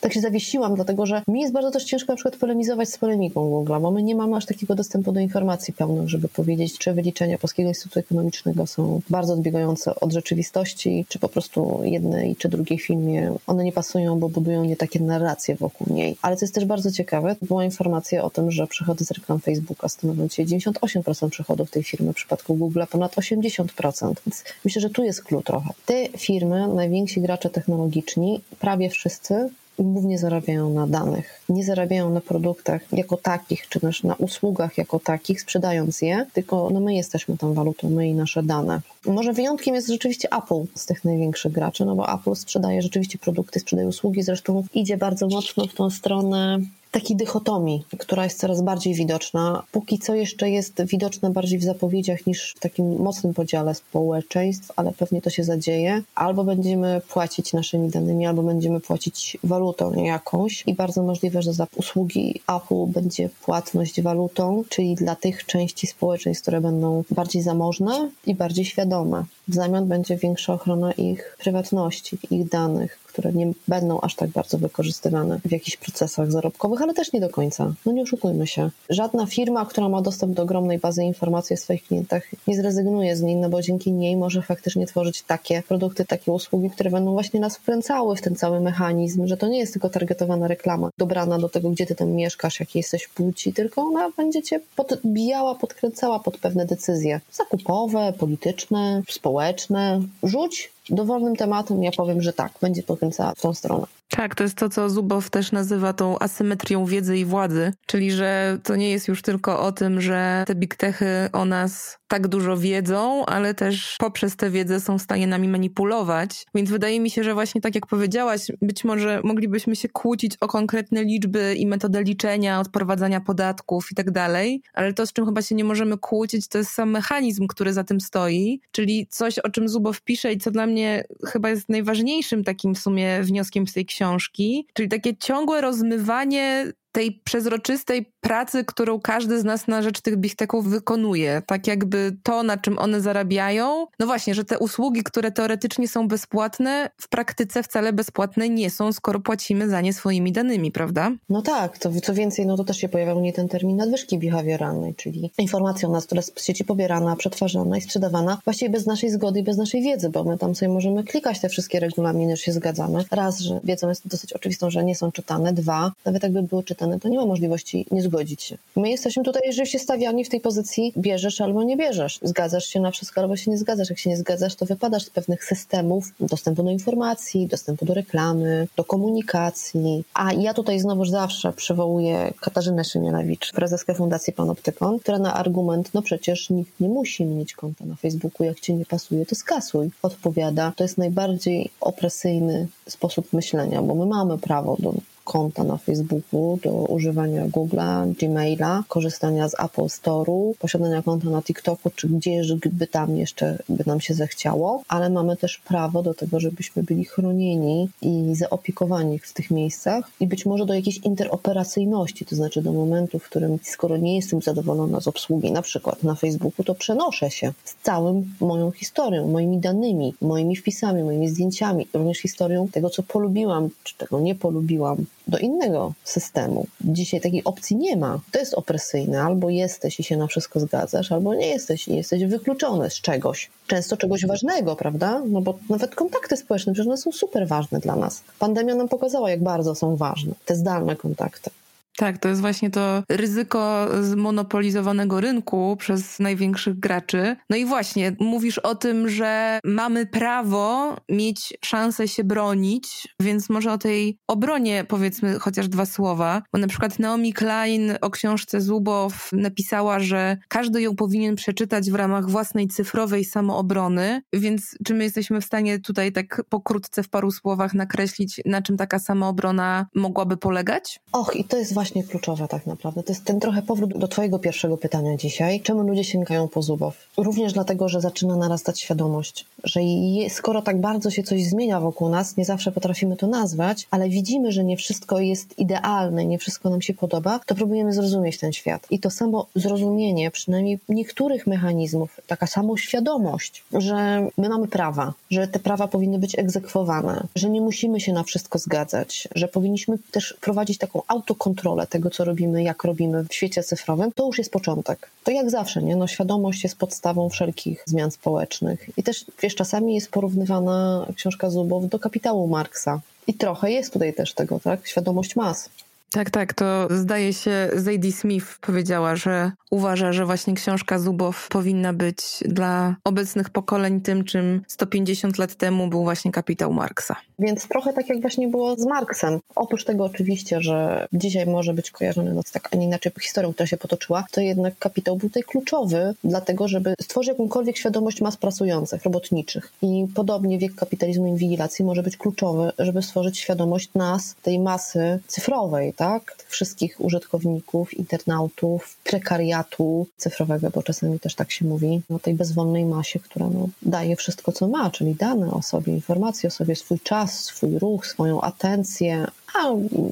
tak 0.04 0.14
się 0.14 0.22
zawiesiłam, 0.22 0.76
dlatego 0.76 1.06
że 1.06 1.22
mi 1.28 1.42
jest 1.42 1.54
bardzo 1.54 1.72
też 1.72 1.84
ciężko 1.84 2.12
na 2.12 2.16
przykład 2.16 2.36
polemizować 2.36 2.90
z 2.90 2.98
polemiką 2.98 3.50
Google, 3.50 3.74
bo 3.82 3.92
my 3.92 4.04
nie 4.04 4.16
mamy 4.16 4.36
aż 4.36 4.46
takiego 4.46 4.76
dostępu 4.76 5.12
do 5.12 5.20
informacji 5.20 5.74
pełnych, 5.74 6.10
żeby 6.10 6.28
powiedzieć, 6.28 6.78
czy 6.78 6.94
wyliczenia 6.94 7.38
Polskiego 7.38 7.70
Instytutu 7.70 8.00
Ekonomicznego 8.00 8.68
są 8.68 9.02
bardzo 9.10 9.34
odbiegające 9.34 9.96
od 9.96 10.14
rzeczywistości, 10.14 11.06
czy 11.10 11.20
po 11.20 11.30
prostu 11.30 11.80
jednej 11.84 12.36
czy 12.36 12.50
drugiej 12.50 12.80
filmie 12.80 13.34
one 13.48 13.64
nie 13.64 13.72
pasują, 13.72 14.20
bo 14.20 14.30
budują 14.30 14.66
nie 14.66 14.76
takie 14.76 15.00
narracje 15.00 15.56
wokół 15.56 15.94
niej. 15.94 16.18
Ale 16.22 16.36
co 16.36 16.46
jest 16.46 16.56
też 16.56 16.66
bardzo 16.66 16.92
ciekawe, 16.92 17.36
była 17.42 17.66
informacja 17.66 18.24
o 18.24 18.30
tym, 18.30 18.52
że 18.52 18.68
przychody 18.68 19.06
z 19.06 19.12
reklam 19.12 19.40
Facebooka 19.40 19.90
stanowią 19.90 20.28
dzisiaj 20.28 20.46
98% 20.46 21.30
przychodów 21.30 21.72
tej 21.72 21.84
firmy, 21.84 22.14
w 22.14 22.16
przypadku 22.16 22.56
Google 22.56 22.82
ponad 22.92 23.16
80%. 23.16 24.14
Więc 24.26 24.44
myślę, 24.66 24.82
że 24.82 24.90
tu 24.90 25.04
jest 25.04 25.24
klucz 25.24 25.46
trochę. 25.46 25.70
Te 25.86 26.10
firmy, 26.18 26.68
najwięksi 26.68 27.22
gracze 27.22 27.50
technologiczni, 27.50 28.42
prawie 28.60 28.90
wszyscy 28.90 29.50
głównie 29.80 30.18
zarabiają 30.18 30.70
na 30.70 30.88
danych. 30.88 31.42
Nie 31.50 31.64
zarabiają 31.64 32.10
na 32.10 32.22
produktach 32.22 32.82
jako 32.92 33.18
takich, 33.18 33.70
czy 33.70 33.80
też 33.80 34.04
na 34.04 34.16
usługach 34.16 34.78
jako 34.78 35.00
takich, 35.00 35.42
sprzedając 35.42 36.02
je, 36.02 36.26
tylko 36.34 36.70
no 36.74 36.80
my 36.80 36.96
jesteśmy 36.96 37.38
tam 37.38 37.54
walutą, 37.54 37.90
my 37.90 38.08
i 38.08 38.14
nasze 38.14 38.44
dane. 38.44 38.82
Może 39.06 39.34
wyjątkiem 39.34 39.76
jest 39.76 39.88
rzeczywiście 39.88 40.28
Apple 40.38 40.66
z 40.76 40.86
tych 40.86 41.06
największych 41.06 41.52
graczy, 41.52 41.86
no 41.86 41.96
bo 41.96 42.14
Apple 42.14 42.36
sprzedaje 42.36 42.82
rzeczywiście 42.82 43.18
produkty, 43.18 43.60
sprzedaje 43.60 43.88
usługi, 43.88 44.24
zresztą 44.24 44.64
idzie 44.74 44.98
bardzo 44.98 45.28
mocno 45.28 45.68
w 45.68 45.74
tą 45.74 45.90
stronę 45.90 46.60
takiej 46.94 47.18
dychotomii, 47.18 47.86
która 48.00 48.24
jest 48.24 48.40
coraz 48.40 48.62
bardziej 48.62 48.94
widoczna. 48.94 49.64
Póki 49.72 50.00
co 50.00 50.16
jeszcze 50.16 50.50
jest 50.50 50.84
widoczna 50.86 51.30
bardziej 51.30 51.60
w 51.60 51.64
zapowiedziach 51.64 52.28
niż 52.28 52.54
w 52.58 52.60
takim 52.60 53.02
mocnym 53.02 53.34
podziale 53.34 53.76
społeczeństw, 53.76 54.72
ale 54.76 54.92
pewnie 54.92 55.22
to 55.22 55.30
się 55.30 55.44
zadzieje. 55.44 56.02
Albo 56.16 56.44
będziemy 56.44 57.02
płacić 57.10 57.54
naszymi 57.54 57.90
danymi, 57.90 58.26
albo 58.28 58.44
będziemy 58.44 58.80
płacić 58.80 59.38
walutą 59.44 59.94
jakąś 59.94 60.64
i 60.68 60.74
bardzo 60.74 61.04
możliwe, 61.04 61.42
że 61.42 61.54
za 61.54 61.68
usługi 61.76 62.42
Apple 62.48 62.86
będzie 62.88 63.30
płatność 63.46 64.02
walutą, 64.02 64.64
czyli 64.70 64.96
dla 64.96 65.16
tych 65.16 65.46
części 65.46 65.88
społeczeństw, 65.88 66.42
które 66.42 66.62
będą 66.62 67.04
bardziej 67.12 67.42
zamożne 67.42 68.10
i 68.28 68.36
bardziej 68.36 68.66
świadome. 68.66 69.24
W 69.48 69.54
zamian 69.56 69.88
będzie 69.88 70.18
większa 70.18 70.54
ochrona 70.54 70.92
ich 70.92 71.38
prywatności, 71.40 72.18
ich 72.32 72.50
danych, 72.50 73.00
które 73.14 73.34
nie 73.34 73.52
będą 73.68 74.02
aż 74.02 74.16
tak 74.16 74.30
bardzo 74.30 74.58
wykorzystywane 74.58 75.40
w 75.46 75.52
jakichś 75.52 75.78
procesach 75.78 76.32
zarobkowych, 76.32 76.82
ale 76.82 76.94
też 76.94 77.14
nie 77.14 77.20
do 77.20 77.30
końca. 77.30 77.74
No 77.86 77.92
nie 77.92 78.02
oszukujmy 78.02 78.48
się. 78.48 78.70
Żadna 78.90 79.26
firma, 79.26 79.66
która 79.66 79.90
ma 79.90 80.02
dostęp 80.02 80.34
do 80.34 80.44
ogromnej 80.44 80.80
bazy 80.80 81.04
informacji 81.04 81.54
o 81.54 81.58
swoich 81.58 81.84
klientach, 81.84 82.24
nie 82.48 82.56
zrezygnuje 82.56 83.16
z 83.16 83.22
niej, 83.22 83.36
no 83.36 83.50
bo 83.50 83.62
dzięki 83.62 83.92
niej 83.92 84.18
może 84.18 84.42
faktycznie 84.42 84.88
tworzyć 84.88 85.22
takie 85.22 85.64
produkty, 85.68 86.06
takie 86.06 86.32
usługi, 86.32 86.70
które 86.70 86.90
będą 86.90 87.12
właśnie 87.12 87.40
nas 87.40 87.58
wkręcały 87.58 88.16
w 88.16 88.22
ten 88.22 88.36
cały 88.36 88.60
mechanizm, 88.60 89.28
że 89.28 89.38
to 89.38 89.48
nie 89.48 89.60
jest 89.60 89.74
tylko 89.74 89.90
targetowana 89.90 90.48
reklama 90.48 90.90
dobrana 90.98 91.40
do 91.40 91.50
tego, 91.50 91.70
gdzie 91.70 91.86
ty 91.86 91.96
tam 91.96 92.10
mieszkasz, 92.10 92.60
jakiej 92.60 92.80
jesteś 92.80 93.08
płci, 93.08 93.54
tylko 93.54 93.82
ona 93.82 94.10
będzie 94.18 94.44
cię 94.44 94.60
podbijała, 94.76 95.56
podkręcała 95.56 96.20
pod 96.20 96.38
pewne 96.38 96.66
decyzje 96.66 97.22
zakupowe, 97.32 98.14
polityczne, 98.20 99.02
społeczne. 99.10 100.02
Rzuć 100.24 100.73
dowolnym 100.90 101.36
tematem, 101.36 101.84
ja 101.84 101.92
powiem, 101.92 102.22
że 102.22 102.34
tak, 102.34 102.52
będzie 102.62 102.84
pokręcała 102.84 103.34
w 103.36 103.42
tą 103.42 103.54
stronę. 103.54 103.86
Tak, 104.10 104.36
to 104.36 104.44
jest 104.44 104.58
to, 104.58 104.70
co 104.70 104.90
Zubow 104.90 105.30
też 105.30 105.52
nazywa 105.52 105.94
tą 105.94 106.20
asymetrią 106.20 106.86
wiedzy 106.86 107.18
i 107.18 107.26
władzy, 107.26 107.74
czyli 107.88 108.12
że 108.12 108.60
to 108.64 108.76
nie 108.76 108.92
jest 108.92 109.08
już 109.08 109.22
tylko 109.22 109.60
o 109.60 109.72
tym, 109.72 110.02
że 110.02 110.44
te 110.48 110.56
big 110.56 110.76
techy 110.76 111.30
o 111.32 111.46
nas 111.46 111.98
tak 112.08 112.28
dużo 112.28 112.58
wiedzą, 112.58 113.26
ale 113.26 113.54
też 113.54 113.96
poprzez 114.00 114.36
tę 114.36 114.50
wiedzę 114.50 114.80
są 114.80 114.98
w 114.98 115.02
stanie 115.02 115.28
nami 115.28 115.48
manipulować. 115.48 116.46
Więc 116.56 116.70
wydaje 116.70 117.00
mi 117.00 117.10
się, 117.10 117.24
że 117.24 117.34
właśnie 117.34 117.62
tak 117.62 117.76
jak 117.76 117.88
powiedziałaś, 117.88 118.42
być 118.62 118.84
może 118.84 119.22
moglibyśmy 119.24 119.76
się 119.76 119.90
kłócić 119.90 120.38
o 120.42 120.48
konkretne 120.48 121.04
liczby 121.04 121.56
i 121.56 121.68
metodę 121.68 122.04
liczenia, 122.04 122.60
odprowadzania 122.60 123.22
podatków 123.22 123.92
i 123.92 123.96
tak 123.96 124.12
dalej, 124.12 124.62
ale 124.74 124.94
to, 124.94 125.08
z 125.08 125.14
czym 125.14 125.26
chyba 125.26 125.42
się 125.42 125.56
nie 125.56 125.64
możemy 125.64 125.98
kłócić, 125.98 126.48
to 126.48 126.58
jest 126.58 126.72
sam 126.72 126.92
mechanizm, 126.92 127.48
który 127.48 127.74
za 127.74 127.84
tym 127.84 128.02
stoi, 128.02 128.62
czyli 128.72 129.08
coś, 129.10 129.40
o 129.40 129.50
czym 129.50 129.70
Zubow 129.70 130.02
pisze 130.02 130.34
i 130.34 130.38
co 130.38 130.52
dla 130.52 130.66
mnie 130.66 131.04
chyba 131.28 131.50
jest 131.50 131.70
najważniejszym 131.70 132.44
takim 132.44 132.76
w 132.76 132.80
sumie 132.80 133.24
wnioskiem 133.24 133.68
z 133.68 133.74
tej 133.74 133.86
książki, 133.94 134.68
czyli 134.74 134.90
takie 134.90 135.18
ciągłe 135.18 135.62
rozmywanie 135.62 136.66
tej 136.94 137.12
przezroczystej 137.24 138.06
pracy, 138.22 138.66
którą 138.66 139.00
każdy 139.00 139.40
z 139.40 139.44
nas 139.44 139.68
na 139.68 139.82
rzecz 139.82 140.02
tych 140.02 140.18
bichteków 140.18 140.70
wykonuje. 140.70 141.42
Tak 141.46 141.68
jakby 141.68 142.16
to, 142.24 142.44
na 142.44 142.58
czym 142.58 142.80
one 142.80 143.02
zarabiają. 143.02 143.88
No 144.00 144.06
właśnie, 144.06 144.34
że 144.36 144.46
te 144.46 144.60
usługi, 144.60 145.04
które 145.04 145.32
teoretycznie 145.32 145.88
są 145.88 146.08
bezpłatne, 146.08 146.90
w 146.98 147.10
praktyce 147.10 147.64
wcale 147.64 147.94
bezpłatne 147.94 148.50
nie 148.50 148.70
są, 148.70 148.94
skoro 148.94 149.20
płacimy 149.20 149.70
za 149.70 149.82
nie 149.82 149.94
swoimi 149.94 150.32
danymi, 150.32 150.72
prawda? 150.72 151.12
No 151.30 151.42
tak, 151.42 151.78
to 151.78 151.90
co 152.04 152.14
więcej, 152.14 152.46
no 152.46 152.58
to 152.58 152.64
też 152.64 152.78
się 152.78 152.90
pojawiał 152.90 153.22
nie 153.22 153.34
ten 153.34 153.48
termin 153.48 153.78
nadwyżki 153.78 154.20
behawioralnej, 154.20 154.96
czyli 154.96 155.32
informacja 155.38 155.90
o 155.90 155.92
nas, 155.92 156.06
która 156.06 156.20
jest 156.20 156.40
z 156.40 156.46
sieci 156.46 156.66
pobierana, 156.66 157.16
przetwarzana 157.16 157.78
i 157.78 157.82
sprzedawana 157.82 158.38
właściwie 158.46 158.70
bez 158.72 158.86
naszej 158.86 159.10
zgody 159.10 159.40
i 159.40 159.44
bez 159.44 159.58
naszej 159.58 159.82
wiedzy, 159.82 160.10
bo 160.10 160.24
my 160.24 160.38
tam 160.38 160.56
sobie 160.56 160.70
możemy 160.70 161.04
klikać 161.04 161.40
te 161.40 161.50
wszystkie 161.50 161.80
regulaminy, 161.80 162.36
że 162.36 162.44
się 162.44 162.52
zgadzamy. 162.52 163.06
Raz, 163.12 163.40
że 163.40 163.60
wiedzą 163.64 163.90
jest 163.90 164.08
dosyć 164.08 164.34
oczywistą, 164.34 164.70
że 164.70 164.84
nie 164.84 164.96
są 164.96 165.12
czytane. 165.12 165.54
Dwa, 165.54 165.92
nawet 166.06 166.24
jakby 166.24 166.44
były 166.44 166.64
czytane, 166.64 166.83
to 167.00 167.10
nie 167.10 167.18
ma 167.18 167.26
możliwości 167.26 167.86
nie 167.92 168.02
zgodzić 168.02 168.44
się. 168.44 168.58
My 168.76 168.90
jesteśmy 168.90 169.24
tutaj 169.24 169.42
rzeczywiście 169.46 169.80
stawiani 169.80 170.26
w 170.26 170.30
tej 170.30 170.40
pozycji 170.40 170.94
bierzesz 170.98 171.42
albo 171.42 171.64
nie 171.64 171.78
bierzesz. 171.78 172.20
Zgadzasz 172.22 172.66
się 172.66 172.80
na 172.80 172.92
wszystko 172.92 173.22
albo 173.22 173.38
się 173.38 173.52
nie 173.52 173.58
zgadzasz. 173.58 173.90
Jak 173.90 174.00
się 174.00 174.10
nie 174.10 174.18
zgadzasz, 174.18 174.56
to 174.56 174.66
wypadasz 174.66 175.04
z 175.04 175.10
pewnych 175.10 175.46
systemów 175.46 176.14
dostępu 176.20 176.64
do 176.64 176.72
informacji, 176.72 177.48
dostępu 177.48 177.86
do 177.86 177.94
reklamy, 177.94 178.68
do 178.78 178.84
komunikacji. 178.84 180.04
A 180.14 180.34
ja 180.34 180.54
tutaj 180.54 180.80
znowuż 180.80 181.10
zawsze 181.10 181.54
przywołuję 181.54 182.34
Katarzynę 182.42 182.84
Szymielewicz, 182.84 183.52
prezeskę 183.52 183.96
Fundacji 183.96 184.34
Panoptykon, 184.34 185.00
która 185.00 185.20
na 185.20 185.34
argument, 185.34 185.90
no 185.94 186.02
przecież 186.02 186.50
nikt 186.50 186.80
nie 186.80 186.90
musi 186.90 187.26
mieć 187.26 187.54
konta 187.54 187.86
na 187.86 187.96
Facebooku, 187.96 188.46
jak 188.46 188.60
ci 188.60 188.74
nie 188.74 188.86
pasuje, 188.86 189.26
to 189.26 189.36
skasuj. 189.36 189.92
Odpowiada, 190.02 190.74
to 190.76 190.84
jest 190.84 190.98
najbardziej 190.98 191.70
opresyjny 191.82 192.68
sposób 192.88 193.34
myślenia, 193.34 193.82
bo 193.82 193.96
my 193.96 194.06
mamy 194.06 194.38
prawo 194.38 194.78
do 194.80 194.94
konta 195.24 195.64
na 195.64 195.78
Facebooku, 195.78 196.60
do 196.64 196.72
używania 196.72 197.48
Google'a, 197.48 198.14
Gmaila, 198.14 198.84
korzystania 198.88 199.50
z 199.50 199.54
Apple 199.54 199.82
Store'u, 199.82 200.54
posiadania 200.60 201.02
konta 201.02 201.30
na 201.30 201.42
TikToku, 201.42 201.90
czy 201.96 202.10
gdzieś 202.10 202.54
by 202.54 202.88
tam 202.88 203.18
jeszcze 203.18 203.58
by 203.70 203.84
nam 203.88 204.02
się 204.02 204.14
zechciało, 204.14 204.84
ale 204.88 205.10
mamy 205.10 205.38
też 205.38 205.58
prawo 205.58 206.04
do 206.04 206.14
tego, 206.14 206.40
żebyśmy 206.40 206.84
byli 206.84 207.06
chronieni 207.06 207.90
i 208.02 208.36
zaopiekowani 208.36 209.20
w 209.20 209.34
tych 209.34 209.52
miejscach 209.52 210.12
i 210.20 210.28
być 210.28 210.46
może 210.46 210.66
do 210.66 210.74
jakiejś 210.74 210.98
interoperacyjności, 210.98 212.26
to 212.26 212.36
znaczy 212.36 212.62
do 212.62 212.74
momentu, 212.74 213.20
w 213.20 213.30
którym 213.30 213.60
skoro 213.64 213.98
nie 213.98 214.16
jestem 214.16 214.42
zadowolona 214.42 215.00
z 215.00 215.08
obsługi, 215.08 215.52
na 215.52 215.62
przykład 215.62 216.04
na 216.04 216.16
Facebooku, 216.16 216.66
to 216.66 216.76
przenoszę 216.76 217.32
się 217.32 217.54
z 217.64 217.76
całym 217.84 218.34
moją 218.40 218.72
historią, 218.72 219.28
moimi 219.28 219.58
danymi, 219.58 220.14
moimi 220.22 220.56
wpisami, 220.56 221.04
moimi 221.04 221.30
zdjęciami, 221.30 221.88
również 221.94 222.18
historią 222.18 222.68
tego, 222.68 222.90
co 222.90 223.04
polubiłam, 223.04 223.70
czy 223.84 223.98
tego 223.98 224.20
nie 224.20 224.36
polubiłam, 224.36 225.06
do 225.28 225.38
innego 225.38 225.94
systemu. 226.04 226.68
Dzisiaj 226.82 227.22
takiej 227.22 227.44
opcji 227.44 227.76
nie 227.76 227.98
ma. 227.98 228.20
To 228.32 228.40
jest 228.40 228.54
opresyjne. 228.54 229.22
Albo 229.22 229.50
jesteś 229.50 230.00
i 230.00 230.04
się 230.04 230.18
na 230.18 230.28
wszystko 230.28 230.60
zgadzasz, 230.60 231.12
albo 231.12 231.36
nie 231.36 231.48
jesteś 231.48 231.88
i 231.88 231.96
jesteś 231.96 232.26
wykluczony 232.26 232.90
z 232.90 233.02
czegoś. 233.02 233.50
Często 233.68 233.98
czegoś 233.98 234.26
ważnego, 234.26 234.76
prawda? 234.76 235.22
No 235.26 235.42
bo 235.42 235.58
nawet 235.70 235.96
kontakty 235.96 236.38
społeczne, 236.38 236.74
przecież 236.74 236.88
one 236.88 236.98
są 236.98 237.12
super 237.12 237.48
ważne 237.48 237.80
dla 237.80 237.96
nas. 237.96 238.22
Pandemia 238.40 238.76
nam 238.76 238.90
pokazała, 238.90 239.30
jak 239.30 239.44
bardzo 239.44 239.76
są 239.76 239.96
ważne 239.96 240.34
te 240.46 240.56
zdalne 240.56 240.96
kontakty. 240.96 241.50
Tak, 241.98 242.18
to 242.18 242.30
jest 242.30 242.42
właśnie 242.42 242.70
to 242.70 243.04
ryzyko 243.10 243.88
zmonopolizowanego 244.02 245.22
rynku 245.22 245.76
przez 245.80 246.20
największych 246.20 246.80
graczy. 246.80 247.36
No 247.50 247.58
i 247.58 247.66
właśnie, 247.66 248.16
mówisz 248.20 248.58
o 248.58 248.76
tym, 248.76 249.10
że 249.10 249.60
mamy 249.64 250.06
prawo 250.06 250.96
mieć 251.10 251.54
szansę 251.66 252.08
się 252.08 252.24
bronić, 252.24 253.08
więc 253.20 253.50
może 253.50 253.72
o 253.74 253.78
tej 253.78 254.18
obronie 254.28 254.86
powiedzmy 254.88 255.40
chociaż 255.40 255.68
dwa 255.68 255.86
słowa. 255.86 256.42
Bo 256.54 256.60
na 256.60 256.68
przykład 256.68 257.00
Naomi 257.00 257.34
Klein 257.34 257.94
o 258.02 258.10
książce 258.10 258.62
Zubow 258.62 259.30
napisała, 259.34 260.00
że 260.00 260.38
każdy 260.48 260.82
ją 260.82 260.96
powinien 260.96 261.36
przeczytać 261.36 261.92
w 261.92 261.96
ramach 261.96 262.30
własnej 262.30 262.68
cyfrowej 262.68 263.26
samoobrony, 263.26 264.22
więc 264.34 264.78
czy 264.86 264.94
my 264.94 265.04
jesteśmy 265.04 265.42
w 265.42 265.46
stanie 265.46 265.80
tutaj 265.80 266.12
tak 266.12 266.44
pokrótce 266.50 267.04
w 267.04 267.10
paru 267.10 267.32
słowach 267.32 267.74
nakreślić, 267.74 268.42
na 268.46 268.62
czym 268.62 268.78
taka 268.78 269.00
samoobrona 269.00 269.88
mogłaby 269.96 270.38
polegać? 270.38 271.00
Och, 271.12 271.36
i 271.36 271.44
to 271.44 271.58
jest 271.58 271.74
właśnie 271.74 271.83
kluczowe 272.10 272.48
tak 272.48 272.66
naprawdę. 272.68 273.04
To 273.04 273.12
jest 273.12 273.26
ten 273.26 273.40
trochę 273.40 273.62
powrót 273.62 273.98
do 273.98 274.08
Twojego 274.08 274.40
pierwszego 274.40 274.78
pytania 274.78 275.18
dzisiaj. 275.18 275.62
Czemu 275.62 275.84
ludzie 275.84 276.04
sięgają 276.04 276.48
po 276.48 276.62
Zubow? 276.62 276.98
Również 277.18 277.54
dlatego, 277.54 277.90
że 277.90 278.02
zaczyna 278.02 278.36
narastać 278.36 278.80
świadomość, 278.80 279.46
że 279.64 279.84
je, 279.84 280.30
skoro 280.30 280.62
tak 280.62 280.82
bardzo 280.82 281.10
się 281.10 281.24
coś 281.24 281.44
zmienia 281.44 281.80
wokół 281.80 282.10
nas, 282.10 282.38
nie 282.38 282.46
zawsze 282.46 282.72
potrafimy 282.72 283.16
to 283.16 283.28
nazwać, 283.28 283.88
ale 283.92 284.10
widzimy, 284.10 284.52
że 284.52 284.64
nie 284.64 284.78
wszystko 284.78 285.20
jest 285.20 285.60
idealne, 285.60 286.26
nie 286.26 286.40
wszystko 286.40 286.70
nam 286.70 286.82
się 286.82 286.94
podoba, 286.94 287.40
to 287.46 287.56
próbujemy 287.56 287.94
zrozumieć 287.94 288.38
ten 288.38 288.54
świat. 288.54 288.88
I 288.90 289.00
to 289.00 289.10
samo 289.10 289.48
zrozumienie, 289.56 290.32
przynajmniej 290.32 290.80
niektórych 290.90 291.48
mechanizmów, 291.48 292.20
taka 292.28 292.48
samoświadomość, 292.48 293.64
że 293.74 294.28
my 294.38 294.50
mamy 294.50 294.68
prawa, 294.68 295.14
że 295.32 295.48
te 295.48 295.60
prawa 295.60 295.88
powinny 295.88 296.20
być 296.20 296.40
egzekwowane, 296.40 297.28
że 297.36 297.50
nie 297.50 297.62
musimy 297.62 298.00
się 298.00 298.14
na 298.14 298.24
wszystko 298.24 298.60
zgadzać, 298.60 299.28
że 299.36 299.48
powinniśmy 299.48 299.98
też 300.12 300.38
prowadzić 300.42 300.78
taką 300.78 301.02
autokontrolę 301.08 301.73
tego, 301.90 302.10
co 302.10 302.24
robimy, 302.26 302.64
jak 302.64 302.84
robimy 302.84 303.24
w 303.24 303.34
świecie 303.34 303.64
cyfrowym, 303.64 304.12
to 304.12 304.26
już 304.26 304.38
jest 304.38 304.52
początek. 304.52 305.10
To 305.24 305.32
jak 305.32 305.50
zawsze, 305.50 305.84
nie? 305.84 305.96
No, 305.96 306.08
świadomość 306.08 306.64
jest 306.64 306.78
podstawą 306.78 307.30
wszelkich 307.30 307.84
zmian 307.86 308.12
społecznych. 308.12 308.90
I 308.98 309.04
też, 309.04 309.26
wiesz, 309.42 309.56
czasami 309.56 309.96
jest 309.96 310.12
porównywana 310.12 311.06
książka 311.16 311.50
Zubow 311.50 311.90
do 311.90 312.00
kapitału 312.00 312.48
Marksa. 312.48 313.02
I 313.28 313.34
trochę 313.34 313.72
jest 313.72 313.94
tutaj 313.94 314.14
też 314.14 314.34
tego, 314.34 314.60
tak? 314.60 314.88
Świadomość 314.88 315.36
mas. 315.36 315.70
Tak, 316.14 316.30
tak, 316.30 316.54
to 316.54 316.88
zdaje 316.90 317.34
się 317.34 317.70
Zadie 317.76 318.12
Smith 318.12 318.60
powiedziała, 318.62 319.16
że 319.16 319.52
uważa, 319.72 320.14
że 320.14 320.26
właśnie 320.26 320.54
książka 320.54 321.00
Zubow 321.00 321.48
powinna 321.50 321.94
być 321.94 322.18
dla 322.46 322.96
obecnych 323.04 323.50
pokoleń 323.50 324.02
tym, 324.02 324.24
czym 324.24 324.62
150 324.68 325.38
lat 325.38 325.56
temu 325.56 325.88
był 325.88 326.04
właśnie 326.04 326.32
kapitał 326.32 326.74
Marksa. 326.74 327.16
Więc 327.40 327.68
trochę 327.68 327.94
tak 327.94 328.10
jak 328.10 328.22
właśnie 328.22 328.48
było 328.48 328.76
z 328.76 328.86
Marksem. 328.86 329.40
Oprócz 329.56 329.86
tego 329.86 330.06
oczywiście, 330.06 330.62
że 330.62 331.08
dzisiaj 331.14 331.46
może 331.46 331.74
być 331.74 331.92
kojarzony 331.92 332.34
no, 332.34 332.42
z 332.46 332.52
tak, 332.52 332.70
a 332.72 332.76
nie 332.76 332.86
inaczej 332.86 333.12
historią, 333.22 333.54
która 333.54 333.68
się 333.68 333.78
potoczyła, 333.78 334.26
to 334.32 334.42
jednak 334.42 334.78
kapitał 334.80 335.16
był 335.16 335.30
tutaj 335.30 335.44
kluczowy, 335.44 336.14
dlatego 336.24 336.68
żeby 336.68 336.94
stworzyć 337.02 337.30
jakąkolwiek 337.30 337.78
świadomość 337.78 338.22
mas 338.22 338.38
pracujących, 338.38 339.04
robotniczych. 339.04 339.72
I 339.82 340.06
podobnie 340.16 340.58
wiek 340.60 340.76
kapitalizmu 340.76 341.28
i 341.28 341.30
inwigilacji 341.30 341.86
może 341.86 342.04
być 342.04 342.18
kluczowy, 342.18 342.72
żeby 342.80 343.02
stworzyć 343.02 343.40
świadomość 343.40 343.90
nas, 343.96 344.36
tej 344.42 344.60
masy 344.60 345.20
cyfrowej, 345.28 345.94
tak? 345.94 346.03
Tych 346.38 346.50
wszystkich 346.50 347.02
użytkowników, 347.02 347.94
internautów, 347.94 348.98
prekariatu 349.04 350.08
cyfrowego, 350.18 350.70
bo 350.70 350.84
czasami 350.84 351.20
też 351.20 351.36
tak 351.36 351.52
się 351.52 351.66
mówi, 351.66 352.02
o 352.16 352.20
tej 352.20 352.34
bezwolnej 352.34 352.86
masie, 352.86 353.20
która 353.20 353.50
no, 353.50 353.70
daje 353.82 354.16
wszystko, 354.16 354.52
co 354.52 354.68
ma, 354.68 354.92
czyli 354.92 355.16
dane 355.16 355.52
o 355.52 355.62
sobie, 355.62 355.94
informacje 355.94 356.48
o 356.48 356.52
sobie, 356.52 356.76
swój 356.76 357.00
czas, 357.00 357.44
swój 357.44 357.80
ruch, 357.80 358.08
swoją 358.08 358.42
atencję, 358.42 359.28
a 359.56 359.60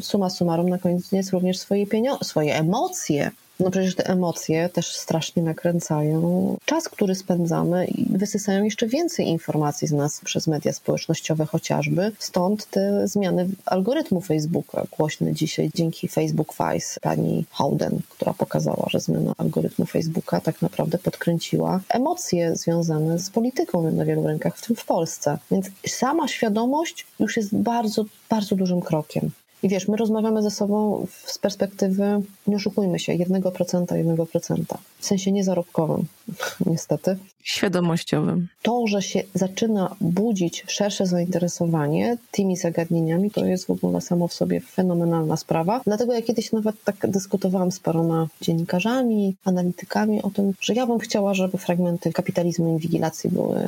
suma 0.01 0.29
summarum 0.29 0.69
na 0.69 0.77
koniec 0.77 1.31
również 1.33 1.59
swoje 1.59 1.87
pieniądze, 1.87 2.25
swoje 2.25 2.55
emocje, 2.55 3.31
no 3.61 3.71
przecież 3.71 3.95
te 3.95 4.07
emocje 4.07 4.69
też 4.69 4.95
strasznie 4.95 5.43
nakręcają 5.43 6.57
czas, 6.65 6.89
który 6.89 7.15
spędzamy 7.15 7.85
i 7.85 8.17
wysysają 8.17 8.63
jeszcze 8.63 8.87
więcej 8.87 9.27
informacji 9.27 9.87
z 9.87 9.91
nas 9.91 10.21
przez 10.25 10.47
media 10.47 10.73
społecznościowe 10.73 11.45
chociażby. 11.45 12.11
Stąd 12.19 12.65
te 12.65 13.07
zmiany 13.07 13.49
algorytmu 13.65 14.21
Facebooka, 14.21 14.83
głośne 14.97 15.33
dzisiaj 15.33 15.71
dzięki 15.75 16.07
Facebook 16.07 16.53
Vice 16.53 16.99
pani 17.01 17.45
Howden, 17.51 17.99
która 18.09 18.33
pokazała, 18.33 18.85
że 18.89 18.99
zmiana 18.99 19.33
algorytmu 19.37 19.85
Facebooka 19.85 20.41
tak 20.41 20.61
naprawdę 20.61 20.97
podkręciła 20.97 21.79
emocje 21.89 22.55
związane 22.55 23.19
z 23.19 23.29
polityką 23.29 23.91
na 23.91 24.05
wielu 24.05 24.27
rynkach, 24.27 24.57
w 24.57 24.67
tym 24.67 24.75
w 24.75 24.85
Polsce. 24.85 25.37
Więc 25.51 25.65
sama 25.87 26.27
świadomość 26.27 27.05
już 27.19 27.37
jest 27.37 27.55
bardzo, 27.55 28.05
bardzo 28.29 28.55
dużym 28.55 28.81
krokiem. 28.81 29.31
I 29.63 29.69
wiesz, 29.69 29.87
my 29.87 29.97
rozmawiamy 29.97 30.43
ze 30.43 30.51
sobą 30.51 31.07
z 31.25 31.37
perspektywy, 31.37 32.21
nie 32.47 32.55
oszukujmy 32.55 32.99
się, 32.99 33.13
1%, 33.13 33.85
1%. 33.85 34.63
W 34.99 35.05
sensie 35.05 35.31
niezarobkowym, 35.31 36.05
niestety. 36.65 37.17
Świadomościowym. 37.43 38.47
To, 38.61 38.87
że 38.87 39.01
się 39.01 39.23
zaczyna 39.33 39.95
budzić 40.01 40.63
szersze 40.67 41.05
zainteresowanie 41.05 42.17
tymi 42.31 42.57
zagadnieniami, 42.57 43.31
to 43.31 43.45
jest 43.45 43.65
w 43.65 43.69
ogóle 43.69 44.01
samo 44.01 44.27
w 44.27 44.33
sobie 44.33 44.61
fenomenalna 44.61 45.37
sprawa. 45.37 45.81
Dlatego 45.85 46.13
ja 46.13 46.21
kiedyś 46.21 46.51
nawet 46.51 46.83
tak 46.83 46.95
dyskutowałam 47.07 47.71
z 47.71 47.79
paroma 47.79 48.27
dziennikarzami, 48.41 49.35
analitykami 49.45 50.21
o 50.21 50.29
tym, 50.29 50.53
że 50.61 50.73
ja 50.73 50.87
bym 50.87 50.99
chciała, 50.99 51.33
żeby 51.33 51.57
fragmenty 51.57 52.13
kapitalizmu 52.13 52.69
i 52.69 52.71
inwigilacji 52.71 53.29
były 53.29 53.59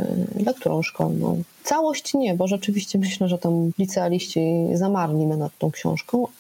lekturą 0.45 0.81
szkolną. 0.81 1.43
Całość 1.63 2.13
nie, 2.13 2.33
bo 2.35 2.47
rzeczywiście 2.47 2.99
myślę, 2.99 3.27
że 3.27 3.37
tam 3.37 3.71
licealiści 3.79 4.41
zamarli 4.73 5.25
nad 5.25 5.57
tą 5.57 5.71
książką, 5.71 5.82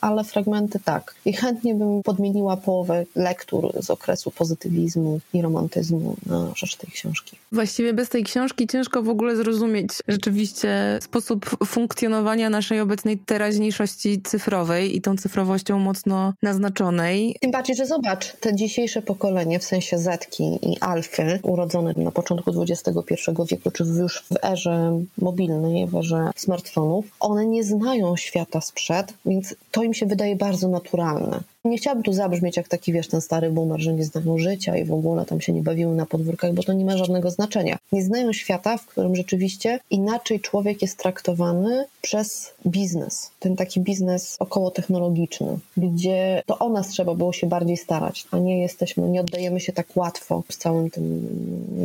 ale 0.01 0.23
fragmenty 0.23 0.79
tak. 0.79 1.15
I 1.25 1.33
chętnie 1.33 1.75
bym 1.75 2.03
podmieniła 2.03 2.57
połowę 2.57 3.05
lektur 3.15 3.71
z 3.81 3.89
okresu 3.89 4.31
pozytywizmu 4.31 5.19
i 5.33 5.41
romantyzmu 5.41 6.15
na 6.25 6.51
rzecz 6.55 6.75
tej 6.75 6.91
książki. 6.91 7.37
Właściwie 7.51 7.93
bez 7.93 8.09
tej 8.09 8.23
książki 8.23 8.67
ciężko 8.67 9.03
w 9.03 9.09
ogóle 9.09 9.35
zrozumieć 9.35 9.89
rzeczywiście 10.07 10.99
sposób 11.01 11.57
funkcjonowania 11.65 12.49
naszej 12.49 12.79
obecnej 12.79 13.17
teraźniejszości 13.17 14.21
cyfrowej 14.21 14.97
i 14.97 15.01
tą 15.01 15.17
cyfrowością 15.17 15.79
mocno 15.79 16.33
naznaczonej. 16.41 17.35
Tym 17.41 17.51
bardziej, 17.51 17.75
że 17.75 17.85
zobacz, 17.85 18.33
te 18.39 18.55
dzisiejsze 18.55 19.01
pokolenie, 19.01 19.59
w 19.59 19.63
sensie 19.63 19.97
Zetki 19.97 20.43
i 20.61 20.77
Alfy, 20.79 21.39
urodzone 21.43 21.93
na 21.97 22.11
początku 22.11 22.51
XXI 22.61 22.91
wieku, 23.49 23.71
czy 23.71 23.83
już 23.83 24.23
w 24.31 24.45
erze 24.45 24.99
mobilnej, 25.17 25.87
w 25.87 25.95
erze 25.95 26.31
smartfonów, 26.35 27.05
one 27.19 27.45
nie 27.45 27.63
znają 27.63 28.17
świata 28.17 28.61
sprzed, 28.61 29.13
więc 29.33 29.55
to 29.71 29.83
im 29.83 29.93
się 29.93 30.05
wydaje 30.05 30.35
bardzo 30.35 30.67
naturalne. 30.67 31.43
Nie 31.65 31.77
chciałabym 31.77 32.03
tu 32.03 32.13
zabrzmieć 32.13 32.57
jak 32.57 32.67
taki, 32.67 32.93
wiesz, 32.93 33.07
ten 33.07 33.21
stary 33.21 33.49
boomer, 33.49 33.79
że 33.79 33.93
nie 33.93 34.03
znają 34.03 34.37
życia 34.37 34.77
i 34.77 34.85
w 34.85 34.93
ogóle 34.93 35.25
tam 35.25 35.41
się 35.41 35.53
nie 35.53 35.61
bawiły 35.61 35.95
na 35.95 36.05
podwórkach, 36.05 36.53
bo 36.53 36.63
to 36.63 36.73
nie 36.73 36.85
ma 36.85 36.97
żadnego 36.97 37.31
znaczenia. 37.31 37.77
Nie 37.91 38.03
znają 38.03 38.33
świata, 38.33 38.77
w 38.77 38.85
którym 38.85 39.15
rzeczywiście 39.15 39.79
inaczej 39.89 40.39
człowiek 40.39 40.81
jest 40.81 40.97
traktowany 40.97 41.85
przez 42.01 42.53
biznes. 42.67 43.31
Ten 43.39 43.55
taki 43.55 43.79
biznes 43.79 44.35
około 44.39 44.71
technologiczny, 44.71 45.59
gdzie 45.77 46.43
to 46.45 46.59
o 46.59 46.69
nas 46.69 46.87
trzeba 46.87 47.15
było 47.15 47.33
się 47.33 47.47
bardziej 47.47 47.77
starać, 47.77 48.25
a 48.31 48.37
nie 48.37 48.61
jesteśmy, 48.61 49.09
nie 49.09 49.21
oddajemy 49.21 49.59
się 49.59 49.73
tak 49.73 49.87
łatwo 49.95 50.43
z 50.49 50.57
całym 50.57 50.89
tym 50.89 51.27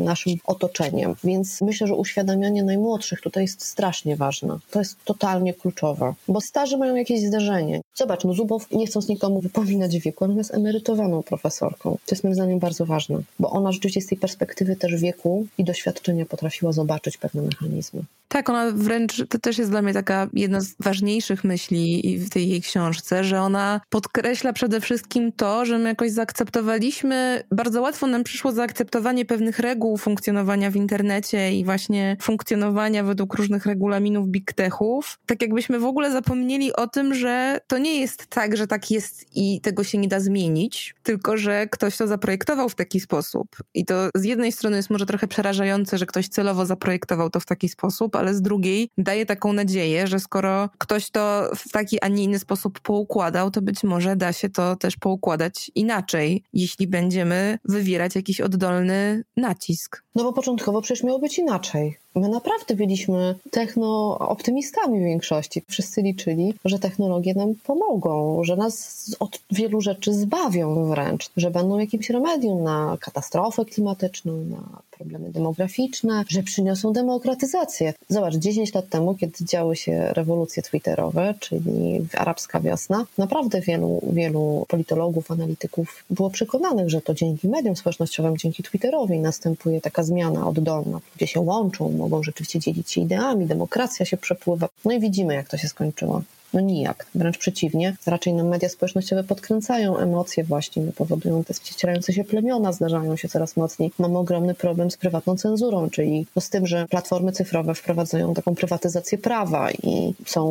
naszym 0.05 0.37
otoczeniem. 0.45 1.15
Więc 1.25 1.61
myślę, 1.61 1.87
że 1.87 1.95
uświadamianie 1.95 2.63
najmłodszych 2.63 3.21
tutaj 3.21 3.45
jest 3.45 3.65
strasznie 3.65 4.17
ważne. 4.17 4.59
To 4.71 4.79
jest 4.79 4.97
totalnie 5.05 5.55
kluczowe, 5.55 6.15
bo 6.29 6.41
starzy 6.41 6.77
mają 6.77 6.95
jakieś 6.95 7.21
zderzenie. 7.21 7.81
Zobacz, 7.95 8.25
no 8.25 8.35
Zubow, 8.35 8.71
nie 8.71 8.87
chcąc 8.87 9.09
nikomu 9.09 9.41
wypowiedzieć, 9.41 9.68
wieku, 10.05 10.25
ona 10.25 10.35
jest 10.35 10.55
emerytowaną 10.55 11.23
profesorką. 11.23 11.91
To 11.91 12.15
jest 12.15 12.25
moim 12.25 12.35
zdaniem 12.35 12.59
bardzo 12.59 12.87
ważne, 12.87 13.23
bo 13.39 13.51
ona 13.51 13.73
rzeczywiście 13.73 14.01
z 14.01 14.07
tej 14.07 14.19
perspektywy 14.19 14.77
też 14.77 14.97
wieku 14.97 15.47
i 15.59 15.65
doświadczenia 15.65 16.27
potrafiła 16.27 16.73
zobaczyć 16.73 17.17
pewne 17.17 17.43
mechanizmy. 17.43 18.03
Tak, 18.29 18.49
ona 18.49 18.71
wręcz, 18.73 19.23
to 19.29 19.39
też 19.39 19.59
jest 19.59 19.71
dla 19.71 19.83
mnie 19.83 19.93
taka 19.93 20.29
jedna 20.33 20.61
z 20.61 20.75
ważniejszych 20.81 21.45
myśli 21.45 22.19
w 22.19 22.31
tej 22.31 22.49
jej 22.49 22.63
książce, 22.63 23.25
że 23.25 23.41
ona 23.41 23.81
podkreśla 23.89 24.53
przede 24.53 24.81
wszystkim 24.81 25.33
to, 25.33 25.65
że 25.65 25.79
my 25.79 25.89
jakoś 25.89 26.11
zaakceptowaliśmy, 26.11 27.43
bardzo 27.51 27.83
łatwo 27.83 28.07
nam 28.07 28.25
przyszło 28.25 28.53
zaakceptowanie 28.53 29.25
pewnych 29.25 29.59
reguł 29.59 29.97
funkcjonowania 29.97 30.71
w 30.71 30.77
internecie 30.77 31.53
i 31.53 31.65
właśnie 31.65 32.17
funkcjonowania 32.23 33.05
według 33.05 33.35
różnych 33.35 33.67
regulaminów 33.67 34.29
big 34.29 34.53
techów. 34.53 35.19
Tak 35.27 35.43
jakbyśmy 35.43 35.79
w 35.79 35.85
ogóle 35.85 36.13
zapomnieli 36.13 36.73
o 36.73 36.87
tym, 36.87 37.15
że 37.15 37.61
to 37.67 37.79
nie 37.79 38.01
jest 38.01 38.27
tak, 38.27 38.57
że 38.57 38.67
tak 38.67 38.91
jest 38.91 39.37
i 39.37 39.61
tego 39.61 39.85
się 39.85 39.99
nie 39.99 40.09
da 40.09 40.21
zmienić, 40.21 40.95
tylko 41.03 41.37
że 41.37 41.67
ktoś 41.67 41.97
to 41.97 42.07
zaprojektował 42.07 42.69
w 42.69 42.75
taki 42.75 43.01
sposób. 43.01 43.49
I 43.75 43.85
to 43.85 44.11
z 44.15 44.25
jednej 44.25 44.53
strony 44.53 44.77
jest 44.77 44.91
może 44.91 45.07
trochę 45.07 45.29
przerażające, 45.29 45.99
że 45.99 46.07
ktoś 46.07 46.29
celowo 46.29 46.67
zaprojektował 46.67 47.31
to 47.31 47.41
w 47.41 47.47
taki 47.47 47.69
sposób, 47.69 48.18
ale 48.19 48.35
z 48.35 48.43
drugiej 48.43 48.91
daje 48.99 49.27
taką 49.27 49.53
nadzieję, 49.53 50.07
że 50.07 50.21
skoro 50.21 50.69
ktoś 50.79 51.11
to 51.11 51.51
w 51.57 51.69
taki, 51.69 52.01
a 52.01 52.09
nie 52.09 52.25
inny 52.25 52.39
sposób 52.39 52.81
poukładał, 52.81 53.51
to 53.51 53.63
być 53.63 53.85
może 53.85 54.17
da 54.17 54.33
się 54.33 54.49
to 54.49 54.77
też 54.77 54.97
poukładać 54.97 55.71
inaczej, 55.75 56.43
jeśli 56.53 56.87
będziemy 56.87 57.59
wywierać 57.65 58.15
jakiś 58.15 58.41
oddolny 58.41 59.25
nacisk. 59.37 60.03
No 60.15 60.25
bo 60.25 60.33
początkowo 60.33 60.83
przecież 60.83 61.05
miało 61.05 61.19
być 61.19 61.39
inaczej. 61.39 61.99
My 62.15 62.29
naprawdę 62.29 62.75
byliśmy 62.75 63.35
techno-optymistami 63.51 65.01
w 65.01 65.05
większości. 65.05 65.63
Wszyscy 65.69 66.03
liczyli, 66.03 66.55
że 66.65 66.79
technologie 66.79 67.35
nam 67.35 67.55
pomogą, 67.67 68.45
że 68.45 68.57
nas 68.57 69.05
od 69.21 69.41
wielu 69.51 69.81
rzeczy 69.81 70.15
zbawią 70.15 70.85
wręcz, 70.85 71.31
że 71.37 71.51
będą 71.51 71.79
jakimś 71.79 72.11
remedium 72.11 72.63
na 72.63 72.97
katastrofę 73.01 73.65
klimatyczną, 73.65 74.33
na 74.45 74.83
problemy 74.91 75.31
demograficzne, 75.31 76.25
że 76.29 76.43
przyniosą 76.43 76.93
demokratyzację. 76.93 77.95
Zobacz, 78.09 78.35
10 78.35 78.75
lat 78.75 78.89
temu, 78.89 79.15
kiedy 79.15 79.45
działy 79.45 79.77
się 79.77 80.13
rewolucje 80.13 80.63
twitterowe, 80.63 81.35
czyli 81.41 82.07
arabska 82.15 82.61
wiosna, 82.61 83.07
naprawdę 83.19 83.61
wielu, 83.61 84.01
wielu 84.13 84.67
politologów, 84.69 85.31
analityków 85.31 86.05
było 86.11 86.31
przekonanych, 86.31 86.91
że 86.91 87.01
to 87.01 87.15
dzięki 87.15 87.49
mediom 87.49 87.77
społecznościowym, 87.77 88.37
dzięki 88.37 88.63
Twitterowi 88.63 89.19
następuje 89.19 89.81
taka 89.81 90.03
zmiana 90.03 90.49
oddolna. 90.49 91.01
Ludzie 91.15 91.27
się 91.27 91.41
łączą, 91.41 92.08
mogą 92.09 92.23
rzeczywiście 92.23 92.59
dzielić 92.59 92.93
się 92.93 93.01
ideami, 93.01 93.47
demokracja 93.47 94.07
się 94.07 94.17
przepływa. 94.17 94.69
No 94.85 94.93
i 94.93 95.01
widzimy, 95.01 95.35
jak 95.35 95.49
to 95.49 95.57
się 95.57 95.69
skończyło. 95.69 96.23
No 96.55 96.61
nijak, 96.61 97.07
wręcz 97.15 97.39
przeciwnie. 97.39 97.97
Raczej 98.07 98.33
nam 98.33 98.49
media 98.49 98.69
społecznościowe 98.69 99.25
podkręcają 99.25 99.99
emocje 99.99 100.45
właśnie, 100.45 100.83
powodują 100.97 101.45
te 101.45 101.55
ścierające 101.55 102.13
się 102.13 102.25
plemiona, 102.25 102.73
zdarzają 102.73 103.17
się 103.17 103.29
coraz 103.29 103.57
mocniej. 103.57 103.91
Mamy 103.99 104.19
ogromny 104.19 104.55
problem 104.55 104.91
z 104.91 104.97
prywatną 104.97 105.37
cenzurą, 105.37 105.91
czyli 105.91 106.27
no 106.37 106.43
z 106.43 106.51
tym, 106.51 106.67
że 106.67 106.87
platformy 106.91 107.33
cyfrowe 107.33 107.75
wprowadzają 107.75 108.35
taką 108.35 108.55
prywatyzację 108.55 109.19
prawa 109.19 109.71
i 109.71 110.15
są 110.27 110.49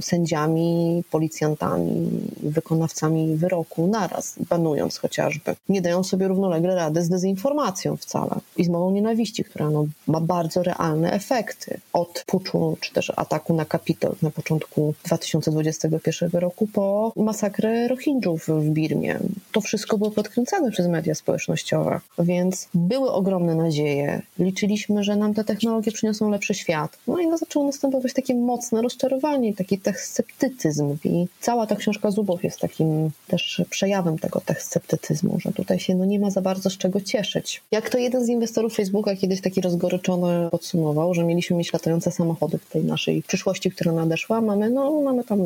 sędziami, 0.00 1.04
policjantami, 1.10 2.10
wykonawcami 2.42 3.36
wyroku 3.36 3.86
naraz, 3.86 4.34
banując 4.50 4.98
chociażby. 4.98 5.56
Nie 5.68 5.82
dają 5.82 6.04
sobie 6.04 6.28
równolegle 6.28 6.74
rady 6.74 7.02
z 7.02 7.08
dezinformacją 7.08 7.96
wcale 7.96 8.36
i 8.56 8.64
z 8.64 8.68
mową 8.68 8.90
nienawiści, 8.90 9.44
która 9.44 9.70
no, 9.70 9.86
ma 10.06 10.20
bardzo 10.20 10.62
realne 10.62 11.12
efekty. 11.12 11.80
Od 11.92 12.24
puczu 12.26 12.76
czy 12.80 12.92
też 12.92 13.12
ataku 13.16 13.54
na 13.54 13.64
Kapitol 13.64 14.14
na 14.22 14.30
początku 14.30 14.94
2000 15.04 15.37
2021 15.40 16.40
roku 16.40 16.66
po 16.72 17.12
masakrę 17.16 17.88
Rohingjów 17.88 18.48
w 18.48 18.68
Birmie. 18.70 19.18
To 19.52 19.60
wszystko 19.60 19.98
było 19.98 20.10
podkręcane 20.10 20.70
przez 20.70 20.86
media 20.86 21.14
społecznościowe, 21.14 22.00
więc 22.18 22.68
były 22.74 23.12
ogromne 23.12 23.54
nadzieje. 23.54 24.22
Liczyliśmy, 24.38 25.04
że 25.04 25.16
nam 25.16 25.34
te 25.34 25.44
technologie 25.44 25.92
przyniosą 25.92 26.30
lepszy 26.30 26.54
świat. 26.54 26.98
No 27.06 27.18
i 27.18 27.26
no, 27.26 27.38
zaczęło 27.38 27.66
następować 27.66 28.12
takie 28.12 28.34
mocne 28.34 28.82
rozczarowanie, 28.82 29.54
taki 29.54 29.80
sceptycyzm. 29.96 30.96
I 31.04 31.26
cała 31.40 31.66
ta 31.66 31.76
książka 31.76 32.10
Zubow 32.10 32.44
jest 32.44 32.60
takim 32.60 33.10
też 33.26 33.62
przejawem 33.70 34.18
tego 34.18 34.42
sceptycyzmu, 34.58 35.40
że 35.40 35.52
tutaj 35.52 35.80
się 35.80 35.94
no, 35.94 36.04
nie 36.04 36.20
ma 36.20 36.30
za 36.30 36.40
bardzo 36.40 36.70
z 36.70 36.78
czego 36.78 37.00
cieszyć. 37.00 37.62
Jak 37.70 37.90
to 37.90 37.98
jeden 37.98 38.24
z 38.24 38.28
inwestorów 38.28 38.74
Facebooka 38.74 39.16
kiedyś 39.16 39.40
taki 39.40 39.60
rozgoryczony 39.60 40.48
podsumował, 40.50 41.14
że 41.14 41.24
mieliśmy 41.24 41.56
mieć 41.56 41.72
latające 41.72 42.10
samochody 42.10 42.58
w 42.58 42.70
tej 42.70 42.84
naszej 42.84 43.22
przyszłości, 43.22 43.70
która 43.70 43.92
nadeszła, 43.92 44.40
mamy, 44.40 44.70
no, 44.70 45.00
mamy 45.00 45.24
tam, 45.28 45.40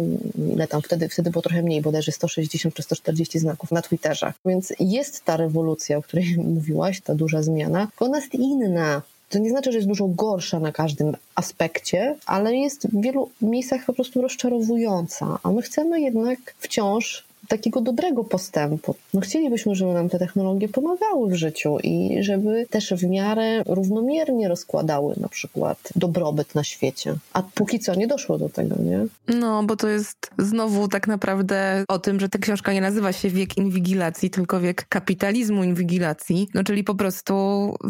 ile 0.53 0.69
tam 0.69 0.83
wtedy, 0.83 1.09
wtedy 1.09 1.31
było 1.31 1.43
trochę 1.43 1.63
mniej, 1.63 1.83
bodajże 1.83 2.13
160 2.13 2.75
czy 2.75 2.83
140 2.83 3.39
znaków 3.39 3.71
na 3.73 3.83
Twitterze. 3.83 4.33
Więc 4.47 4.73
jest 4.81 5.25
ta 5.25 5.37
rewolucja, 5.37 5.99
o 5.99 6.03
której 6.03 6.37
mówiłaś, 6.57 7.01
ta 7.01 7.15
duża 7.15 7.43
zmiana, 7.43 7.89
ona 8.01 8.19
jest 8.19 8.35
inna. 8.35 9.03
To 9.29 9.39
nie 9.39 9.51
znaczy, 9.51 9.73
że 9.73 9.79
jest 9.79 9.89
dużo 9.89 10.09
gorsza 10.09 10.61
na 10.61 10.73
każdym 10.73 11.17
aspekcie, 11.35 12.17
ale 12.27 12.57
jest 12.57 12.87
w 12.87 13.03
wielu 13.03 13.31
miejscach 13.43 13.85
po 13.85 13.93
prostu 13.93 14.23
rozczarowująca. 14.23 15.39
A 15.43 15.51
my 15.51 15.63
chcemy 15.63 16.01
jednak 16.01 16.39
wciąż 16.59 17.25
takiego 17.53 17.81
dobrego 17.81 18.25
postępu. 18.25 18.95
No 19.15 19.21
chcielibyśmy, 19.21 19.75
żeby 19.75 19.93
nam 19.93 20.09
te 20.09 20.19
technologie 20.19 20.69
pomagały 20.69 21.31
w 21.31 21.35
życiu 21.35 21.79
i 21.83 22.17
żeby 22.21 22.67
też 22.71 22.93
w 22.93 23.05
miarę 23.05 23.63
równomiernie 23.67 24.49
rozkładały 24.49 25.15
na 25.21 25.29
przykład 25.29 25.79
dobrobyt 25.97 26.55
na 26.55 26.65
świecie. 26.65 27.15
A 27.33 27.43
póki 27.55 27.79
co 27.79 27.95
nie 27.95 28.07
doszło 28.07 28.39
do 28.39 28.49
tego, 28.49 28.77
nie? 28.83 29.07
No, 29.29 29.63
bo 29.63 29.77
to 29.77 29.89
jest 29.89 30.31
znowu 30.39 30.89
tak 30.89 31.09
naprawdę 31.09 31.85
o 31.89 31.99
tym, 31.99 32.21
że 32.21 32.29
ta 32.29 32.39
książka 32.39 32.73
nie 32.73 32.81
nazywa 32.81 33.13
się 33.13 33.31
Wiek 33.31 33.57
Inwigilacji, 33.57 34.31
tylko 34.31 34.61
Wiek 34.61 34.87
Kapitalizmu 34.89 35.65
Inwigilacji. 35.65 36.49
No, 36.55 36.65
czyli 36.65 36.85
po 36.85 36.95
prostu 36.95 37.35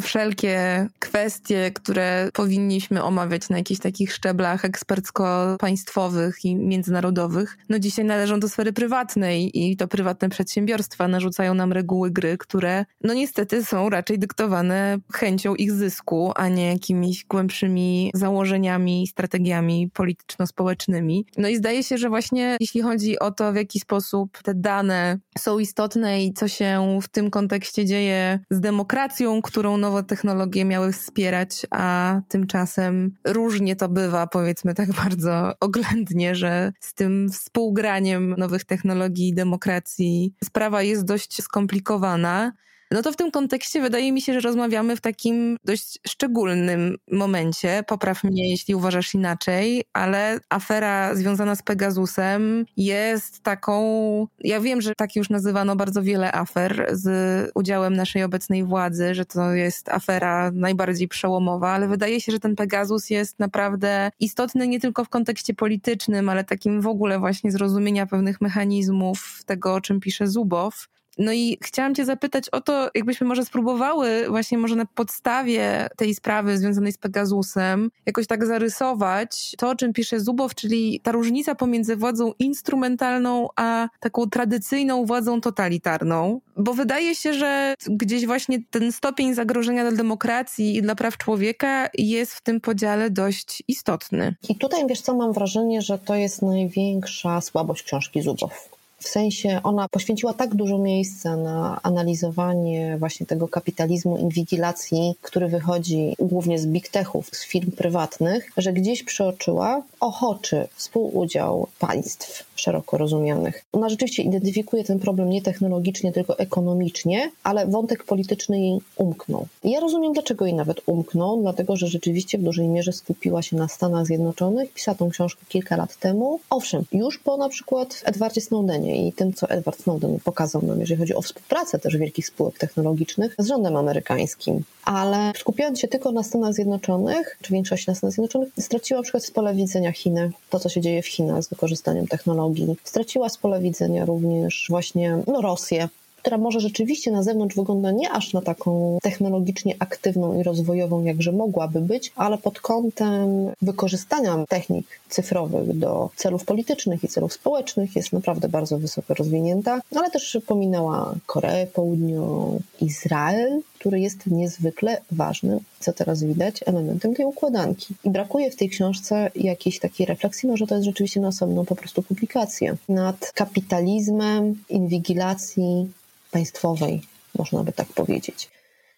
wszelkie 0.01 0.87
kwestie, 0.99 1.71
które 1.75 2.31
powinniśmy 2.33 3.03
omawiać 3.03 3.49
na 3.49 3.57
jakichś 3.57 3.81
takich 3.81 4.13
szczeblach 4.13 4.65
ekspercko-państwowych 4.65 6.45
i 6.45 6.57
międzynarodowych, 6.57 7.59
no 7.69 7.79
dzisiaj 7.79 8.05
należą 8.05 8.41
do 8.41 8.49
sfery 8.49 8.73
prywatnej 8.73 9.52
i 9.53 9.77
to 9.77 9.89
prywatne 9.89 10.29
przedsiębiorstwa 10.29 11.09
narzucają 11.09 11.55
nam 11.55 11.73
reguły 11.73 12.11
gry, 12.11 12.39
które 12.39 12.85
no 13.05 13.15
niestety 13.15 13.65
są 13.65 13.91
raczej 13.91 14.19
dyktowane 14.19 14.99
chęcią 15.13 15.55
ich 15.55 15.73
zysku, 15.73 16.33
a 16.37 16.49
nie 16.49 16.73
jakimiś 16.73 17.25
głębszymi 17.25 18.11
założeniami, 18.15 19.07
strategiami 19.07 19.91
polityczno-społecznymi. 19.95 21.27
No 21.39 21.49
i 21.49 21.57
zdaje 21.57 21.83
się, 21.83 21.99
że 21.99 22.09
właśnie 22.09 22.57
jeśli 22.61 22.83
chodzi 22.83 23.19
o 23.19 23.31
to, 23.31 23.53
w 23.53 23.57
jaki 23.57 23.81
sposób 23.81 24.39
te 24.43 24.55
dane 24.55 25.19
są 25.39 25.59
istotne 25.59 26.25
i 26.25 26.33
co 26.33 26.49
się 26.49 26.99
w 27.03 27.09
tym 27.09 27.31
kontekście 27.31 27.87
dzieje 27.87 28.39
z 28.51 28.61
demokracją, 28.61 29.43
którą 29.43 29.77
nowe 29.77 30.03
technologie 30.03 30.65
miały 30.65 30.93
wspierać, 30.93 31.67
a 31.71 32.21
tymczasem 32.29 33.15
różnie 33.25 33.77
to 33.77 33.89
bywa, 33.89 34.27
powiedzmy 34.27 34.75
tak 34.75 34.93
bardzo 35.05 35.53
oględnie, 35.61 36.35
że 36.35 36.73
z 36.81 36.95
tym 36.95 37.29
współgraniem 37.33 38.35
nowych 38.39 38.65
technologii 38.65 39.32
demokracji 39.35 40.35
sprawa 40.45 40.83
jest 40.83 41.05
dość 41.05 41.43
skomplikowana. 41.43 42.53
No 42.93 43.03
to 43.03 43.13
w 43.13 43.17
tym 43.17 43.31
kontekście 43.31 43.81
wydaje 43.81 44.13
mi 44.13 44.23
się, 44.23 44.33
że 44.33 44.41
rozmawiamy 44.41 44.97
w 44.97 45.01
takim 45.01 45.57
dość 45.65 45.99
szczególnym 46.07 46.97
momencie. 47.11 47.85
Popraw 47.87 48.25
mnie, 48.25 48.51
jeśli 48.51 48.75
uważasz 48.75 49.15
inaczej, 49.15 49.85
ale 49.93 50.41
afera 50.49 51.15
związana 51.15 51.55
z 51.55 51.63
Pegasusem 51.63 52.65
jest 52.77 53.43
taką. 53.43 54.27
Ja 54.41 54.61
wiem, 54.61 54.81
że 54.81 54.95
tak 54.95 55.17
już 55.17 55.31
nazywano 55.31 55.77
bardzo 55.77 56.03
wiele 56.03 56.33
afer 56.33 56.91
z 56.93 57.51
udziałem 57.55 57.97
naszej 57.97 58.23
obecnej 58.23 58.65
władzy, 58.65 59.15
że 59.15 59.25
to 59.25 59.53
jest 59.53 59.89
afera 59.89 60.51
najbardziej 60.55 61.09
przełomowa, 61.09 61.71
ale 61.71 61.89
wydaje 61.89 62.21
się, 62.21 62.33
że 62.33 62.41
ten 62.41 62.57
Pegasus 62.57 63.11
jest 63.11 63.39
naprawdę 63.39 64.11
istotny 64.21 64.69
nie 64.69 64.81
tylko 64.81 65.05
w 65.05 65.09
kontekście 65.09 65.55
politycznym, 65.55 66.29
ale 66.29 66.45
takim 66.45 66.81
w 66.81 66.87
ogóle 66.87 67.19
właśnie 67.19 67.53
zrozumienia 67.53 68.07
pewnych 68.07 68.41
mechanizmów 68.41 69.43
tego, 69.47 69.75
o 69.75 69.81
czym 69.81 70.01
pisze 70.01 70.27
Zubow. 70.27 70.89
No 71.19 71.33
i 71.33 71.59
chciałam 71.63 71.95
Cię 71.95 72.05
zapytać 72.05 72.49
o 72.49 72.61
to, 72.61 72.91
jakbyśmy 72.95 73.27
może 73.27 73.45
spróbowały 73.45 74.25
właśnie 74.29 74.59
może 74.59 74.77
na 74.77 74.87
podstawie 74.87 75.89
tej 75.97 76.15
sprawy 76.15 76.59
związanej 76.59 76.93
z 76.93 76.99
Pegasusem 76.99 77.91
jakoś 78.07 78.27
tak 78.27 78.47
zarysować 78.47 79.55
to, 79.59 79.71
o 79.71 79.77
czym 79.77 79.93
pisze 79.93 80.21
Zubow, 80.21 80.55
czyli 80.55 81.01
ta 81.03 81.13
różnica 81.13 81.55
pomiędzy 81.55 81.97
władzą 81.97 82.33
instrumentalną 82.39 83.49
a 83.57 83.89
taką 84.01 84.31
tradycyjną 84.31 85.05
władzą 85.05 85.41
totalitarną. 85.41 86.41
Bo 86.57 86.75
wydaje 86.75 87.15
się, 87.15 87.35
że 87.35 87.75
gdzieś 87.87 88.27
właśnie 88.27 88.59
ten 88.71 88.93
stopień 88.93 89.35
zagrożenia 89.35 89.83
dla 89.83 89.97
demokracji 89.97 90.77
i 90.77 90.83
dla 90.83 90.95
praw 90.95 91.17
człowieka 91.17 91.89
jest 91.95 92.35
w 92.35 92.41
tym 92.41 92.61
podziale 92.61 93.11
dość 93.11 93.63
istotny. 93.69 94.35
I 94.49 94.57
tutaj 94.57 94.87
wiesz 94.87 95.01
co, 95.01 95.15
mam 95.15 95.33
wrażenie, 95.33 95.83
że 95.83 95.99
to 95.99 96.15
jest 96.15 96.43
największa 96.43 97.41
słabość 97.41 97.83
książki 97.83 98.23
Zubow 98.23 98.69
w 99.03 99.09
sensie 99.09 99.61
ona 99.63 99.89
poświęciła 99.89 100.35
tak 100.35 100.55
dużo 100.55 100.79
miejsca 100.79 101.37
na 101.37 101.81
analizowanie 101.83 102.97
właśnie 102.99 103.27
tego 103.27 103.49
kapitalizmu 103.49 104.19
inwigilacji, 104.19 105.15
który 105.23 105.49
wychodzi 105.49 106.17
głównie 106.19 106.59
z 106.59 106.67
big 106.67 106.89
techów, 106.89 107.29
z 107.33 107.45
firm 107.45 107.71
prywatnych, 107.71 108.51
że 108.57 108.73
gdzieś 108.73 109.03
przeoczyła 109.03 109.83
ochoczy 110.01 110.69
współudział 110.75 111.69
państw 111.79 112.52
szeroko 112.63 112.99
rozumianych. 112.99 113.65
Ona 113.73 113.89
rzeczywiście 113.89 114.23
identyfikuje 114.23 114.85
ten 114.85 114.99
problem 114.99 115.31
nie 115.31 115.43
technologicznie, 115.43 116.13
tylko 116.13 116.39
ekonomicznie, 116.39 117.31
ale 117.43 117.67
wątek 117.67 118.05
polityczny 118.05 118.61
jej 118.61 118.79
umknął. 118.97 119.47
Ja 119.65 119.81
rozumiem, 119.81 120.13
dlaczego 120.13 120.47
jej 120.47 120.55
nawet 120.55 120.81
umknął, 120.87 121.43
dlatego 121.43 121.77
że 121.77 121.87
rzeczywiście 121.87 122.39
w 122.39 122.43
dużej 122.43 122.69
mierze 122.69 122.93
skupiła 122.93 123.43
się 123.43 123.57
na 123.57 123.69
Stanach 123.69 124.07
Zjednoczonych, 124.07 124.73
pisała 124.73 124.95
tą 124.95 125.11
książkę 125.11 125.43
kilka 125.49 125.77
lat 125.77 125.97
temu. 125.97 126.41
Owszem, 126.51 126.85
już 126.93 127.19
po 127.19 127.37
na 127.37 127.49
przykład 127.49 128.03
Edwardzie 128.05 128.41
Snowdenie 128.41 129.09
i 129.09 129.13
tym, 129.13 129.33
co 129.33 129.51
Edward 129.51 129.83
Snowden 129.83 130.19
pokazał 130.25 130.63
nam, 130.63 130.81
jeżeli 130.81 131.01
chodzi 131.01 131.15
o 131.15 131.23
współpracę 131.23 131.79
też 131.79 131.97
wielkich 131.97 132.27
spółek 132.27 132.59
technologicznych 132.59 133.35
z 133.39 133.47
rządem 133.47 133.77
amerykańskim. 133.77 134.63
Ale 134.85 135.33
skupiając 135.39 135.81
się 135.81 135.89
tylko 135.89 136.13
na 136.13 136.23
Stanach 136.23 136.55
Zjednoczonych, 136.55 137.39
czy 137.43 137.53
większości 137.53 137.91
na 137.91 137.95
Stanach 137.95 138.15
Zjednoczonych, 138.15 138.49
straciła 138.59 139.01
na 139.01 139.03
przykład 139.03 139.25
z 139.25 139.31
pola 139.31 139.55
widzenia 139.55 139.93
Chiny, 139.93 140.31
to 140.51 140.59
co 140.59 140.69
się 140.69 140.81
dzieje 140.81 141.03
w 141.03 141.07
Chinach 141.07 141.43
z 141.43 141.49
wykorzystaniem 141.49 142.07
technologii. 142.07 142.52
Straciła 142.85 143.29
z 143.29 143.39
pola 143.39 143.59
widzenia 143.59 144.05
również 144.05 144.67
właśnie 144.71 145.19
no, 145.27 145.41
Rosję, 145.41 145.89
która 146.23 146.39
może 146.39 146.61
rzeczywiście 146.61 147.11
na 147.11 147.23
zewnątrz 147.23 147.57
wygląda 147.57 147.91
nie 147.91 148.11
aż 148.11 148.33
na 148.33 148.43
taką 148.43 148.99
technologicznie 149.03 149.77
aktywną 149.79 150.41
i 150.41 150.43
rozwojową, 150.43 151.05
jakże 151.05 151.33
mogłaby 151.33 151.81
być, 151.81 152.13
ale 152.17 152.39
pod 152.39 152.61
kątem 152.61 153.51
wykorzystania 153.63 154.45
technik 154.49 154.87
cyfrowych 155.09 155.79
do 155.79 156.11
celów 156.17 156.45
politycznych 156.45 157.05
i 157.05 157.09
celów 157.09 157.33
społecznych 157.33 157.97
jest 157.97 158.13
naprawdę 158.13 158.49
bardzo 158.49 158.79
wysoko 158.79 159.15
rozwinięta, 159.15 159.81
ale 159.97 160.11
też 160.11 160.39
pominęła 160.47 161.15
Koreę 161.27 161.67
Południową, 161.67 162.61
Izrael, 162.81 163.61
który 163.83 164.01
jest 164.01 164.27
niezwykle 164.27 165.01
ważnym, 165.11 165.61
co 165.81 165.93
teraz 165.93 166.23
widać, 166.23 166.61
elementem 166.67 167.15
tej 167.15 167.27
układanki. 167.27 167.95
I 168.05 168.11
brakuje 168.11 168.51
w 168.51 168.57
tej 168.57 168.69
książce 168.69 169.31
jakiejś 169.35 169.79
takiej 169.79 170.07
refleksji, 170.07 170.49
może 170.49 170.67
to 170.67 170.75
jest 170.75 170.85
rzeczywiście 170.85 171.21
na 171.21 171.29
osobną 171.29 171.65
po 171.65 171.77
prostu 171.77 172.03
publikację, 172.03 172.77
nad 172.89 173.33
kapitalizmem 173.35 174.65
inwigilacji 174.69 175.91
państwowej, 176.31 177.03
można 177.39 177.65
by 177.65 177.73
tak 177.73 177.89
powiedzieć. 177.89 178.51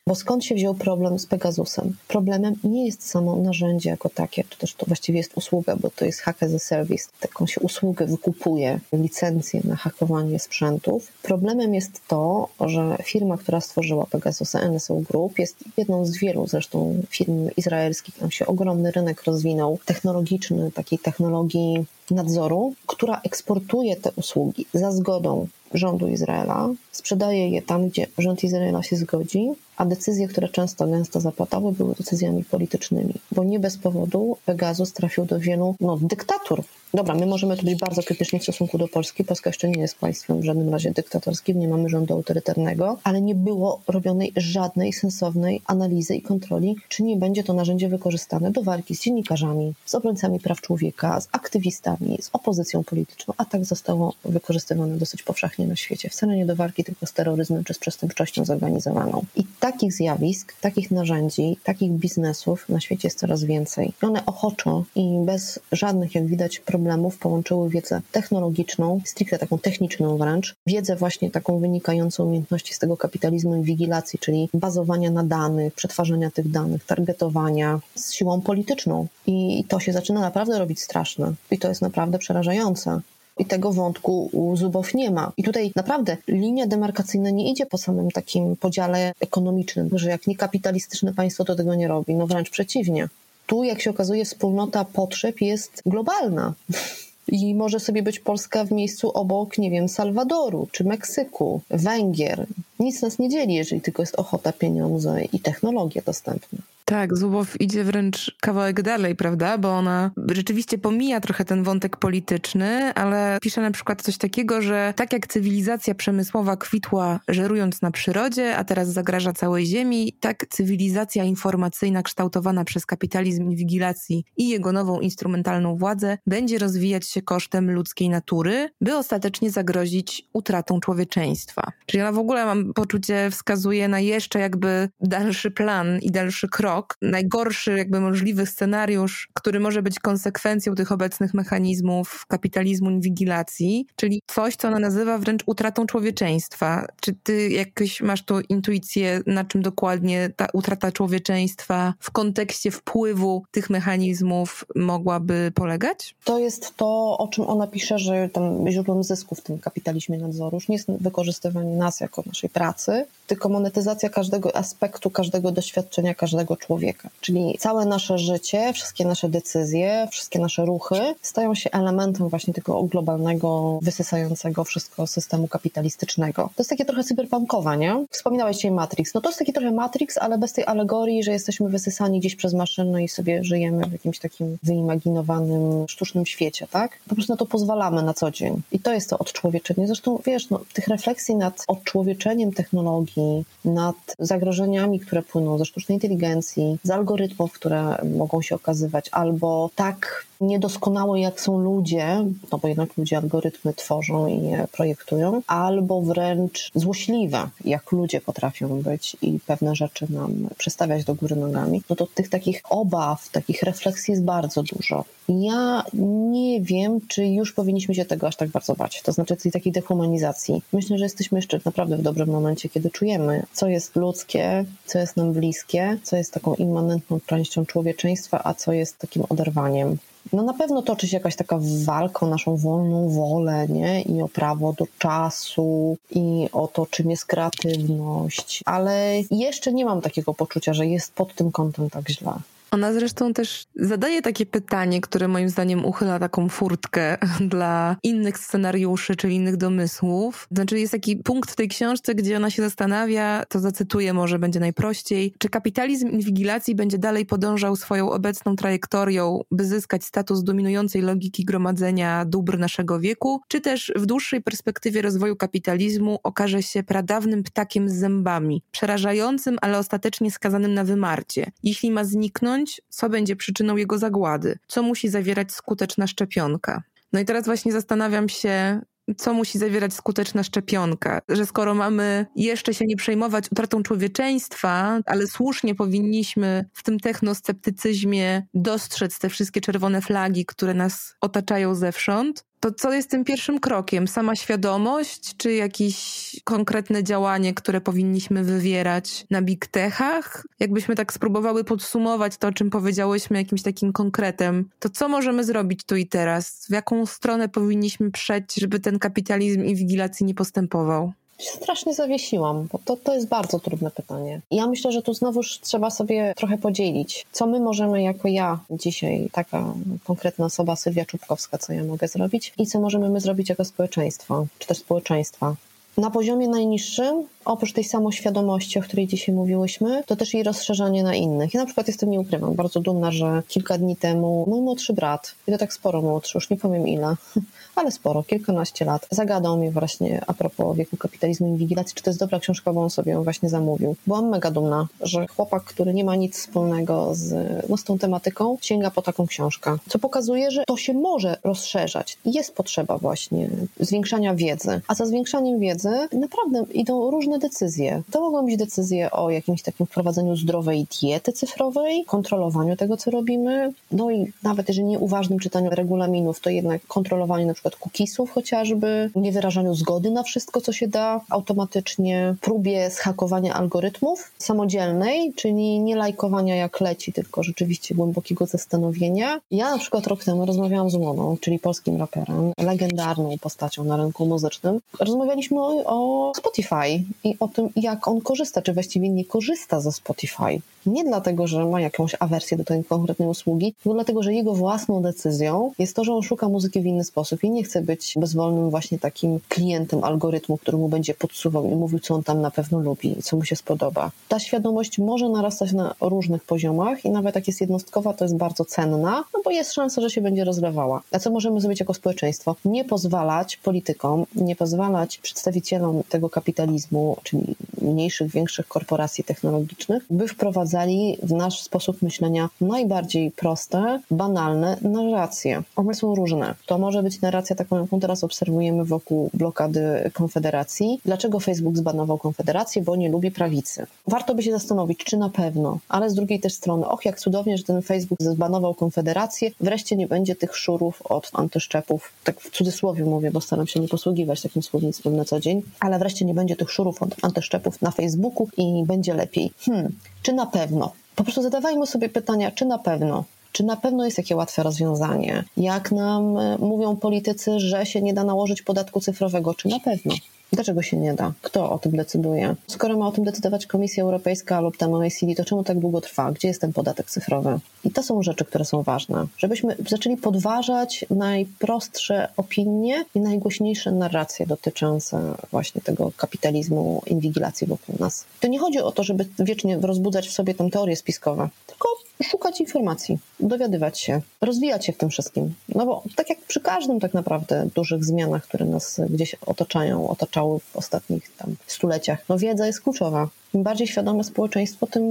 Bo 0.08 0.14
skąd 0.14 0.44
się 0.44 0.54
wziął 0.54 0.74
problem 0.74 1.18
z 1.18 1.26
Pegasusem? 1.26 1.96
Problemem 2.08 2.54
nie 2.64 2.86
jest 2.86 3.08
samo 3.08 3.36
narzędzie 3.36 3.90
jako 3.90 4.08
takie, 4.08 4.44
czy 4.48 4.58
też 4.58 4.74
to 4.74 4.86
właściwie 4.86 5.18
jest 5.18 5.32
usługa, 5.34 5.76
bo 5.76 5.90
to 5.90 6.04
jest 6.04 6.20
hack 6.20 6.42
as 6.42 6.54
a 6.54 6.58
service. 6.58 7.08
Taką 7.20 7.46
się 7.46 7.60
usługę 7.60 8.06
wykupuje, 8.06 8.80
licencję 8.92 9.60
na 9.64 9.76
hakowanie 9.76 10.38
sprzętów. 10.38 11.12
Problemem 11.22 11.74
jest 11.74 12.00
to, 12.08 12.48
że 12.60 12.96
firma, 13.04 13.36
która 13.36 13.60
stworzyła 13.60 14.06
Pegasusa, 14.06 14.68
NSO 14.68 14.94
Group, 14.94 15.38
jest 15.38 15.56
jedną 15.76 16.06
z 16.06 16.16
wielu 16.16 16.46
zresztą 16.46 17.02
firm 17.08 17.50
izraelskich. 17.56 18.18
Tam 18.18 18.30
się 18.30 18.46
ogromny 18.46 18.90
rynek 18.90 19.24
rozwinął, 19.24 19.78
technologiczny, 19.84 20.72
takiej 20.72 20.98
technologii 20.98 21.84
nadzoru, 22.10 22.74
która 22.86 23.20
eksportuje 23.20 23.96
te 23.96 24.10
usługi 24.16 24.66
za 24.74 24.92
zgodą 24.92 25.46
rządu 25.74 26.08
Izraela, 26.08 26.70
sprzedaje 26.92 27.48
je 27.48 27.62
tam, 27.62 27.88
gdzie 27.88 28.06
rząd 28.18 28.44
Izraela 28.44 28.82
się 28.82 28.96
zgodzi, 28.96 29.52
a 29.76 29.84
decyzje, 29.84 30.28
które 30.28 30.48
często 30.48 30.86
gęsto 30.86 31.20
zapadały, 31.20 31.72
były 31.72 31.94
decyzjami 31.94 32.44
politycznymi, 32.44 33.14
bo 33.32 33.44
nie 33.44 33.60
bez 33.60 33.78
powodu 33.78 34.36
Pegasus 34.44 34.92
trafił 34.92 35.24
do 35.24 35.40
wielu 35.40 35.76
no, 35.80 35.96
dyktatur. 35.96 36.62
Dobra, 36.94 37.14
my 37.14 37.26
możemy 37.26 37.56
tu 37.56 37.64
być 37.64 37.78
bardzo 37.78 38.02
krytyczni 38.02 38.38
w 38.38 38.42
stosunku 38.42 38.78
do 38.78 38.88
Polski. 38.88 39.24
Polska 39.24 39.50
jeszcze 39.50 39.68
nie 39.68 39.80
jest 39.80 39.98
państwem 39.98 40.40
w 40.40 40.44
żadnym 40.44 40.68
razie 40.68 40.90
dyktatorskim, 40.90 41.58
nie 41.58 41.68
mamy 41.68 41.88
rządu 41.88 42.14
autorytarnego, 42.14 42.98
ale 43.04 43.20
nie 43.20 43.34
było 43.34 43.80
robionej 43.88 44.32
żadnej 44.36 44.92
sensownej 44.92 45.62
analizy 45.66 46.14
i 46.14 46.22
kontroli, 46.22 46.76
czy 46.88 47.02
nie 47.02 47.16
będzie 47.16 47.44
to 47.44 47.54
narzędzie 47.54 47.88
wykorzystane 47.88 48.50
do 48.50 48.62
walki 48.62 48.96
z 48.96 49.00
dziennikarzami, 49.00 49.74
z 49.86 49.94
obrońcami 49.94 50.40
praw 50.40 50.60
człowieka, 50.60 51.20
z 51.20 51.28
aktywistami, 51.32 52.18
z 52.22 52.30
opozycją 52.32 52.84
polityczną, 52.84 53.34
a 53.36 53.44
tak 53.44 53.64
zostało 53.64 54.14
wykorzystywane 54.24 54.96
dosyć 54.96 55.22
powszechnie 55.22 55.66
na 55.66 55.76
świecie. 55.76 56.08
Wcale 56.08 56.36
nie 56.36 56.46
do 56.46 56.56
walki 56.56 56.84
tylko 56.84 57.06
z 57.06 57.12
terroryzmem 57.12 57.64
czy 57.64 57.74
z 57.74 57.78
przestępczością 57.78 58.44
zorganizowaną. 58.44 59.24
I 59.36 59.44
takich 59.64 59.92
zjawisk, 59.92 60.52
takich 60.60 60.90
narzędzi, 60.90 61.56
takich 61.64 61.92
biznesów 61.92 62.68
na 62.68 62.80
świecie 62.80 63.08
jest 63.08 63.18
coraz 63.18 63.44
więcej. 63.44 63.92
I 64.02 64.06
one 64.06 64.26
ochoczo 64.26 64.84
i 64.96 65.18
bez 65.26 65.60
żadnych, 65.72 66.14
jak 66.14 66.26
widać, 66.26 66.58
problemów 66.58 67.18
połączyły 67.18 67.70
wiedzę 67.70 68.00
technologiczną, 68.12 69.00
stricte 69.04 69.38
taką 69.38 69.58
techniczną 69.58 70.16
wręcz, 70.18 70.54
wiedzę 70.66 70.96
właśnie 70.96 71.30
taką 71.30 71.58
wynikającą 71.58 72.24
umiejętności 72.24 72.74
z 72.74 72.78
tego 72.78 72.96
kapitalizmu 72.96 73.54
inwigilacji, 73.54 74.18
czyli 74.18 74.48
bazowania 74.54 75.10
na 75.10 75.24
danych, 75.24 75.74
przetwarzania 75.74 76.30
tych 76.30 76.50
danych, 76.50 76.84
targetowania 76.84 77.80
z 77.94 78.12
siłą 78.12 78.40
polityczną. 78.40 79.06
I 79.26 79.64
to 79.68 79.80
się 79.80 79.92
zaczyna 79.92 80.20
naprawdę 80.20 80.58
robić 80.58 80.80
straszne. 80.80 81.32
I 81.50 81.58
to 81.58 81.68
jest 81.68 81.82
naprawdę 81.82 82.18
przerażające 82.18 83.00
i 83.38 83.44
tego 83.44 83.72
wątku 83.72 84.28
u 84.32 84.56
Zubow 84.56 84.94
nie 84.94 85.10
ma. 85.10 85.32
I 85.36 85.42
tutaj 85.42 85.72
naprawdę 85.76 86.16
linia 86.28 86.66
demarkacyjna 86.66 87.30
nie 87.30 87.50
idzie 87.50 87.66
po 87.66 87.78
samym 87.78 88.10
takim 88.10 88.56
podziale 88.56 89.12
ekonomicznym, 89.20 89.88
że 89.92 90.10
jak 90.10 90.26
niekapitalistyczne 90.26 91.14
państwo 91.14 91.44
to 91.44 91.54
tego 91.54 91.74
nie 91.74 91.88
robi. 91.88 92.14
No 92.14 92.26
wręcz 92.26 92.50
przeciwnie. 92.50 93.08
Tu, 93.46 93.64
jak 93.64 93.80
się 93.80 93.90
okazuje, 93.90 94.24
wspólnota 94.24 94.84
potrzeb 94.84 95.40
jest 95.40 95.82
globalna. 95.86 96.54
I 97.28 97.54
może 97.54 97.80
sobie 97.80 98.02
być 98.02 98.20
Polska 98.20 98.64
w 98.64 98.72
miejscu 98.72 99.10
obok, 99.10 99.58
nie 99.58 99.70
wiem, 99.70 99.88
Salwadoru 99.88 100.68
czy 100.72 100.84
Meksyku, 100.84 101.60
Węgier. 101.70 102.46
Nic 102.80 103.02
nas 103.02 103.18
nie 103.18 103.28
dzieli, 103.28 103.54
jeżeli 103.54 103.80
tylko 103.80 104.02
jest 104.02 104.14
ochota, 104.14 104.52
pieniądze 104.52 105.24
i 105.32 105.40
technologie 105.40 106.02
dostępne. 106.06 106.58
Tak, 106.84 107.16
Zubow 107.16 107.60
idzie 107.60 107.84
wręcz 107.84 108.36
kawałek 108.40 108.82
dalej, 108.82 109.16
prawda? 109.16 109.58
Bo 109.58 109.68
ona 109.68 110.10
rzeczywiście 110.28 110.78
pomija 110.78 111.20
trochę 111.20 111.44
ten 111.44 111.62
wątek 111.62 111.96
polityczny, 111.96 112.94
ale 112.94 113.38
pisze 113.42 113.60
na 113.60 113.70
przykład 113.70 114.02
coś 114.02 114.18
takiego, 114.18 114.62
że 114.62 114.94
tak 114.96 115.12
jak 115.12 115.26
cywilizacja 115.26 115.94
przemysłowa 115.94 116.56
kwitła 116.56 117.20
żerując 117.28 117.82
na 117.82 117.90
przyrodzie, 117.90 118.56
a 118.56 118.64
teraz 118.64 118.88
zagraża 118.88 119.32
całej 119.32 119.66
Ziemi, 119.66 120.16
tak 120.20 120.46
cywilizacja 120.50 121.24
informacyjna 121.24 122.02
kształtowana 122.02 122.64
przez 122.64 122.86
kapitalizm 122.86 123.42
inwigilacji 123.42 124.24
i 124.36 124.48
jego 124.48 124.72
nową 124.72 125.00
instrumentalną 125.00 125.76
władzę 125.76 126.18
będzie 126.26 126.58
rozwijać 126.58 127.08
się 127.08 127.22
kosztem 127.22 127.70
ludzkiej 127.70 128.08
natury, 128.08 128.70
by 128.80 128.96
ostatecznie 128.96 129.50
zagrozić 129.50 130.28
utratą 130.32 130.80
człowieczeństwa. 130.80 131.72
Czyli 131.86 132.02
ona 132.02 132.12
w 132.12 132.18
ogóle, 132.18 132.44
mam 132.44 132.63
poczucie, 132.74 133.30
wskazuje 133.30 133.88
na 133.88 134.00
jeszcze 134.00 134.38
jakby 134.38 134.88
dalszy 135.00 135.50
plan 135.50 135.98
i 136.02 136.10
dalszy 136.10 136.48
krok, 136.48 136.96
najgorszy 137.02 137.72
jakby 137.78 138.00
możliwy 138.00 138.46
scenariusz, 138.46 139.28
który 139.34 139.60
może 139.60 139.82
być 139.82 139.98
konsekwencją 140.00 140.74
tych 140.74 140.92
obecnych 140.92 141.34
mechanizmów 141.34 142.24
kapitalizmu 142.28 142.90
inwigilacji, 142.90 143.86
czyli 143.96 144.22
coś, 144.26 144.56
co 144.56 144.68
ona 144.68 144.78
nazywa 144.78 145.18
wręcz 145.18 145.42
utratą 145.46 145.86
człowieczeństwa. 145.86 146.86
Czy 147.00 147.12
ty 147.22 147.50
jakieś 147.50 148.00
masz 148.00 148.24
tu 148.24 148.40
intuicję, 148.40 149.20
na 149.26 149.44
czym 149.44 149.62
dokładnie 149.62 150.30
ta 150.36 150.46
utrata 150.52 150.92
człowieczeństwa 150.92 151.94
w 151.98 152.10
kontekście 152.10 152.70
wpływu 152.70 153.42
tych 153.50 153.70
mechanizmów 153.70 154.64
mogłaby 154.76 155.52
polegać? 155.54 156.14
To 156.24 156.38
jest 156.38 156.76
to, 156.76 157.18
o 157.18 157.28
czym 157.28 157.46
ona 157.46 157.66
pisze, 157.66 157.98
że 157.98 158.28
tam 158.28 158.70
źródłem 158.70 159.04
zysku 159.04 159.34
w 159.34 159.40
tym 159.40 159.58
kapitalizmie 159.58 160.18
nadzoru 160.18 160.56
już 160.56 160.68
nie 160.68 160.76
jest 160.76 160.90
wykorzystywanie 161.00 161.76
nas 161.76 162.00
jako 162.00 162.22
naszej 162.26 162.50
pracy, 162.54 163.06
tylko 163.26 163.48
monetyzacja 163.48 164.08
każdego 164.08 164.56
aspektu, 164.56 165.10
każdego 165.10 165.52
doświadczenia, 165.52 166.14
każdego 166.14 166.56
człowieka. 166.56 167.08
Czyli 167.20 167.56
całe 167.60 167.86
nasze 167.86 168.18
życie, 168.18 168.72
wszystkie 168.72 169.04
nasze 169.04 169.28
decyzje, 169.28 170.08
wszystkie 170.10 170.38
nasze 170.38 170.64
ruchy 170.64 171.14
stają 171.22 171.54
się 171.54 171.70
elementem 171.70 172.28
właśnie 172.28 172.54
tego 172.54 172.82
globalnego, 172.82 173.78
wysysającego 173.82 174.64
wszystko 174.64 175.06
systemu 175.06 175.48
kapitalistycznego. 175.48 176.42
To 176.42 176.60
jest 176.62 176.70
takie 176.70 176.84
trochę 176.84 177.04
cyberpunkowe, 177.04 177.76
nie? 177.76 178.06
Wspominałeś 178.10 178.56
dzisiaj 178.56 178.70
Matrix. 178.70 179.14
No 179.14 179.20
to 179.20 179.28
jest 179.28 179.38
taki 179.38 179.52
trochę 179.52 179.70
Matrix, 179.70 180.18
ale 180.18 180.38
bez 180.38 180.52
tej 180.52 180.64
alegorii, 180.64 181.24
że 181.24 181.32
jesteśmy 181.32 181.68
wysysani 181.68 182.20
gdzieś 182.20 182.36
przez 182.36 182.54
maszynę 182.54 183.04
i 183.04 183.08
sobie 183.08 183.44
żyjemy 183.44 183.86
w 183.86 183.92
jakimś 183.92 184.18
takim 184.18 184.58
wyimaginowanym, 184.62 185.88
sztucznym 185.88 186.26
świecie, 186.26 186.66
tak? 186.70 186.98
Po 187.08 187.14
prostu 187.14 187.32
na 187.32 187.36
to 187.36 187.46
pozwalamy 187.46 188.02
na 188.02 188.14
co 188.14 188.30
dzień. 188.30 188.62
I 188.72 188.78
to 188.78 188.92
jest 188.92 189.10
to 189.10 189.18
odczłowieczenie. 189.18 189.86
Zresztą, 189.86 190.18
wiesz, 190.26 190.50
no, 190.50 190.60
tych 190.72 190.88
refleksji 190.88 191.36
nad 191.36 191.64
odczłowieczeniem 191.68 192.43
technologii, 192.52 193.44
nad 193.64 193.96
zagrożeniami, 194.18 195.00
które 195.00 195.22
płyną 195.22 195.58
ze 195.58 195.64
sztucznej 195.64 195.96
inteligencji, 195.96 196.78
z 196.82 196.90
algorytmów, 196.90 197.52
które 197.52 197.98
mogą 198.16 198.42
się 198.42 198.54
okazywać, 198.54 199.08
albo 199.12 199.70
tak 199.74 200.26
niedoskonałe, 200.40 201.20
jak 201.20 201.40
są 201.40 201.58
ludzie, 201.58 202.24
no 202.52 202.58
bo 202.58 202.68
jednak 202.68 202.96
ludzie 202.96 203.16
algorytmy 203.16 203.74
tworzą 203.74 204.26
i 204.26 204.42
je 204.42 204.66
projektują, 204.72 205.42
albo 205.46 206.02
wręcz 206.02 206.70
złośliwe, 206.74 207.48
jak 207.64 207.92
ludzie 207.92 208.20
potrafią 208.20 208.82
być 208.82 209.16
i 209.22 209.38
pewne 209.46 209.74
rzeczy 209.74 210.12
nam 210.12 210.48
przestawiać 210.58 211.04
do 211.04 211.14
góry 211.14 211.36
nogami, 211.36 211.82
no 211.90 211.96
to 211.96 212.06
tych 212.06 212.28
takich 212.28 212.62
obaw, 212.70 213.28
takich 213.28 213.62
refleksji 213.62 214.12
jest 214.12 214.24
bardzo 214.24 214.62
dużo. 214.62 215.04
Ja 215.28 215.84
nie 216.30 216.60
wiem, 216.60 217.00
czy 217.08 217.26
już 217.26 217.52
powinniśmy 217.52 217.94
się 217.94 218.04
tego 218.04 218.26
aż 218.26 218.36
tak 218.36 218.48
bardzo 218.48 218.74
bać, 218.74 219.02
to 219.02 219.12
znaczy 219.12 219.36
tej 219.36 219.52
takiej 219.52 219.72
dehumanizacji. 219.72 220.62
Myślę, 220.72 220.98
że 220.98 221.04
jesteśmy 221.04 221.38
jeszcze 221.38 221.60
naprawdę 221.64 221.96
w 221.96 222.02
dobrym 222.02 222.30
momencie, 222.34 222.68
kiedy 222.68 222.90
czujemy, 222.90 223.42
co 223.52 223.68
jest 223.68 223.96
ludzkie, 223.96 224.64
co 224.86 224.98
jest 224.98 225.16
nam 225.16 225.32
bliskie, 225.32 225.98
co 226.02 226.16
jest 226.16 226.32
taką 226.32 226.54
immanentną 226.54 227.20
częścią 227.26 227.66
człowieczeństwa, 227.66 228.40
a 228.44 228.54
co 228.54 228.72
jest 228.72 228.98
takim 228.98 229.22
oderwaniem 229.28 229.98
no 230.32 230.42
na 230.42 230.54
pewno 230.54 230.82
toczy 230.82 231.08
się 231.08 231.16
jakaś 231.16 231.36
taka 231.36 231.58
walka 231.84 232.26
o 232.26 232.28
naszą 232.28 232.56
wolną 232.56 233.08
wolę, 233.08 233.68
nie? 233.68 234.02
I 234.02 234.22
o 234.22 234.28
prawo 234.28 234.72
do 234.72 234.86
czasu, 234.98 235.96
i 236.10 236.48
o 236.52 236.68
to, 236.68 236.86
czym 236.86 237.10
jest 237.10 237.24
kreatywność, 237.24 238.62
ale 238.64 239.20
jeszcze 239.30 239.72
nie 239.72 239.84
mam 239.84 240.00
takiego 240.00 240.34
poczucia, 240.34 240.74
że 240.74 240.86
jest 240.86 241.12
pod 241.12 241.34
tym 241.34 241.52
kątem 241.52 241.90
tak 241.90 242.08
źle. 242.08 242.32
Ona 242.74 242.92
zresztą 242.92 243.32
też 243.32 243.66
zadaje 243.76 244.22
takie 244.22 244.46
pytanie, 244.46 245.00
które 245.00 245.28
moim 245.28 245.48
zdaniem 245.48 245.84
uchyla 245.84 246.18
taką 246.18 246.48
furtkę 246.48 247.18
dla 247.54 247.96
innych 248.02 248.38
scenariuszy, 248.38 249.16
czyli 249.16 249.36
innych 249.36 249.56
domysłów. 249.56 250.48
Znaczy 250.50 250.78
jest 250.78 250.92
taki 250.92 251.16
punkt 251.16 251.50
w 251.50 251.56
tej 251.56 251.68
książce, 251.68 252.14
gdzie 252.14 252.36
ona 252.36 252.50
się 252.50 252.62
zastanawia, 252.62 253.44
to 253.48 253.60
zacytuję 253.60 254.12
może 254.12 254.38
będzie 254.38 254.60
najprościej, 254.60 255.34
czy 255.38 255.48
kapitalizm 255.48 256.08
inwigilacji 256.08 256.74
będzie 256.74 256.98
dalej 256.98 257.26
podążał 257.26 257.76
swoją 257.76 258.10
obecną 258.10 258.56
trajektorią, 258.56 259.40
by 259.50 259.64
zyskać 259.64 260.04
status 260.04 260.44
dominującej 260.44 261.02
logiki 261.02 261.44
gromadzenia 261.44 262.24
dóbr 262.24 262.58
naszego 262.58 263.00
wieku, 263.00 263.40
czy 263.48 263.60
też 263.60 263.92
w 263.96 264.06
dłuższej 264.06 264.42
perspektywie 264.42 265.02
rozwoju 265.02 265.36
kapitalizmu 265.36 266.18
okaże 266.22 266.62
się 266.62 266.82
pradawnym 266.82 267.42
ptakiem 267.42 267.88
z 267.88 267.94
zębami, 267.94 268.62
przerażającym, 268.70 269.58
ale 269.60 269.78
ostatecznie 269.78 270.30
skazanym 270.30 270.74
na 270.74 270.84
wymarcie. 270.84 271.50
Jeśli 271.62 271.90
ma 271.90 272.04
zniknąć, 272.04 272.63
co 272.88 273.08
będzie 273.08 273.36
przyczyną 273.36 273.76
jego 273.76 273.98
zagłady, 273.98 274.58
co 274.68 274.82
musi 274.82 275.08
zawierać 275.08 275.52
skuteczna 275.52 276.06
szczepionka. 276.06 276.82
No 277.12 277.20
i 277.20 277.24
teraz 277.24 277.44
właśnie 277.44 277.72
zastanawiam 277.72 278.28
się, 278.28 278.80
co 279.16 279.34
musi 279.34 279.58
zawierać 279.58 279.94
skuteczna 279.94 280.42
szczepionka. 280.42 281.20
Że 281.28 281.46
skoro 281.46 281.74
mamy 281.74 282.26
jeszcze 282.36 282.74
się 282.74 282.84
nie 282.84 282.96
przejmować 282.96 283.52
utratą 283.52 283.82
człowieczeństwa, 283.82 285.00
ale 285.06 285.26
słusznie 285.26 285.74
powinniśmy 285.74 286.64
w 286.72 286.82
tym 286.82 287.00
technosceptycyzmie 287.00 288.46
dostrzec 288.54 289.18
te 289.18 289.28
wszystkie 289.28 289.60
czerwone 289.60 290.00
flagi, 290.00 290.46
które 290.46 290.74
nas 290.74 291.14
otaczają 291.20 291.74
zewsząd, 291.74 292.44
to 292.64 292.72
co 292.72 292.92
jest 292.92 293.10
tym 293.10 293.24
pierwszym 293.24 293.60
krokiem? 293.60 294.08
Sama 294.08 294.36
świadomość, 294.36 295.36
czy 295.36 295.52
jakieś 295.52 295.96
konkretne 296.44 297.04
działanie, 297.04 297.54
które 297.54 297.80
powinniśmy 297.80 298.44
wywierać 298.44 299.26
na 299.30 299.42
big 299.42 299.66
techach? 299.66 300.46
Jakbyśmy 300.60 300.94
tak 300.94 301.12
spróbowały 301.12 301.64
podsumować 301.64 302.36
to, 302.36 302.48
o 302.48 302.52
czym 302.52 302.70
powiedziałyśmy 302.70 303.38
jakimś 303.38 303.62
takim 303.62 303.92
konkretem, 303.92 304.68
to 304.78 304.88
co 304.88 305.08
możemy 305.08 305.44
zrobić 305.44 305.84
tu 305.84 305.96
i 305.96 306.06
teraz? 306.06 306.66
W 306.68 306.72
jaką 306.72 307.06
stronę 307.06 307.48
powinniśmy 307.48 308.10
przejść, 308.10 308.54
żeby 308.54 308.80
ten 308.80 308.98
kapitalizm 308.98 309.64
inwigilacji 309.64 310.26
nie 310.26 310.34
postępował? 310.34 311.12
Strasznie 311.38 311.94
zawiesiłam, 311.94 312.68
bo 312.72 312.78
to, 312.84 312.96
to 312.96 313.14
jest 313.14 313.28
bardzo 313.28 313.60
trudne 313.60 313.90
pytanie. 313.90 314.40
Ja 314.50 314.66
myślę, 314.66 314.92
że 314.92 315.02
tu 315.02 315.14
znowuż 315.14 315.60
trzeba 315.60 315.90
sobie 315.90 316.34
trochę 316.36 316.58
podzielić, 316.58 317.26
co 317.32 317.46
my 317.46 317.60
możemy 317.60 318.02
jako 318.02 318.28
ja 318.28 318.58
dzisiaj, 318.70 319.28
taka 319.32 319.74
konkretna 320.04 320.46
osoba, 320.46 320.76
Sylwia 320.76 321.04
Czubkowska, 321.04 321.58
co 321.58 321.72
ja 321.72 321.84
mogę 321.84 322.08
zrobić 322.08 322.54
i 322.58 322.66
co 322.66 322.80
możemy 322.80 323.08
my 323.08 323.20
zrobić 323.20 323.48
jako 323.48 323.64
społeczeństwo, 323.64 324.46
czy 324.58 324.68
też 324.68 324.78
społeczeństwa. 324.78 325.54
Na 325.96 326.10
poziomie 326.10 326.48
najniższym, 326.48 327.24
oprócz 327.44 327.72
tej 327.72 327.84
samoświadomości, 327.84 328.78
o 328.78 328.82
której 328.82 329.06
dzisiaj 329.06 329.34
mówiłyśmy, 329.34 330.02
to 330.06 330.16
też 330.16 330.34
jej 330.34 330.42
rozszerzanie 330.42 331.02
na 331.02 331.14
innych. 331.14 331.54
Ja 331.54 331.60
na 331.60 331.66
przykład 331.66 331.86
jestem, 331.88 332.10
nie 332.10 332.20
ukrywam, 332.20 332.54
bardzo 332.54 332.80
dumna, 332.80 333.10
że 333.10 333.42
kilka 333.48 333.78
dni 333.78 333.96
temu 333.96 334.44
mój 334.48 334.60
młodszy 334.60 334.92
brat, 334.92 335.34
i 335.48 335.52
to 335.52 335.58
tak 335.58 335.72
sporo 335.72 336.02
młodszy, 336.02 336.38
już 336.38 336.50
nie 336.50 336.56
powiem 336.56 336.88
ile, 336.88 337.16
ale 337.76 337.92
sporo, 337.92 338.22
kilkanaście 338.22 338.84
lat, 338.84 339.06
zagadał 339.10 339.58
mnie 339.58 339.70
właśnie 339.70 340.22
a 340.26 340.34
propos 340.34 340.76
wieku 340.76 340.96
kapitalizmu 340.96 341.46
i 341.46 341.50
inwigilacji, 341.50 341.94
czy 341.94 342.02
to 342.02 342.10
jest 342.10 342.20
dobra 342.20 342.40
książka, 342.40 342.72
bo 342.72 342.82
on 342.82 342.90
sobie 342.90 343.12
ją 343.12 343.24
właśnie 343.24 343.48
zamówił. 343.48 343.96
Byłam 344.06 344.28
mega 344.28 344.50
dumna, 344.50 344.86
że 345.00 345.26
chłopak, 345.26 345.64
który 345.64 345.94
nie 345.94 346.04
ma 346.04 346.16
nic 346.16 346.38
wspólnego 346.38 347.14
z, 347.14 347.34
no, 347.68 347.76
z 347.76 347.84
tą 347.84 347.98
tematyką, 347.98 348.58
sięga 348.60 348.90
po 348.90 349.02
taką 349.02 349.26
książkę, 349.26 349.76
co 349.88 349.98
pokazuje, 349.98 350.50
że 350.50 350.64
to 350.66 350.76
się 350.76 350.92
może 350.92 351.36
rozszerzać. 351.44 352.18
Jest 352.24 352.54
potrzeba 352.54 352.98
właśnie 352.98 353.50
zwiększania 353.80 354.34
wiedzy, 354.34 354.80
a 354.88 354.94
za 354.94 355.06
zwiększaniem 355.06 355.60
wiedzy 355.60 356.08
naprawdę 356.12 356.64
idą 356.72 357.10
różne 357.10 357.33
decyzje. 357.38 358.02
To 358.10 358.20
mogą 358.20 358.46
być 358.46 358.56
decyzje 358.56 359.10
o 359.10 359.30
jakimś 359.30 359.62
takim 359.62 359.86
wprowadzeniu 359.86 360.36
zdrowej 360.36 360.86
diety 361.00 361.32
cyfrowej, 361.32 362.04
kontrolowaniu 362.04 362.76
tego, 362.76 362.96
co 362.96 363.10
robimy, 363.10 363.72
no 363.92 364.10
i 364.10 364.32
nawet 364.42 364.68
jeżeli 364.68 364.86
nie 364.86 364.98
uważnym 364.98 365.38
czytaniu 365.38 365.70
regulaminów, 365.70 366.40
to 366.40 366.50
jednak 366.50 366.86
kontrolowaniu 366.86 367.46
na 367.46 367.54
przykład 367.54 367.76
cookiesów 367.76 368.30
chociażby, 368.30 369.10
niewyrażaniu 369.16 369.74
zgody 369.74 370.10
na 370.10 370.22
wszystko, 370.22 370.60
co 370.60 370.72
się 370.72 370.88
da 370.88 371.20
automatycznie, 371.30 372.34
próbie 372.40 372.90
zhakowania 372.90 373.54
algorytmów 373.54 374.32
samodzielnej, 374.38 375.32
czyli 375.36 375.80
nie 375.80 375.96
lajkowania 375.96 376.56
jak 376.56 376.80
leci, 376.80 377.12
tylko 377.12 377.42
rzeczywiście 377.42 377.94
głębokiego 377.94 378.46
zastanowienia. 378.46 379.40
Ja 379.50 379.70
na 379.70 379.78
przykład 379.78 380.06
rok 380.06 380.24
temu 380.24 380.46
rozmawiałam 380.46 380.90
z 380.90 380.94
Łoną, 380.94 381.36
czyli 381.40 381.58
polskim 381.58 381.96
raperem, 381.96 382.52
legendarną 382.58 383.38
postacią 383.38 383.84
na 383.84 383.96
rynku 383.96 384.26
muzycznym. 384.26 384.80
Rozmawialiśmy 385.00 385.60
o 385.84 386.32
Spotify 386.36 387.02
i 387.24 387.36
o 387.40 387.48
tym, 387.48 387.68
jak 387.76 388.08
on 388.08 388.20
korzysta, 388.20 388.62
czy 388.62 388.72
właściwie 388.72 389.08
nie 389.08 389.24
korzysta 389.24 389.80
ze 389.80 389.92
Spotify. 389.92 390.60
Nie 390.86 391.04
dlatego, 391.04 391.46
że 391.46 391.64
ma 391.64 391.80
jakąś 391.80 392.16
awersję 392.20 392.56
do 392.56 392.64
tej 392.64 392.84
konkretnej 392.84 393.28
usługi, 393.28 393.74
tylko 393.82 393.94
dlatego, 393.94 394.22
że 394.22 394.34
jego 394.34 394.54
własną 394.54 395.02
decyzją 395.02 395.72
jest 395.78 395.96
to, 395.96 396.04
że 396.04 396.12
on 396.12 396.22
szuka 396.22 396.48
muzyki 396.48 396.80
w 396.80 396.86
inny 396.86 397.04
sposób 397.04 397.44
i 397.44 397.50
nie 397.50 397.64
chce 397.64 397.82
być 397.82 398.14
bezwolnym 398.16 398.70
właśnie 398.70 398.98
takim 398.98 399.40
klientem 399.48 400.04
algorytmu, 400.04 400.58
który 400.58 400.78
mu 400.78 400.88
będzie 400.88 401.14
podsuwał 401.14 401.64
i 401.64 401.74
mówił, 401.74 401.98
co 401.98 402.14
on 402.14 402.22
tam 402.22 402.40
na 402.40 402.50
pewno 402.50 402.78
lubi 402.78 403.18
i 403.18 403.22
co 403.22 403.36
mu 403.36 403.44
się 403.44 403.56
spodoba. 403.56 404.10
Ta 404.28 404.38
świadomość 404.38 404.98
może 404.98 405.28
narastać 405.28 405.72
na 405.72 405.94
różnych 406.00 406.44
poziomach 406.44 407.04
i 407.04 407.10
nawet 407.10 407.34
jak 407.34 407.46
jest 407.46 407.60
jednostkowa, 407.60 408.12
to 408.12 408.24
jest 408.24 408.36
bardzo 408.36 408.64
cenna, 408.64 409.24
no 409.34 409.40
bo 409.44 409.50
jest 409.50 409.72
szansa, 409.72 410.00
że 410.00 410.10
się 410.10 410.20
będzie 410.20 410.44
rozlewała. 410.44 411.02
A 411.12 411.18
co 411.18 411.30
możemy 411.30 411.60
zrobić 411.60 411.80
jako 411.80 411.94
społeczeństwo? 411.94 412.56
Nie 412.64 412.84
pozwalać 412.84 413.56
politykom, 413.56 414.26
nie 414.34 414.56
pozwalać 414.56 415.18
przedstawicielom 415.18 416.02
tego 416.08 416.30
kapitalizmu, 416.30 417.16
czyli 417.22 417.54
mniejszych, 417.82 418.30
większych 418.30 418.68
korporacji 418.68 419.24
technologicznych, 419.24 420.04
by 420.10 420.28
wprowadzali 420.74 421.18
w 421.22 421.32
nasz 421.32 421.62
sposób 421.62 422.02
myślenia 422.02 422.48
najbardziej 422.60 423.30
proste, 423.30 424.00
banalne 424.10 424.76
narracje. 424.82 425.62
One 425.76 425.94
są 425.94 426.14
różne. 426.14 426.54
To 426.66 426.78
może 426.78 427.02
być 427.02 427.20
narracja 427.20 427.56
taką, 427.56 427.80
jaką 427.80 428.00
teraz 428.00 428.24
obserwujemy 428.24 428.84
wokół 428.84 429.30
blokady 429.34 430.10
Konfederacji. 430.12 431.00
Dlaczego 431.04 431.40
Facebook 431.40 431.76
zbanował 431.76 432.18
Konfederację? 432.18 432.82
Bo 432.82 432.96
nie 432.96 433.08
lubi 433.08 433.30
prawicy. 433.30 433.86
Warto 434.06 434.34
by 434.34 434.42
się 434.42 434.50
zastanowić, 434.50 435.04
czy 435.04 435.16
na 435.16 435.28
pewno, 435.28 435.78
ale 435.88 436.10
z 436.10 436.14
drugiej 436.14 436.40
też 436.40 436.54
strony, 436.54 436.88
och, 436.88 437.04
jak 437.04 437.20
cudownie, 437.20 437.58
że 437.58 437.64
ten 437.64 437.82
Facebook 437.82 438.22
zbanował 438.22 438.74
Konfederację, 438.74 439.50
wreszcie 439.60 439.96
nie 439.96 440.06
będzie 440.06 440.36
tych 440.36 440.56
szurów 440.56 441.02
od 441.02 441.30
antyszczepów, 441.32 442.12
tak 442.24 442.40
w 442.40 442.50
cudzysłowie 442.50 443.04
mówię, 443.04 443.30
bo 443.30 443.40
staram 443.40 443.66
się 443.66 443.80
nie 443.80 443.88
posługiwać 443.88 444.42
takim 444.42 444.62
słownictwem 444.62 445.16
na 445.16 445.24
co 445.24 445.40
dzień, 445.40 445.62
ale 445.80 445.98
wreszcie 445.98 446.24
nie 446.24 446.34
będzie 446.34 446.56
tych 446.56 446.70
szurów 446.70 447.02
od 447.02 447.14
antyszczepów 447.22 447.82
na 447.82 447.90
Facebooku 447.90 448.48
i 448.56 448.84
będzie 448.86 449.14
lepiej. 449.14 449.52
Hmm, 449.58 449.92
czy 450.24 450.32
na 450.32 450.46
pewno? 450.46 450.92
Po 451.16 451.24
prostu 451.24 451.42
zadawajmy 451.42 451.86
sobie 451.86 452.08
pytania, 452.08 452.50
czy 452.50 452.64
na 452.64 452.78
pewno? 452.78 453.24
Czy 453.52 453.64
na 453.64 453.76
pewno 453.76 454.04
jest 454.04 454.16
takie 454.16 454.36
łatwe 454.36 454.62
rozwiązanie? 454.62 455.44
Jak 455.56 455.92
nam 455.92 456.38
e, 456.38 456.58
mówią 456.58 456.96
politycy, 456.96 457.60
że 457.60 457.86
się 457.86 458.02
nie 458.02 458.14
da 458.14 458.24
nałożyć 458.24 458.62
podatku 458.62 459.00
cyfrowego? 459.00 459.54
Czy 459.54 459.68
na 459.68 459.80
pewno? 459.80 460.14
Dlaczego 460.54 460.82
się 460.82 460.96
nie 460.96 461.14
da? 461.14 461.32
Kto 461.42 461.70
o 461.70 461.78
tym 461.78 461.92
decyduje? 461.92 462.54
Skoro 462.66 462.96
ma 462.96 463.08
o 463.08 463.12
tym 463.12 463.24
decydować 463.24 463.66
Komisja 463.66 464.02
Europejska 464.02 464.60
lub 464.60 464.76
tam 464.76 464.92
OECD, 464.92 465.34
to 465.34 465.44
czemu 465.44 465.64
tak 465.64 465.78
długo 465.78 466.00
trwa? 466.00 466.32
Gdzie 466.32 466.48
jest 466.48 466.60
ten 466.60 466.72
podatek 466.72 467.10
cyfrowy? 467.10 467.58
I 467.84 467.90
to 467.90 468.02
są 468.02 468.22
rzeczy, 468.22 468.44
które 468.44 468.64
są 468.64 468.82
ważne. 468.82 469.26
Żebyśmy 469.38 469.76
zaczęli 469.88 470.16
podważać 470.16 471.06
najprostsze 471.10 472.28
opinie 472.36 473.04
i 473.14 473.20
najgłośniejsze 473.20 473.92
narracje 473.92 474.46
dotyczące 474.46 475.34
właśnie 475.50 475.80
tego 475.80 476.12
kapitalizmu, 476.16 477.02
inwigilacji 477.06 477.66
wokół 477.66 477.96
nas. 478.00 478.24
To 478.40 478.48
nie 478.48 478.58
chodzi 478.58 478.78
o 478.78 478.92
to, 478.92 479.02
żeby 479.02 479.26
wiecznie 479.38 479.78
rozbudzać 479.78 480.28
w 480.28 480.32
sobie 480.32 480.54
tam 480.54 480.70
teorie 480.70 480.96
spiskowe, 480.96 481.48
tylko 481.66 481.88
szukać 482.22 482.60
informacji, 482.60 483.18
dowiadywać 483.40 484.00
się, 484.00 484.20
rozwijać 484.40 484.86
się 484.86 484.92
w 484.92 484.96
tym 484.96 485.10
wszystkim. 485.10 485.54
No 485.68 485.86
bo 485.86 486.02
tak 486.16 486.30
jak 486.30 486.38
przy 486.38 486.60
każdym 486.60 487.00
tak 487.00 487.14
naprawdę 487.14 487.68
dużych 487.74 488.04
zmianach, 488.04 488.44
które 488.44 488.64
nas 488.64 489.00
gdzieś 489.10 489.34
otaczają, 489.34 490.08
otaczały 490.08 490.58
w 490.58 490.76
ostatnich 490.76 491.36
tam 491.36 491.56
stuleciach, 491.66 492.28
no 492.28 492.38
wiedza 492.38 492.66
jest 492.66 492.80
kluczowa. 492.80 493.28
Im 493.54 493.62
bardziej 493.62 493.86
świadome 493.86 494.24
społeczeństwo, 494.24 494.86
tym 494.86 495.04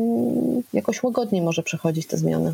jakoś 0.74 1.04
łagodniej 1.04 1.42
może 1.42 1.64
przechodzić 1.64 2.08
te 2.08 2.18
zmiany. 2.18 2.54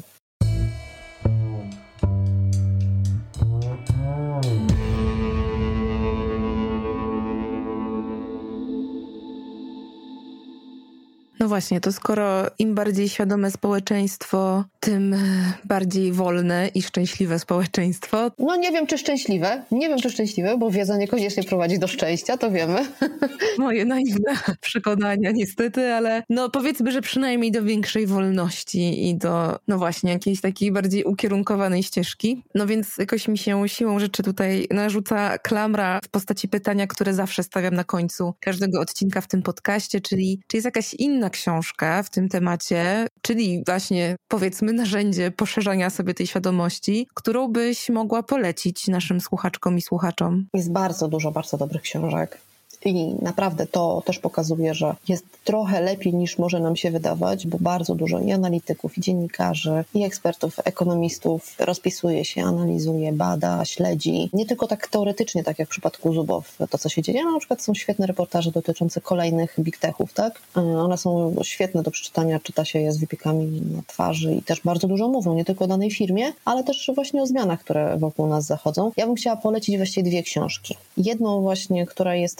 No 11.39 11.47
właśnie, 11.47 11.81
to 11.81 11.91
skoro 11.91 12.45
im 12.59 12.75
bardziej 12.75 13.09
świadome 13.09 13.51
społeczeństwo, 13.51 14.65
tym 14.79 15.15
bardziej 15.63 16.11
wolne 16.11 16.69
i 16.75 16.81
szczęśliwe 16.81 17.39
społeczeństwo. 17.39 18.31
No 18.39 18.55
nie 18.55 18.71
wiem, 18.71 18.87
czy 18.87 18.97
szczęśliwe. 18.97 19.63
Nie 19.71 19.89
wiem, 19.89 19.99
czy 19.99 20.09
szczęśliwe, 20.09 20.57
bo 20.57 20.71
wiedza 20.71 20.97
niekoniecznie 20.97 21.43
prowadzi 21.43 21.79
do 21.79 21.87
szczęścia, 21.87 22.37
to 22.37 22.51
wiemy. 22.51 22.85
Moje 23.57 23.85
naiwne 23.85 24.33
przekonania 24.61 25.31
niestety, 25.31 25.93
ale 25.93 26.23
no 26.29 26.49
powiedzmy, 26.49 26.91
że 26.91 27.01
przynajmniej 27.01 27.51
do 27.51 27.63
większej 27.63 28.07
wolności 28.07 29.09
i 29.09 29.15
do, 29.15 29.59
no 29.67 29.77
właśnie, 29.77 30.11
jakiejś 30.11 30.41
takiej 30.41 30.71
bardziej 30.71 31.03
ukierunkowanej 31.03 31.83
ścieżki. 31.83 32.43
No 32.55 32.67
więc 32.67 32.97
jakoś 32.97 33.27
mi 33.27 33.37
się 33.37 33.69
siłą 33.69 33.99
rzeczy 33.99 34.23
tutaj 34.23 34.67
narzuca 34.71 35.37
klamra 35.37 35.99
w 36.03 36.09
postaci 36.09 36.47
pytania, 36.47 36.87
które 36.87 37.13
zawsze 37.13 37.43
stawiam 37.43 37.75
na 37.75 37.83
końcu 37.83 38.33
każdego 38.39 38.79
odcinka 38.81 39.21
w 39.21 39.27
tym 39.27 39.41
podcaście, 39.41 40.01
czyli 40.01 40.41
czy 40.47 40.57
jest 40.57 40.65
jakaś 40.65 40.93
inna 40.93 41.28
książka 41.29 42.03
w 42.03 42.09
tym 42.09 42.29
temacie, 42.29 43.07
czyli 43.21 43.63
właśnie 43.65 44.15
powiedzmy 44.27 44.73
narzędzie 44.73 45.31
poszerzania 45.31 45.89
sobie 45.89 46.13
tej 46.13 46.27
świadomości, 46.27 47.07
którą 47.13 47.47
byś 47.47 47.89
mogła 47.89 48.23
polecić 48.23 48.87
naszym 48.87 49.21
słuchaczkom 49.21 49.77
i 49.77 49.81
słuchaczom? 49.81 50.45
Jest 50.53 50.71
bardzo 50.71 51.07
dużo 51.07 51.31
bardzo 51.31 51.57
dobrych 51.57 51.81
książek. 51.81 52.48
I 52.85 53.15
naprawdę 53.21 53.67
to 53.67 54.03
też 54.05 54.19
pokazuje, 54.19 54.73
że 54.73 54.95
jest 55.07 55.25
trochę 55.43 55.81
lepiej 55.81 56.13
niż 56.13 56.37
może 56.37 56.59
nam 56.59 56.75
się 56.75 56.91
wydawać, 56.91 57.47
bo 57.47 57.57
bardzo 57.61 57.95
dużo 57.95 58.19
i 58.19 58.31
analityków, 58.31 58.97
i 58.97 59.01
dziennikarzy, 59.01 59.83
i 59.93 60.03
ekspertów, 60.03 60.59
ekonomistów 60.63 61.55
rozpisuje 61.59 62.25
się, 62.25 62.43
analizuje, 62.43 63.13
bada, 63.13 63.65
śledzi. 63.65 64.29
Nie 64.33 64.45
tylko 64.45 64.67
tak 64.67 64.87
teoretycznie, 64.87 65.43
tak 65.43 65.59
jak 65.59 65.67
w 65.67 65.71
przypadku 65.71 66.13
Zubow, 66.13 66.57
to 66.69 66.77
co 66.77 66.89
się 66.89 67.01
dzieje, 67.01 67.21
ale 67.21 67.31
na 67.31 67.39
przykład 67.39 67.61
są 67.61 67.73
świetne 67.73 68.07
reportaże 68.07 68.51
dotyczące 68.51 69.01
kolejnych 69.01 69.55
big 69.59 69.77
techów, 69.77 70.13
tak? 70.13 70.41
E, 70.57 70.61
one 70.61 70.97
są 70.97 71.35
świetne 71.43 71.83
do 71.83 71.91
przeczytania, 71.91 72.39
czyta 72.39 72.65
się 72.65 72.79
je 72.79 72.91
z 72.91 72.97
wypiekami 72.97 73.61
na 73.75 73.81
twarzy 73.87 74.33
i 74.33 74.41
też 74.41 74.61
bardzo 74.61 74.87
dużo 74.87 75.07
mówią, 75.07 75.33
nie 75.33 75.45
tylko 75.45 75.65
o 75.65 75.67
danej 75.67 75.91
firmie, 75.91 76.33
ale 76.45 76.63
też 76.63 76.91
właśnie 76.95 77.21
o 77.21 77.27
zmianach, 77.27 77.59
które 77.59 77.97
wokół 77.97 78.27
nas 78.27 78.45
zachodzą. 78.45 78.91
Ja 78.97 79.05
bym 79.05 79.15
chciała 79.15 79.35
polecić 79.35 79.77
właściwie 79.77 80.09
dwie 80.09 80.23
książki. 80.23 80.75
Jedną 80.97 81.41
właśnie, 81.41 81.85
która 81.85 82.15
jest 82.15 82.37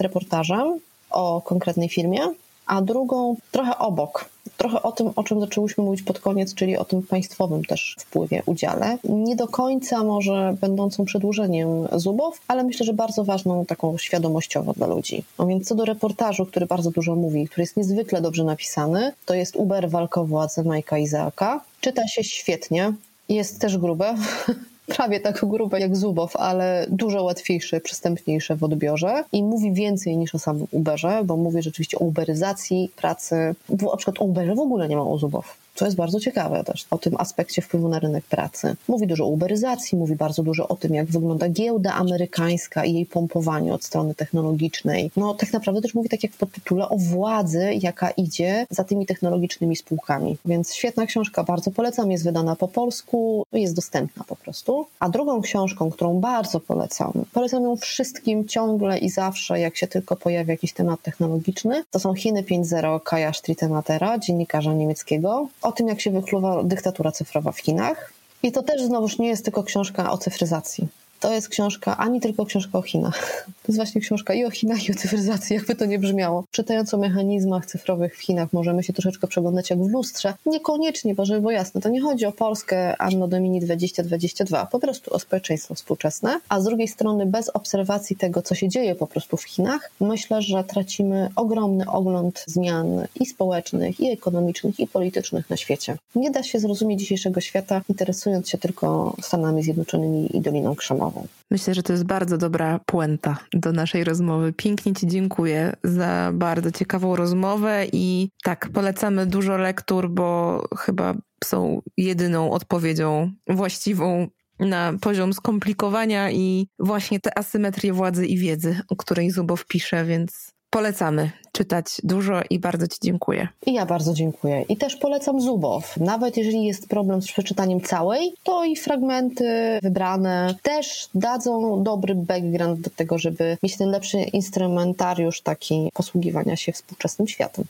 o 1.12 1.42
konkretnej 1.42 1.90
firmie, 1.90 2.20
a 2.66 2.82
drugą 2.82 3.36
trochę 3.52 3.78
obok. 3.78 4.30
Trochę 4.58 4.84
o 4.84 4.92
tym, 4.92 5.12
o 5.16 5.24
czym 5.24 5.40
zaczęłyśmy 5.40 5.84
mówić 5.84 6.02
pod 6.02 6.20
koniec, 6.20 6.54
czyli 6.54 6.78
o 6.78 6.86
tym 6.86 7.04
państwowym 7.04 7.66
też 7.66 7.96
wpływie, 8.00 8.44
udziale. 8.46 8.98
Nie 9.04 9.36
do 9.36 9.48
końca 9.48 10.04
może 10.04 10.56
będącą 10.62 11.06
przedłużeniem 11.06 11.88
Zubow, 11.96 12.42
ale 12.48 12.64
myślę, 12.64 12.86
że 12.86 12.94
bardzo 12.94 13.24
ważną 13.24 13.66
taką 13.66 13.98
świadomościowo 13.98 14.74
dla 14.74 14.88
ludzi. 14.88 15.24
No 15.40 15.48
więc 15.48 15.68
co 15.68 15.76
do 15.76 15.86
reportażu, 15.86 16.46
który 16.46 16.66
bardzo 16.66 16.92
dużo 16.92 17.16
mówi, 17.16 17.48
który 17.48 17.64
jest 17.64 17.78
niezwykle 17.78 18.22
dobrze 18.22 18.44
napisany, 18.44 19.14
to 19.26 19.34
jest 19.34 19.56
Uber 19.56 19.90
walka 19.90 20.22
o 20.22 20.48
Majka 20.66 20.98
Izaaka. 20.98 21.62
Czyta 21.82 22.08
się 22.08 22.24
świetnie, 22.24 22.94
jest 23.30 23.60
też 23.60 23.78
grube, 23.78 24.16
prawie 24.90 25.20
tak 25.20 25.46
grube 25.46 25.80
jak 25.80 25.96
Zubow, 25.96 26.36
ale 26.36 26.86
dużo 26.90 27.24
łatwiejsze, 27.24 27.82
przystępniejsze 27.82 28.56
w 28.56 28.64
odbiorze 28.64 29.24
i 29.32 29.44
mówi 29.44 29.74
więcej 29.74 30.18
niż 30.18 30.36
o 30.36 30.40
samym 30.40 30.68
Uberze, 30.72 31.22
bo 31.26 31.38
mówi 31.38 31.62
rzeczywiście 31.62 32.00
o 32.00 32.04
uberyzacji 32.04 32.92
pracy. 32.96 33.56
Bo 33.70 33.92
na 33.92 33.98
przykład 33.98 34.22
o 34.22 34.26
Uberze 34.26 34.56
w 34.56 34.60
ogóle 34.60 34.88
nie 34.88 34.96
ma 34.96 35.04
o 35.04 35.18
Zubow 35.18 35.58
co 35.80 35.86
jest 35.86 35.98
bardzo 35.98 36.20
ciekawe 36.20 36.64
też 36.64 36.86
o 36.92 36.98
tym 36.98 37.16
aspekcie 37.18 37.62
wpływu 37.62 37.90
na 37.90 38.00
rynek 38.00 38.26
pracy. 38.26 38.76
Mówi 38.88 39.08
dużo 39.08 39.24
o 39.24 39.28
uberyzacji, 39.28 39.98
mówi 39.98 40.16
bardzo 40.16 40.44
dużo 40.44 40.68
o 40.68 40.76
tym, 40.76 40.94
jak 40.94 41.08
wygląda 41.08 41.50
giełda 41.50 41.94
amerykańska 41.94 42.86
i 42.86 42.94
jej 42.94 43.06
pompowanie 43.06 43.74
od 43.74 43.84
strony 43.84 44.16
technologicznej. 44.16 45.12
No 45.18 45.34
tak 45.34 45.54
naprawdę 45.54 45.82
też 45.82 45.94
mówi 45.94 46.10
tak 46.10 46.24
jak 46.24 46.32
w 46.32 46.38
podtytule 46.38 46.90
o 46.90 46.98
władzy, 46.98 47.74
jaka 47.82 48.10
idzie 48.10 48.68
za 48.70 48.84
tymi 48.84 49.06
technologicznymi 49.06 49.76
spółkami. 49.76 50.38
Więc 50.46 50.74
świetna 50.74 51.06
książka, 51.06 51.44
bardzo 51.44 51.72
polecam, 51.72 52.12
jest 52.12 52.24
wydana 52.24 52.56
po 52.56 52.68
polsku, 52.68 53.44
jest 53.54 53.76
dostępna 53.76 54.24
po 54.28 54.36
prostu. 54.36 54.86
A 55.00 55.10
drugą 55.10 55.42
książką, 55.42 55.92
którą 55.92 56.20
bardzo 56.20 56.60
polecam, 56.60 57.12
polecam 57.34 57.64
ją 57.64 57.76
wszystkim 57.76 58.48
ciągle 58.48 58.98
i 58.98 59.10
zawsze, 59.10 59.60
jak 59.60 59.78
się 59.78 59.88
tylko 59.88 60.16
pojawia 60.16 60.54
jakiś 60.54 60.74
temat 60.74 61.02
technologiczny, 61.02 61.84
to 61.92 62.00
są 62.00 62.14
Chiny 62.14 62.44
5.0 62.44 63.00
Kaja 63.04 63.34
Stritenatera, 63.34 64.18
dziennikarza 64.18 64.74
niemieckiego 64.74 65.48
o 65.70 65.72
tym, 65.72 65.88
jak 65.88 66.02
się 66.02 66.12
wychluwa 66.12 66.64
dyktatura 66.64 67.12
cyfrowa 67.12 67.52
w 67.52 67.60
Chinach. 67.60 68.14
I 68.44 68.52
to 68.52 68.64
też 68.64 68.82
znowuż 68.82 69.20
nie 69.20 69.28
jest 69.28 69.46
tylko 69.46 69.64
książka 69.64 70.12
o 70.12 70.18
cyfryzacji 70.18 70.88
to 71.20 71.34
jest 71.34 71.50
książka, 71.50 71.98
ani 71.98 72.22
tylko 72.22 72.46
książka 72.46 72.78
o 72.78 72.82
Chinach. 72.82 73.46
To 73.46 73.72
jest 73.72 73.78
właśnie 73.78 74.02
książka 74.02 74.34
i 74.34 74.46
o 74.46 74.52
Chinach, 74.52 74.90
i 74.90 74.92
o 74.92 74.96
cyfryzacji, 74.96 75.56
jakby 75.56 75.76
to 75.76 75.86
nie 75.86 76.00
brzmiało. 76.00 76.44
Czytając 76.52 76.94
o 76.94 76.98
mechanizmach 76.98 77.66
cyfrowych 77.66 78.18
w 78.18 78.22
Chinach, 78.22 78.54
możemy 78.54 78.84
się 78.84 78.94
troszeczkę 78.94 79.28
przeglądać 79.28 79.70
jak 79.70 79.80
w 79.80 79.90
lustrze. 79.90 80.34
Niekoniecznie, 80.46 81.16
bo 81.16 81.26
żeby 81.26 81.40
było 81.40 81.52
jasne, 81.52 81.82
to 81.82 81.90
nie 81.90 82.02
chodzi 82.02 82.26
o 82.26 82.32
Polskę 82.32 83.02
Anno 83.02 83.28
Domini 83.28 83.62
2022, 83.62 84.66
po 84.66 84.80
prostu 84.80 85.14
o 85.14 85.20
społeczeństwo 85.20 85.76
współczesne, 85.76 86.40
a 86.50 86.62
z 86.62 86.64
drugiej 86.64 86.88
strony 86.88 87.26
bez 87.26 87.50
obserwacji 87.50 88.16
tego, 88.16 88.42
co 88.42 88.56
się 88.56 88.70
dzieje 88.70 88.96
po 88.96 89.08
prostu 89.08 89.38
w 89.38 89.44
Chinach, 89.44 89.92
myślę, 90.00 90.42
że 90.42 90.64
tracimy 90.64 91.30
ogromny 91.36 91.92
ogląd 91.92 92.44
zmian 92.48 93.06
i 93.20 93.26
społecznych, 93.26 94.00
i 94.00 94.12
ekonomicznych, 94.12 94.80
i 94.80 94.88
politycznych 94.88 95.50
na 95.50 95.58
świecie. 95.58 95.98
Nie 96.16 96.32
da 96.32 96.44
się 96.44 96.60
zrozumieć 96.60 97.00
dzisiejszego 97.00 97.42
świata, 97.42 97.82
interesując 97.90 98.50
się 98.50 98.58
tylko 98.58 99.16
Stanami 99.22 99.64
Zjednoczonymi 99.64 100.38
i 100.38 100.42
Doliną 100.42 100.76
Krzemową. 100.76 101.09
Myślę, 101.52 101.74
że 101.74 101.84
to 101.84 101.94
jest 101.94 102.06
bardzo 102.06 102.38
dobra 102.38 102.80
puenta 102.86 103.38
do 103.54 103.72
naszej 103.72 104.04
rozmowy. 104.04 104.54
Pięknie 104.54 104.94
Ci 104.94 105.08
dziękuję 105.08 105.76
za 105.84 106.32
bardzo 106.34 106.72
ciekawą 106.72 107.16
rozmowę 107.16 107.86
i 107.94 108.30
tak, 108.44 108.70
polecamy 108.74 109.26
dużo 109.26 109.58
lektur, 109.58 110.10
bo 110.10 110.62
chyba 110.78 111.14
są 111.44 111.82
jedyną 111.98 112.52
odpowiedzią 112.52 113.32
właściwą 113.48 114.28
na 114.60 114.94
poziom 115.02 115.34
skomplikowania 115.34 116.32
i 116.32 116.68
właśnie 116.80 117.20
te 117.20 117.38
asymetrie 117.38 117.94
władzy 117.94 118.26
i 118.26 118.38
wiedzy, 118.38 118.80
o 118.90 118.96
której 118.96 119.32
Zubow 119.32 119.66
pisze, 119.66 120.06
więc 120.06 120.59
Polecamy 120.70 121.32
czytać 121.52 121.86
dużo 122.04 122.42
i 122.50 122.60
bardzo 122.60 122.88
Ci 122.88 122.98
dziękuję. 123.04 123.48
I 123.66 123.74
ja 123.74 123.86
bardzo 123.86 124.14
dziękuję. 124.14 124.66
I 124.70 124.78
też 124.78 124.96
polecam 124.96 125.42
Zubow. 125.42 125.98
Nawet 125.98 126.38
jeżeli 126.38 126.64
jest 126.64 126.90
problem 126.90 127.22
z 127.22 127.28
przeczytaniem 127.28 127.82
całej, 127.82 128.34
to 128.44 128.64
i 128.64 128.76
fragmenty 128.76 129.80
wybrane 129.84 130.56
też 130.62 131.10
dadzą 131.16 131.84
dobry 131.84 132.16
background 132.16 132.82
do 132.82 132.90
tego, 132.90 133.18
żeby 133.18 133.58
mieć 133.64 133.78
ten 133.78 133.90
lepszy 133.90 134.18
instrumentariusz 134.18 135.42
taki 135.42 135.90
posługiwania 135.94 136.56
się 136.56 136.72
współczesnym 136.72 137.28
światem. 137.28 137.66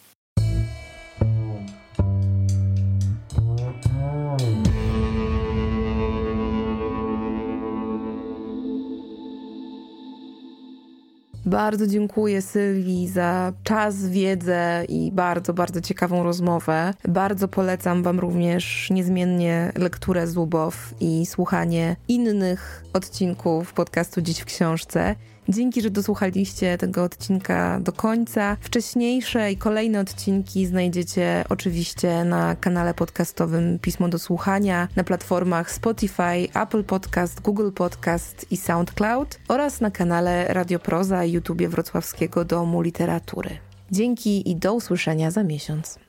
Bardzo 11.50 11.88
dziękuję 11.88 12.42
Sylwii 12.42 13.08
za 13.08 13.54
czas, 13.64 14.08
wiedzę 14.08 14.86
i 14.90 15.12
bardzo, 15.12 15.54
bardzo 15.54 15.82
ciekawą 15.82 16.24
rozmowę. 16.24 16.94
Bardzo 17.08 17.48
polecam 17.48 18.04
Wam 18.04 18.20
również 18.20 18.90
niezmiennie 18.90 19.72
lekturę 19.76 20.28
Zubow 20.28 20.94
i 21.00 21.26
słuchanie 21.26 21.96
innych 22.08 22.84
odcinków 22.94 23.74
podcastu 23.74 24.22
Dziś 24.22 24.40
w 24.40 24.46
Książce. 24.46 25.16
Dzięki, 25.50 25.82
że 25.82 25.90
dosłuchaliście 25.90 26.78
tego 26.78 27.04
odcinka 27.04 27.80
do 27.80 27.92
końca. 27.92 28.58
Wcześniejsze 28.62 29.52
i 29.52 29.58
kolejne 29.58 30.00
odcinki 30.00 30.66
znajdziecie 30.66 31.44
oczywiście 31.50 32.24
na 32.24 32.56
kanale 32.56 32.94
podcastowym 32.94 33.80
Pismo 33.80 34.10
do 34.10 34.20
Słuchania, 34.20 34.88
na 34.96 35.04
platformach 35.04 35.72
Spotify, 35.72 36.48
Apple 36.54 36.84
Podcast, 36.84 37.42
Google 37.42 37.72
Podcast 37.72 38.46
i 38.52 38.58
SoundCloud 38.58 39.40
oraz 39.48 39.82
na 39.82 39.92
kanale 39.92 40.46
Radioproza 40.48 41.26
i 41.26 41.32
YouTube 41.32 41.62
Wrocławskiego 41.62 42.46
Domu 42.46 42.82
Literatury. 42.82 43.50
Dzięki 43.92 44.52
i 44.52 44.56
do 44.56 44.74
usłyszenia 44.74 45.32
za 45.32 45.44
miesiąc. 45.44 46.09